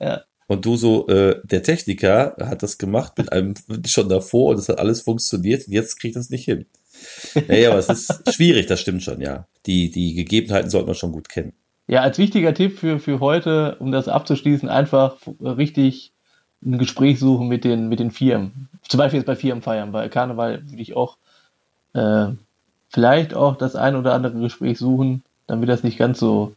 ja. 0.00 0.22
Und 0.46 0.64
du 0.64 0.76
so, 0.76 1.06
äh, 1.08 1.42
der 1.44 1.62
Techniker 1.62 2.34
hat 2.40 2.62
das 2.62 2.78
gemacht 2.78 3.18
mit 3.18 3.30
einem 3.30 3.52
schon 3.84 4.08
davor 4.08 4.52
und 4.52 4.58
es 4.58 4.70
hat 4.70 4.78
alles 4.78 5.02
funktioniert 5.02 5.66
und 5.66 5.74
jetzt 5.74 6.00
kriegt 6.00 6.16
das 6.16 6.30
nicht 6.30 6.46
hin. 6.46 6.64
Naja, 7.48 7.70
aber 7.70 7.78
es 7.78 7.90
ist 7.90 8.34
schwierig, 8.34 8.66
das 8.66 8.80
stimmt 8.80 9.02
schon, 9.02 9.20
ja. 9.20 9.46
Die, 9.66 9.90
die 9.90 10.14
Gegebenheiten 10.14 10.70
sollte 10.70 10.86
man 10.86 10.96
schon 10.96 11.12
gut 11.12 11.28
kennen. 11.28 11.52
Ja, 11.88 12.02
als 12.02 12.18
wichtiger 12.18 12.52
Tipp 12.52 12.78
für, 12.78 12.98
für 12.98 13.18
heute, 13.18 13.76
um 13.80 13.90
das 13.92 14.08
abzuschließen, 14.08 14.68
einfach 14.68 15.16
richtig 15.40 16.12
ein 16.62 16.76
Gespräch 16.76 17.18
suchen 17.18 17.48
mit 17.48 17.64
den, 17.64 17.88
mit 17.88 17.98
den 17.98 18.10
Firmen. 18.10 18.68
Zum 18.86 18.98
Beispiel 18.98 19.20
jetzt 19.20 19.26
bei 19.26 19.36
Firmenfeiern. 19.36 19.90
Bei 19.90 20.08
Karneval 20.10 20.62
würde 20.68 20.82
ich 20.82 20.94
auch 20.94 21.16
äh, 21.94 22.26
vielleicht 22.90 23.34
auch 23.34 23.56
das 23.56 23.74
ein 23.74 23.96
oder 23.96 24.12
andere 24.12 24.38
Gespräch 24.38 24.78
suchen, 24.78 25.22
damit 25.46 25.70
das 25.70 25.82
nicht 25.82 25.98
ganz 25.98 26.18
so 26.18 26.54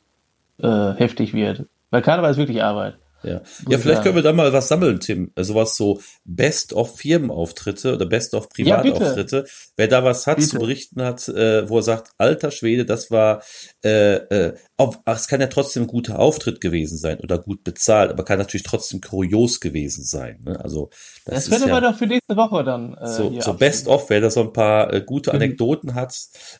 äh, 0.58 0.94
heftig 0.96 1.34
wird. 1.34 1.66
Weil 1.92 2.02
Karneval 2.02 2.32
ist 2.32 2.38
wirklich 2.38 2.62
Arbeit. 2.62 2.96
Ja, 3.24 3.42
ja 3.70 3.78
vielleicht 3.78 4.04
können 4.04 4.16
wir 4.16 4.22
da 4.22 4.34
mal 4.34 4.52
was 4.54 4.68
sammeln, 4.68 5.00
Tim. 5.00 5.32
Sowas 5.38 5.76
so 5.76 6.02
Best 6.26 6.74
of 6.74 6.98
Firmenauftritte 6.98 7.96
oder 7.96 8.06
Best 8.06 8.34
of 8.34 8.50
Privatauftritte. 8.50 9.38
Ja, 9.46 9.52
Wer 9.78 9.88
da 9.88 10.04
was 10.04 10.28
hat, 10.28 10.38
bitte. 10.38 10.50
zu 10.50 10.60
berichten 10.60 11.02
hat, 11.02 11.28
äh, 11.28 11.68
wo 11.70 11.78
er 11.78 11.84
sagt, 11.84 12.12
alter 12.18 12.52
Schwede, 12.52 12.86
das 12.86 13.12
war, 13.12 13.44
äh, 13.84 14.16
äh, 14.16 14.56
auf, 14.78 15.00
es 15.06 15.28
kann 15.28 15.42
ja 15.42 15.48
trotzdem 15.48 15.84
ein 15.84 15.88
guter 15.88 16.20
Auftritt 16.20 16.62
gewesen 16.62 16.98
sein 16.98 17.20
oder 17.20 17.38
gut 17.38 17.64
bezahlt, 17.64 18.12
aber 18.12 18.24
kann 18.24 18.40
natürlich 18.40 18.64
trotzdem 18.64 19.02
kurios 19.02 19.60
gewesen 19.60 20.04
sein. 20.04 20.40
Ne? 20.44 20.60
Also 20.60 20.90
das, 21.26 21.46
das 21.46 21.50
können 21.50 21.70
ja, 21.70 21.82
wir 21.82 21.92
doch 21.92 21.98
für 21.98 22.08
nächste 22.08 22.36
Woche 22.36 22.64
dann. 22.64 22.96
Äh, 22.96 23.08
so, 23.08 23.40
so 23.40 23.54
Best 23.54 23.88
of, 23.88 24.10
wer 24.10 24.22
da 24.22 24.30
so 24.30 24.42
ein 24.42 24.54
paar 24.54 24.94
äh, 24.94 25.02
gute. 25.02 25.32
Anekdoten 25.32 25.92
mhm. 25.92 25.96
hat, 25.96 26.16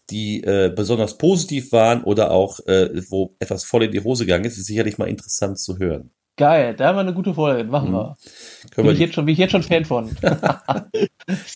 die 0.10 0.44
äh, 0.44 0.72
besonders 0.74 1.18
positiv 1.18 1.72
waren 1.72 2.04
oder 2.04 2.32
auch 2.32 2.60
äh, 2.68 2.90
wo 3.10 3.36
etwas 3.40 3.64
voll 3.64 3.84
in 3.84 3.92
die 3.92 4.04
Hose 4.04 4.26
gegangen 4.26 4.46
ist, 4.46 4.58
ist 4.58 4.68
sicherlich 4.68 4.98
mal 4.98 5.10
interessant 5.10 5.60
zu 5.60 5.78
hören. 5.78 6.12
Geil, 6.38 6.76
da 6.76 6.88
haben 6.88 6.96
wir 6.96 7.02
eine 7.02 7.14
gute 7.14 7.34
Folge. 7.34 7.70
Machen 7.70 7.90
mhm. 7.90 7.94
wir. 7.94 8.18
Können 8.72 8.76
bin, 8.76 8.86
wir 8.86 8.92
ich 8.94 9.00
jetzt 9.00 9.16
schon, 9.16 9.26
bin 9.26 9.34
ich 9.34 9.40
jetzt 9.40 9.52
schon 9.52 9.64
Fan 9.64 9.86
von. 9.86 10.10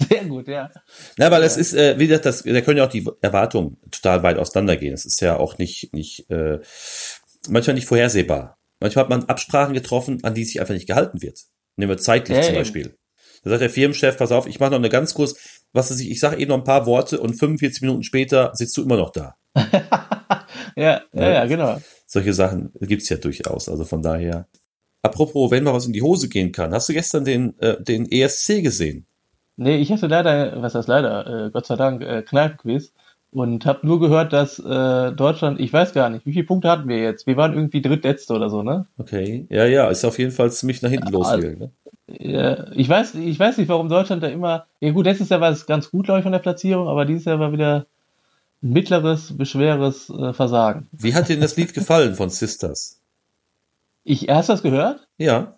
Sehr 0.09 0.25
gut, 0.25 0.47
ja. 0.47 0.69
Na, 1.17 1.31
weil 1.31 1.41
ja. 1.41 1.47
es 1.47 1.57
ist, 1.57 1.73
äh, 1.73 1.97
wie 1.97 2.07
gesagt, 2.07 2.25
das, 2.25 2.43
da 2.43 2.61
können 2.61 2.77
ja 2.77 2.85
auch 2.85 2.91
die 2.91 3.07
Erwartungen 3.21 3.77
total 3.91 4.23
weit 4.23 4.38
auseinandergehen. 4.38 4.93
Es 4.93 5.05
ist 5.05 5.21
ja 5.21 5.38
auch 5.38 5.57
nicht, 5.57 5.93
nicht, 5.93 6.29
äh, 6.29 6.59
manchmal 7.49 7.75
nicht 7.75 7.88
vorhersehbar. 7.88 8.57
Manchmal 8.79 9.03
hat 9.05 9.09
man 9.09 9.23
Absprachen 9.25 9.73
getroffen, 9.73 10.23
an 10.23 10.33
die 10.33 10.43
sich 10.43 10.59
einfach 10.59 10.73
nicht 10.73 10.88
gehalten 10.88 11.21
wird. 11.21 11.39
Nehmen 11.77 11.89
wir 11.89 11.97
zeitlich 11.97 12.38
ja, 12.38 12.43
zum 12.43 12.55
Beispiel. 12.55 12.97
Da 13.43 13.51
sagt 13.51 13.61
der 13.61 13.69
Firmenchef, 13.69 14.17
pass 14.17 14.31
auf, 14.31 14.47
ich 14.47 14.59
mache 14.59 14.71
noch 14.71 14.77
eine 14.77 14.89
ganz 14.89 15.13
kurz, 15.13 15.35
was 15.71 15.91
weiß 15.91 15.99
ich, 15.99 16.09
ich 16.09 16.19
sage 16.19 16.38
eben 16.38 16.49
noch 16.49 16.57
ein 16.57 16.63
paar 16.63 16.85
Worte 16.85 17.19
und 17.19 17.35
45 17.35 17.81
Minuten 17.81 18.03
später 18.03 18.51
sitzt 18.53 18.75
du 18.75 18.83
immer 18.83 18.97
noch 18.97 19.11
da. 19.11 19.35
ja, 20.75 21.01
ja, 21.13 21.31
ja, 21.31 21.45
genau. 21.45 21.81
Solche 22.07 22.33
Sachen 22.33 22.71
gibt's 22.81 23.09
ja 23.09 23.17
durchaus. 23.17 23.69
Also 23.69 23.85
von 23.85 24.01
daher. 24.01 24.47
Apropos, 25.05 25.51
wenn 25.51 25.63
mal 25.63 25.73
was 25.73 25.85
in 25.85 25.93
die 25.93 26.01
Hose 26.01 26.29
gehen 26.29 26.51
kann. 26.51 26.73
Hast 26.73 26.89
du 26.89 26.93
gestern 26.93 27.25
den, 27.25 27.53
äh, 27.59 27.81
den 27.81 28.11
ESC 28.11 28.63
gesehen? 28.63 29.05
Nee, 29.55 29.77
ich 29.77 29.91
hatte 29.91 30.07
leider, 30.07 30.61
was 30.61 30.73
heißt 30.73 30.87
leider, 30.87 31.45
äh, 31.45 31.49
Gott 31.51 31.67
sei 31.67 31.75
Dank, 31.75 32.01
äh, 32.01 32.23
Kneipenquiz 32.23 32.91
und 33.31 33.65
habe 33.65 33.85
nur 33.85 33.99
gehört, 33.99 34.33
dass 34.33 34.57
äh, 34.59 35.11
Deutschland, 35.11 35.59
ich 35.59 35.71
weiß 35.71 35.93
gar 35.93 36.09
nicht, 36.09 36.25
wie 36.25 36.33
viele 36.33 36.45
Punkte 36.45 36.69
hatten 36.69 36.87
wir 36.87 36.97
jetzt? 36.97 37.27
Wir 37.27 37.37
waren 37.37 37.53
irgendwie 37.53 37.81
drittletzte 37.81 38.33
oder 38.33 38.49
so, 38.49 38.63
ne? 38.63 38.87
Okay, 38.97 39.45
ja, 39.49 39.65
ja, 39.65 39.89
ist 39.89 40.05
auf 40.05 40.17
jeden 40.17 40.31
Fall 40.31 40.51
ziemlich 40.51 40.81
nach 40.81 40.89
hinten 40.89 41.11
losgegangen. 41.11 41.59
Ne? 41.59 41.71
Ja, 42.07 42.71
ich 42.71 42.89
weiß, 42.89 43.15
ich 43.15 43.39
weiß 43.39 43.57
nicht, 43.57 43.69
warum 43.69 43.89
Deutschland 43.89 44.23
da 44.23 44.27
immer. 44.27 44.65
Ja 44.79 44.91
gut, 44.91 45.05
letztes 45.05 45.29
Jahr 45.29 45.41
war 45.41 45.51
es 45.51 45.65
ganz 45.65 45.91
gut, 45.91 46.05
glaube 46.05 46.19
ich, 46.19 46.23
von 46.23 46.31
der 46.31 46.39
Platzierung, 46.39 46.87
aber 46.87 47.05
dieses 47.05 47.25
Jahr 47.25 47.39
war 47.39 47.51
wieder 47.51 47.85
ein 48.63 48.71
mittleres, 48.71 49.37
beschweres 49.37 50.09
äh, 50.09 50.33
Versagen. 50.33 50.87
Wie 50.91 51.13
hat 51.13 51.29
dir 51.29 51.33
denn 51.33 51.41
das 51.41 51.55
Lied 51.57 51.73
gefallen 51.73 52.15
von 52.15 52.29
Sisters? 52.29 53.01
Ich 54.05 54.29
hast 54.29 54.49
du 54.49 54.53
das 54.53 54.61
gehört? 54.61 55.07
Ja. 55.17 55.55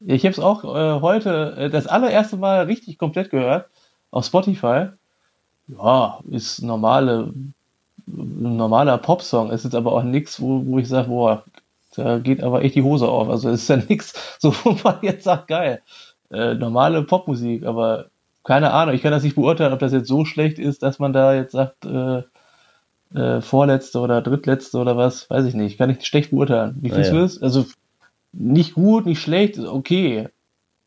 Ich 0.00 0.24
habe 0.24 0.30
es 0.30 0.38
auch 0.38 0.64
äh, 0.64 1.00
heute 1.00 1.56
äh, 1.58 1.68
das 1.68 1.88
allererste 1.88 2.36
Mal 2.36 2.64
richtig 2.66 2.96
komplett 2.96 3.30
gehört 3.30 3.68
auf 4.12 4.24
Spotify. 4.24 4.90
Ja, 5.66 6.20
ist 6.30 6.62
normale, 6.62 7.32
ein 8.06 8.56
normaler 8.56 8.98
Popsong. 8.98 9.50
Ist 9.50 9.64
jetzt 9.64 9.74
aber 9.74 9.92
auch 9.92 10.04
nichts, 10.04 10.40
wo, 10.40 10.64
wo 10.64 10.78
ich 10.78 10.88
sage, 10.88 11.08
boah, 11.08 11.44
da 11.96 12.18
geht 12.18 12.40
aber 12.40 12.62
echt 12.62 12.76
die 12.76 12.82
Hose 12.82 13.08
auf. 13.08 13.28
Also 13.28 13.50
ist 13.50 13.68
ja 13.68 13.76
nichts, 13.88 14.36
so 14.38 14.54
wo 14.62 14.76
man 14.84 14.98
jetzt 15.02 15.24
sagt, 15.24 15.48
geil. 15.48 15.82
Äh, 16.30 16.54
normale 16.54 17.02
Popmusik, 17.02 17.64
aber 17.64 18.10
keine 18.44 18.72
Ahnung, 18.72 18.94
ich 18.94 19.02
kann 19.02 19.10
das 19.10 19.24
nicht 19.24 19.34
beurteilen, 19.34 19.72
ob 19.72 19.80
das 19.80 19.92
jetzt 19.92 20.08
so 20.08 20.24
schlecht 20.24 20.60
ist, 20.60 20.84
dass 20.84 21.00
man 21.00 21.12
da 21.12 21.34
jetzt 21.34 21.52
sagt, 21.52 21.84
äh, 21.84 22.22
äh, 23.14 23.40
vorletzte 23.40 23.98
oder 24.00 24.20
drittletzte 24.22 24.78
oder 24.78 24.96
was, 24.96 25.28
weiß 25.30 25.44
ich 25.46 25.54
nicht. 25.54 25.78
Kann 25.78 25.90
ich 25.90 26.04
schlecht 26.06 26.30
beurteilen. 26.30 26.76
Wie 26.80 26.92
Ah, 26.92 27.00
ja. 27.00 27.10
du 27.10 27.22
es? 27.24 27.40
Also 27.40 27.66
nicht 28.32 28.74
gut, 28.74 29.06
nicht 29.06 29.20
schlecht, 29.20 29.56
ist 29.56 29.66
okay. 29.66 30.28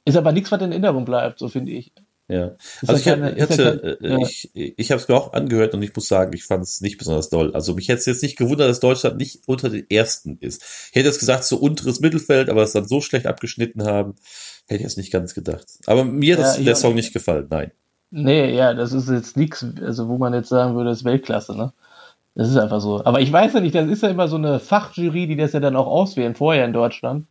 Ist 0.05 0.17
aber 0.17 0.31
nichts, 0.31 0.51
was 0.51 0.61
in 0.61 0.71
Erinnerung 0.71 1.05
bleibt, 1.05 1.39
so 1.39 1.47
finde 1.49 1.71
ich. 1.71 1.91
Ja, 2.27 2.51
Ist 2.83 2.89
also 2.89 2.99
ich, 2.99 3.05
ja 3.05 3.13
hatte, 3.13 3.97
keine- 3.97 3.97
ja 4.01 4.17
äh, 4.19 4.21
ich, 4.23 4.51
ich 4.53 4.91
habe 4.91 5.01
es 5.01 5.07
mir 5.07 5.15
auch 5.15 5.33
angehört 5.33 5.73
und 5.73 5.81
ich 5.81 5.95
muss 5.95 6.07
sagen, 6.07 6.31
ich 6.33 6.43
fand 6.43 6.61
es 6.63 6.79
nicht 6.79 6.99
besonders 6.99 7.29
doll. 7.29 7.55
Also 7.55 7.73
mich 7.73 7.87
hätte 7.87 7.99
es 7.99 8.05
jetzt 8.05 8.21
nicht 8.21 8.37
gewundert, 8.37 8.69
dass 8.69 8.79
Deutschland 8.79 9.17
nicht 9.17 9.41
unter 9.47 9.69
den 9.69 9.89
Ersten 9.89 10.37
ist. 10.39 10.61
Ich 10.91 10.95
hätte 10.95 11.07
jetzt 11.07 11.17
gesagt, 11.19 11.43
so 11.45 11.57
unteres 11.57 12.01
Mittelfeld, 12.01 12.49
aber 12.49 12.61
es 12.61 12.71
dann 12.73 12.87
so 12.87 13.01
schlecht 13.01 13.25
abgeschnitten 13.25 13.81
haben, 13.83 14.13
hätte 14.67 14.81
ich 14.81 14.85
es 14.87 14.95
nicht 14.97 15.11
ganz 15.11 15.33
gedacht. 15.33 15.65
Aber 15.87 16.03
mir 16.05 16.35
hat 16.35 16.41
Ja, 16.41 16.45
das, 16.49 16.59
ich 16.59 16.65
der 16.65 16.75
Song 16.75 16.93
nicht. 16.93 17.05
nicht 17.05 17.13
gefallen, 17.13 17.47
nein. 17.49 17.71
Nee, 18.11 18.55
ja, 18.55 18.75
das 18.75 18.93
ist 18.93 19.09
jetzt 19.09 19.35
nichts, 19.35 19.65
also 19.83 20.07
wo 20.07 20.19
man 20.19 20.33
jetzt 20.35 20.49
sagen 20.49 20.75
würde, 20.75 20.91
das 20.91 20.99
ist 20.99 21.05
Weltklasse, 21.05 21.55
ne? 21.57 21.73
Das 22.39 22.47
ist 22.47 22.55
einfach 22.55 22.79
so. 22.79 23.03
Aber 23.03 23.19
ich 23.19 23.33
weiß 23.33 23.51
ja 23.51 23.59
nicht, 23.59 23.75
das 23.75 23.89
ist 23.89 24.01
ja 24.01 24.07
immer 24.07 24.29
so 24.29 24.37
eine 24.37 24.61
Fachjury, 24.61 25.27
die 25.27 25.35
das 25.35 25.51
ja 25.51 25.59
dann 25.59 25.75
auch 25.75 25.87
auswählen, 25.87 26.35
vorher 26.35 26.63
in 26.63 26.71
Deutschland. 26.71 27.27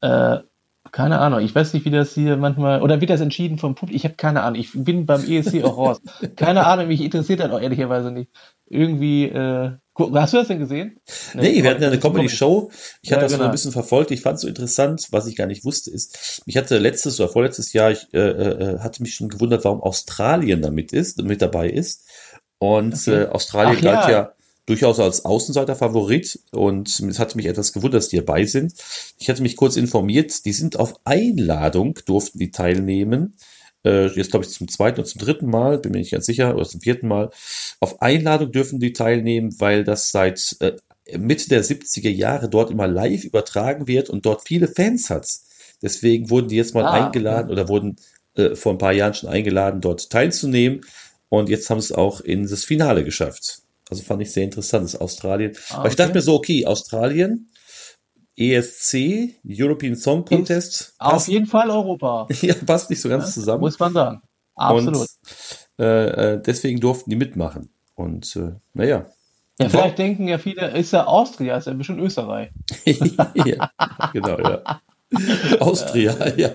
Äh, 0.00 0.38
keine 0.92 1.18
Ahnung, 1.18 1.40
ich 1.40 1.54
weiß 1.54 1.74
nicht, 1.74 1.84
wie 1.84 1.90
das 1.90 2.14
hier 2.14 2.38
manchmal, 2.38 2.80
oder 2.80 3.02
wird 3.02 3.10
das 3.10 3.20
entschieden 3.20 3.58
vom 3.58 3.74
Publikum? 3.74 3.96
Ich 3.96 4.04
habe 4.04 4.14
keine 4.14 4.42
Ahnung, 4.42 4.58
ich 4.58 4.70
bin 4.72 5.04
beim 5.04 5.22
ESC 5.30 5.62
auch 5.62 5.76
raus. 5.76 6.00
Keine 6.36 6.64
Ahnung, 6.64 6.88
mich 6.88 7.02
interessiert 7.02 7.40
das 7.40 7.50
auch 7.50 7.60
ehrlicherweise 7.60 8.10
nicht. 8.10 8.30
Irgendwie, 8.64 9.24
äh, 9.24 9.72
hast 9.98 10.32
du 10.32 10.38
das 10.38 10.48
denn 10.48 10.58
gesehen? 10.58 10.98
Nee, 11.34 11.62
wir 11.62 11.70
hatten 11.70 11.82
ja 11.82 11.88
eine 11.88 11.98
Comedy-Show. 11.98 12.70
Ich 13.02 13.10
Ja, 13.10 13.16
hatte 13.16 13.26
das 13.26 13.32
so 13.32 13.36
genau. 13.36 13.50
ein 13.50 13.52
bisschen 13.52 13.72
verfolgt. 13.72 14.10
Ich 14.10 14.22
fand 14.22 14.36
es 14.36 14.40
so 14.40 14.48
interessant, 14.48 15.06
was 15.10 15.26
ich 15.26 15.36
gar 15.36 15.46
nicht 15.46 15.66
wusste, 15.66 15.90
ist, 15.90 16.42
mich 16.46 16.56
hatte 16.56 16.78
letztes 16.78 17.20
oder 17.20 17.28
vorletztes 17.28 17.74
Jahr, 17.74 17.90
ich 17.90 18.06
äh, 18.14 18.18
äh, 18.18 18.78
hatte 18.78 19.02
mich 19.02 19.14
schon 19.14 19.28
gewundert, 19.28 19.64
warum 19.66 19.82
Australien 19.82 20.62
damit 20.62 20.94
ist, 20.94 21.22
mit 21.22 21.42
dabei 21.42 21.68
ist. 21.68 22.08
Und 22.60 22.94
Okay. 22.94 23.22
äh, 23.24 23.26
Australien 23.28 23.78
Ach, 23.78 23.82
galt 23.82 24.08
ja. 24.08 24.10
ja. 24.10 24.32
durchaus 24.66 25.00
als 25.00 25.24
Außenseiter-Favorit 25.24 26.40
und 26.52 26.88
es 27.00 27.18
hatte 27.18 27.36
mich 27.36 27.46
etwas 27.46 27.72
gewundert, 27.72 27.98
dass 28.02 28.08
die 28.10 28.18
dabei 28.18 28.44
sind. 28.46 28.74
Ich 29.18 29.28
hatte 29.30 29.42
mich 29.42 29.56
kurz 29.56 29.76
informiert, 29.76 30.44
die 30.44 30.52
sind 30.52 30.78
auf 30.78 30.94
Einladung, 31.04 31.98
durften 32.06 32.38
die 32.38 32.52
teilnehmen. 32.52 33.36
Äh, 33.84 34.08
jetzt 34.08 34.30
glaube 34.30 34.44
ich 34.44 34.52
zum 34.52 34.68
zweiten 34.68 35.00
oder 35.00 35.08
zum 35.08 35.20
dritten 35.22 35.46
Mal, 35.50 35.78
bin 35.78 35.92
mir 35.92 35.98
nicht 35.98 36.12
ganz 36.12 36.26
sicher, 36.26 36.54
oder 36.54 36.66
zum 36.68 36.82
vierten 36.82 37.08
Mal. 37.08 37.30
Auf 37.80 38.02
Einladung 38.02 38.52
dürfen 38.52 38.78
die 38.78 38.92
teilnehmen, 38.92 39.54
weil 39.58 39.84
das 39.84 40.10
seit 40.12 40.56
äh, 40.60 40.72
Mitte 41.18 41.48
der 41.48 41.64
70er 41.64 42.10
Jahre 42.10 42.50
dort 42.50 42.70
immer 42.70 42.86
live 42.86 43.24
übertragen 43.24 43.88
wird 43.88 44.10
und 44.10 44.26
dort 44.26 44.42
viele 44.46 44.68
Fans 44.68 45.10
hat. 45.10 45.26
Deswegen 45.82 46.30
wurden 46.30 46.48
die 46.48 46.56
jetzt 46.56 46.74
mal 46.74 46.84
Ah, 46.84 47.06
eingeladen 47.06 47.50
oder 47.50 47.68
wurden 47.68 47.96
äh, 48.36 48.54
vor 48.54 48.72
ein 48.72 48.78
paar 48.78 48.92
Jahren 48.92 49.14
schon 49.14 49.30
eingeladen, 49.30 49.80
dort 49.80 50.10
teilzunehmen. 50.10 50.82
Und 51.30 51.48
jetzt 51.48 51.70
haben 51.70 51.80
sie 51.80 51.86
es 51.86 51.92
auch 51.92 52.20
in 52.20 52.46
das 52.46 52.64
Finale 52.64 53.04
geschafft. 53.04 53.62
Also 53.88 54.02
fand 54.02 54.20
ich 54.20 54.32
sehr 54.32 54.44
interessant, 54.44 54.84
das 54.84 55.00
Australien. 55.00 55.56
Ah, 55.70 55.78
Aber 55.78 55.88
ich 55.88 55.96
dachte 55.96 56.10
okay. 56.10 56.18
mir 56.18 56.22
so, 56.22 56.34
okay, 56.34 56.66
Australien, 56.66 57.50
ESC, 58.36 59.36
European 59.44 59.96
Song 59.96 60.24
Contest, 60.24 60.94
Auf 60.98 61.12
passt, 61.12 61.28
jeden 61.28 61.46
Fall 61.46 61.70
Europa. 61.70 62.26
ja, 62.42 62.54
passt 62.66 62.90
nicht 62.90 63.00
so 63.00 63.08
ganz 63.08 63.32
zusammen. 63.32 63.60
Muss 63.60 63.78
man 63.78 63.92
sagen. 63.92 64.22
Absolut. 64.54 64.96
Und 64.96 65.08
äh, 65.78 66.34
äh, 66.34 66.42
deswegen 66.42 66.80
durften 66.80 67.10
die 67.10 67.16
mitmachen. 67.16 67.70
Und 67.94 68.34
äh, 68.36 68.52
naja. 68.74 69.06
Ja, 69.60 69.68
vielleicht 69.68 69.98
denken 69.98 70.26
ja 70.26 70.38
viele, 70.38 70.70
ist 70.70 70.92
ja 70.92 71.06
Austria, 71.06 71.56
ist 71.56 71.66
ja 71.66 71.74
bestimmt 71.74 72.00
Österreich. 72.00 72.50
ja, 72.86 73.70
genau, 74.12 74.38
ja. 74.38 74.80
Austria, 75.60 76.14
ja. 76.36 76.54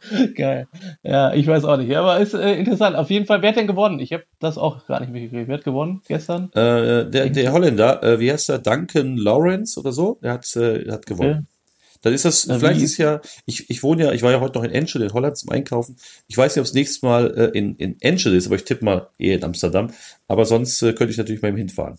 Geil. 0.36 0.66
Ja, 1.02 1.32
ich 1.34 1.46
weiß 1.46 1.64
auch 1.64 1.76
nicht. 1.76 1.94
Aber 1.96 2.18
ist 2.18 2.34
äh, 2.34 2.54
interessant. 2.54 2.96
Auf 2.96 3.10
jeden 3.10 3.26
Fall, 3.26 3.42
wer 3.42 3.50
hat 3.50 3.56
denn 3.56 3.66
gewonnen? 3.66 3.98
Ich 4.00 4.12
habe 4.12 4.24
das 4.40 4.58
auch 4.58 4.86
gar 4.86 5.00
nicht 5.00 5.12
mitgekriegt. 5.12 5.48
Wer 5.48 5.56
hat 5.58 5.64
gewonnen 5.64 6.02
gestern? 6.08 6.50
Äh, 6.52 7.08
der, 7.10 7.28
der 7.30 7.52
Holländer, 7.52 8.02
äh, 8.02 8.20
wie 8.20 8.30
heißt 8.32 8.48
der? 8.48 8.58
Duncan 8.58 9.16
Lawrence 9.16 9.78
oder 9.78 9.92
so? 9.92 10.18
Der 10.22 10.32
hat, 10.34 10.56
äh, 10.56 10.90
hat 10.90 11.06
gewonnen. 11.06 11.30
Okay. 11.48 11.98
Dann 12.02 12.12
ist 12.12 12.24
das, 12.24 12.44
Ja, 12.44 12.58
vielleicht 12.58 12.80
wie- 12.80 12.84
ist 12.84 12.96
ja, 12.98 13.20
ich, 13.44 13.68
ich 13.70 13.82
wohne 13.82 14.04
ja, 14.04 14.12
ich 14.12 14.22
war 14.22 14.30
ja 14.30 14.38
heute 14.40 14.56
noch 14.58 14.64
in 14.64 14.70
Enschede 14.70 15.06
in 15.06 15.12
Holland 15.12 15.36
zum 15.36 15.50
Einkaufen. 15.50 15.96
Ich 16.28 16.38
weiß 16.38 16.54
nicht, 16.54 16.60
ob 16.60 16.66
es 16.66 16.74
nächstes 16.74 17.02
Mal 17.02 17.36
äh, 17.36 17.58
in, 17.58 17.74
in 17.74 17.96
Enschede 18.00 18.36
ist, 18.36 18.46
aber 18.46 18.54
ich 18.54 18.64
tippe 18.64 18.84
mal 18.84 19.08
eher 19.18 19.36
in 19.36 19.42
Amsterdam. 19.44 19.90
Aber 20.28 20.44
sonst 20.44 20.80
äh, 20.82 20.92
könnte 20.92 21.10
ich 21.10 21.18
natürlich 21.18 21.42
mal 21.42 21.48
eben 21.48 21.56
hinfahren. 21.58 21.96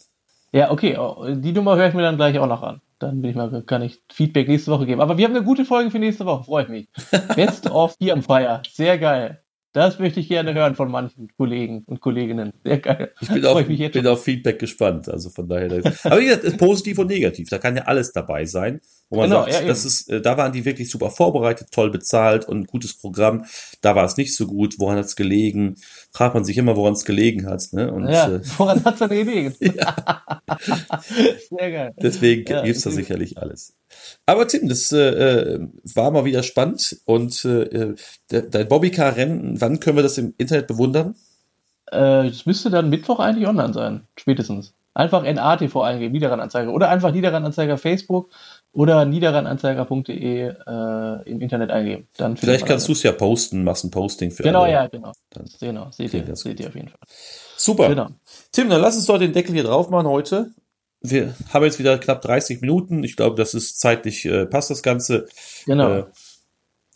Ja, 0.54 0.72
okay. 0.72 0.98
oh, 0.98 1.26
Die 1.36 1.52
Nummer 1.52 1.76
höre 1.76 1.90
ich 1.90 1.94
mir 1.94 2.02
dann 2.02 2.16
gleich 2.16 2.40
auch 2.40 2.48
noch 2.48 2.64
an. 2.64 2.80
Dann 3.00 3.22
bin 3.22 3.32
ich 3.32 3.36
mal, 3.38 3.64
kann 3.64 3.82
ich 3.82 4.02
Feedback 4.12 4.48
nächste 4.48 4.72
Woche 4.72 4.86
geben. 4.86 5.02
Aber 5.02 5.18
wir 5.18 5.26
haben 5.26 5.36
eine 5.36 5.46
gute 5.46 5.66
Folge 5.66 5.90
für 5.90 6.00
nächste 6.00 6.26
Woche. 6.26 6.44
Freue 6.44 6.64
ich 6.64 6.70
mich. 6.70 6.90
Best 7.36 7.70
of 7.70 7.96
Firmenfeier. 7.98 8.62
Sehr 8.70 8.98
geil. 8.98 9.42
Das 9.72 10.00
möchte 10.00 10.20
ich 10.20 10.28
gerne 10.28 10.54
hören 10.56 10.74
von 10.76 10.90
manchen 10.90 11.30
Kollegen 11.38 11.84
und 11.86 12.02
Kolleginnen. 12.02 12.54
Sehr 12.64 12.80
geil. 12.80 13.12
Ich 13.22 13.30
bin, 13.30 13.46
auf, 13.46 13.70
ich 13.70 13.92
bin 13.92 14.08
auf 14.08 14.24
Feedback 14.24 14.58
gespannt. 14.58 15.08
Also 15.10 15.30
von 15.30 15.48
daher. 15.48 15.72
Aber 16.04 16.20
wie 16.20 16.26
gesagt, 16.26 16.44
ist 16.44 16.58
positiv 16.58 16.98
und 16.98 17.08
negativ. 17.08 17.50
Da 17.50 17.60
kann 17.60 17.76
ja 17.76 17.84
alles 17.84 18.12
dabei 18.12 18.46
sein. 18.46 18.82
Wo 19.10 19.18
man 19.18 19.30
Genau, 19.30 19.44
sagt, 19.44 19.54
ja, 19.62 19.68
das 19.68 19.86
ist, 19.86 20.10
äh, 20.10 20.22
da 20.22 20.38
waren 20.38 20.52
die 20.54 20.66
wirklich 20.66 20.90
super 20.90 21.12
vorbereitet, 21.12 21.68
toll 21.72 21.92
bezahlt 21.92 22.46
und 22.48 22.62
ein 22.62 22.66
gutes 22.66 22.96
Programm. 22.98 23.46
Da 23.82 23.96
war 23.96 24.06
es 24.06 24.18
nicht 24.18 24.36
so 24.36 24.48
gut. 24.48 24.76
Woran 24.80 24.98
hat 24.98 25.06
es 25.06 25.16
gelegen? 25.16 25.76
Fragt 26.12 26.34
man 26.34 26.44
sich 26.46 26.58
immer, 26.58 26.76
woran 26.76 26.94
es 26.94 27.06
gelegen 27.06 27.46
hat. 27.48 27.64
Ne? 27.72 27.92
Und 27.92 28.08
Ja, 28.08 28.28
äh, 28.28 28.42
woran 28.58 28.84
hat 28.84 28.94
es 28.96 29.08
denn 29.08 29.10
gelegen? 29.10 29.54
Sehr 31.50 31.72
geil. 31.72 31.94
Deswegen 32.02 32.46
Ja, 32.52 32.64
gibt's 32.64 32.82
da 32.82 32.92
sicherlich 32.92 33.38
alles. 33.38 33.76
Aber 34.26 34.48
Tim, 34.48 34.68
das 34.70 34.92
äh, 34.92 34.98
äh, 35.56 35.68
war 35.96 36.12
mal 36.12 36.26
wieder 36.26 36.44
spannend. 36.44 36.98
Und 37.06 37.44
äh, 37.46 37.96
der, 38.32 38.42
dein 38.44 38.68
Bobbycar-Rennen, 38.68 39.60
wann 39.62 39.80
können 39.80 39.98
wir 39.98 40.04
das 40.04 40.18
im 40.18 40.34
Internet 40.38 40.68
bewundern? 40.68 41.16
Äh, 41.88 42.30
das 42.30 42.46
müsste 42.46 42.70
dann 42.70 42.90
Mittwoch 42.90 43.20
eigentlich 43.20 43.48
online 43.48 43.74
sein, 43.74 44.02
spätestens. 44.18 44.74
Einfach 44.94 45.24
NATV 45.24 45.82
eingeben, 45.82 46.12
Niederrhein-Anzeiger. 46.14 46.74
Oder 46.74 46.90
einfach 46.90 47.12
Niederrhein-Anzeiger 47.12 47.78
Facebook 47.78 48.30
oder 48.74 49.06
niederrheinanzeiger.de 49.06 50.48
äh, 50.48 51.30
im 51.30 51.42
Internet 51.42 51.72
eingeben. 51.72 52.08
Dann 52.18 52.38
Vielleicht 52.38 52.66
kannst 52.66 52.88
du 52.88 52.92
es 52.92 53.04
ja 53.04 53.12
posten, 53.12 53.64
Massenposting 53.64 54.32
für 54.32 54.44
Genau, 54.44 54.64
alle. 54.64 54.74
ja, 54.74 54.88
genau. 54.88 55.12
Dann 55.32 55.46
Genau, 55.60 55.90
seht 55.92 56.14
ihr, 56.14 56.36
seht 56.36 56.60
ihr 56.60 56.68
auf 56.68 56.76
jeden 56.76 56.90
Fall. 56.90 57.00
Super. 57.56 57.90
Genau. 57.90 58.10
Tim, 58.52 58.70
dann 58.70 58.82
lass 58.82 58.96
uns 58.96 59.06
doch 59.06 59.18
den 59.18 59.34
Deckel 59.34 59.54
hier 59.54 59.64
drauf 59.64 59.90
machen 59.90 60.08
heute. 60.08 60.52
Wir 61.02 61.36
haben 61.54 61.64
jetzt 61.64 61.80
wieder 61.80 61.98
knapp 61.98 62.22
30 62.22 62.62
Minuten. 62.62 63.04
Ich 63.04 63.16
glaube, 63.16 63.36
das 63.36 63.54
ist 63.54 63.80
zeitlich, 63.80 64.26
äh, 64.26 64.46
passt 64.46 64.70
das 64.70 64.84
Ganze. 64.84 65.28
Genau. 65.66 66.00
Äh, 66.00 66.04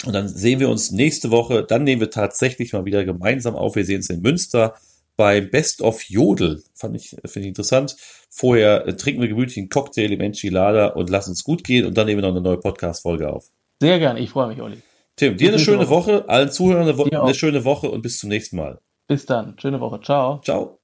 und 0.05 0.13
dann 0.13 0.27
sehen 0.27 0.59
wir 0.59 0.69
uns 0.69 0.91
nächste 0.91 1.31
Woche. 1.31 1.63
Dann 1.63 1.83
nehmen 1.83 2.01
wir 2.01 2.09
tatsächlich 2.09 2.73
mal 2.73 2.85
wieder 2.85 3.05
gemeinsam 3.05 3.55
auf. 3.55 3.75
Wir 3.75 3.85
sehen 3.85 3.97
uns 3.97 4.09
in 4.09 4.21
Münster 4.21 4.75
beim 5.15 5.49
Best 5.49 5.81
of 5.81 6.01
Jodel. 6.03 6.63
Fand 6.73 6.95
ich, 6.95 7.09
finde 7.09 7.41
ich 7.41 7.47
interessant. 7.47 7.95
Vorher 8.29 8.87
äh, 8.87 8.95
trinken 8.95 9.21
wir 9.21 9.29
gemütlich 9.29 9.57
einen 9.57 9.69
Cocktail 9.69 10.11
im 10.11 10.19
Enchilada 10.19 10.87
und 10.87 11.09
lassen 11.09 11.31
uns 11.31 11.43
gut 11.43 11.63
gehen. 11.63 11.85
Und 11.85 11.97
dann 11.97 12.07
nehmen 12.07 12.21
wir 12.21 12.27
noch 12.27 12.35
eine 12.35 12.41
neue 12.43 12.57
Podcast-Folge 12.57 13.31
auf. 13.31 13.49
Sehr 13.79 13.99
gerne, 13.99 14.19
ich 14.19 14.31
freue 14.31 14.47
mich, 14.47 14.61
Olli. 14.61 14.77
Tim, 15.15 15.37
dir 15.37 15.49
eine 15.49 15.59
schöne 15.59 15.89
Woche. 15.89 16.27
Allen 16.27 16.51
Zuhörern 16.51 16.83
eine, 16.83 16.97
Wo 16.97 17.03
eine 17.03 17.35
schöne 17.35 17.63
Woche 17.63 17.89
und 17.89 18.01
bis 18.01 18.17
zum 18.17 18.29
nächsten 18.29 18.57
Mal. 18.57 18.79
Bis 19.07 19.25
dann. 19.25 19.55
Schöne 19.59 19.79
Woche. 19.79 20.01
Ciao. 20.01 20.41
Ciao. 20.43 20.79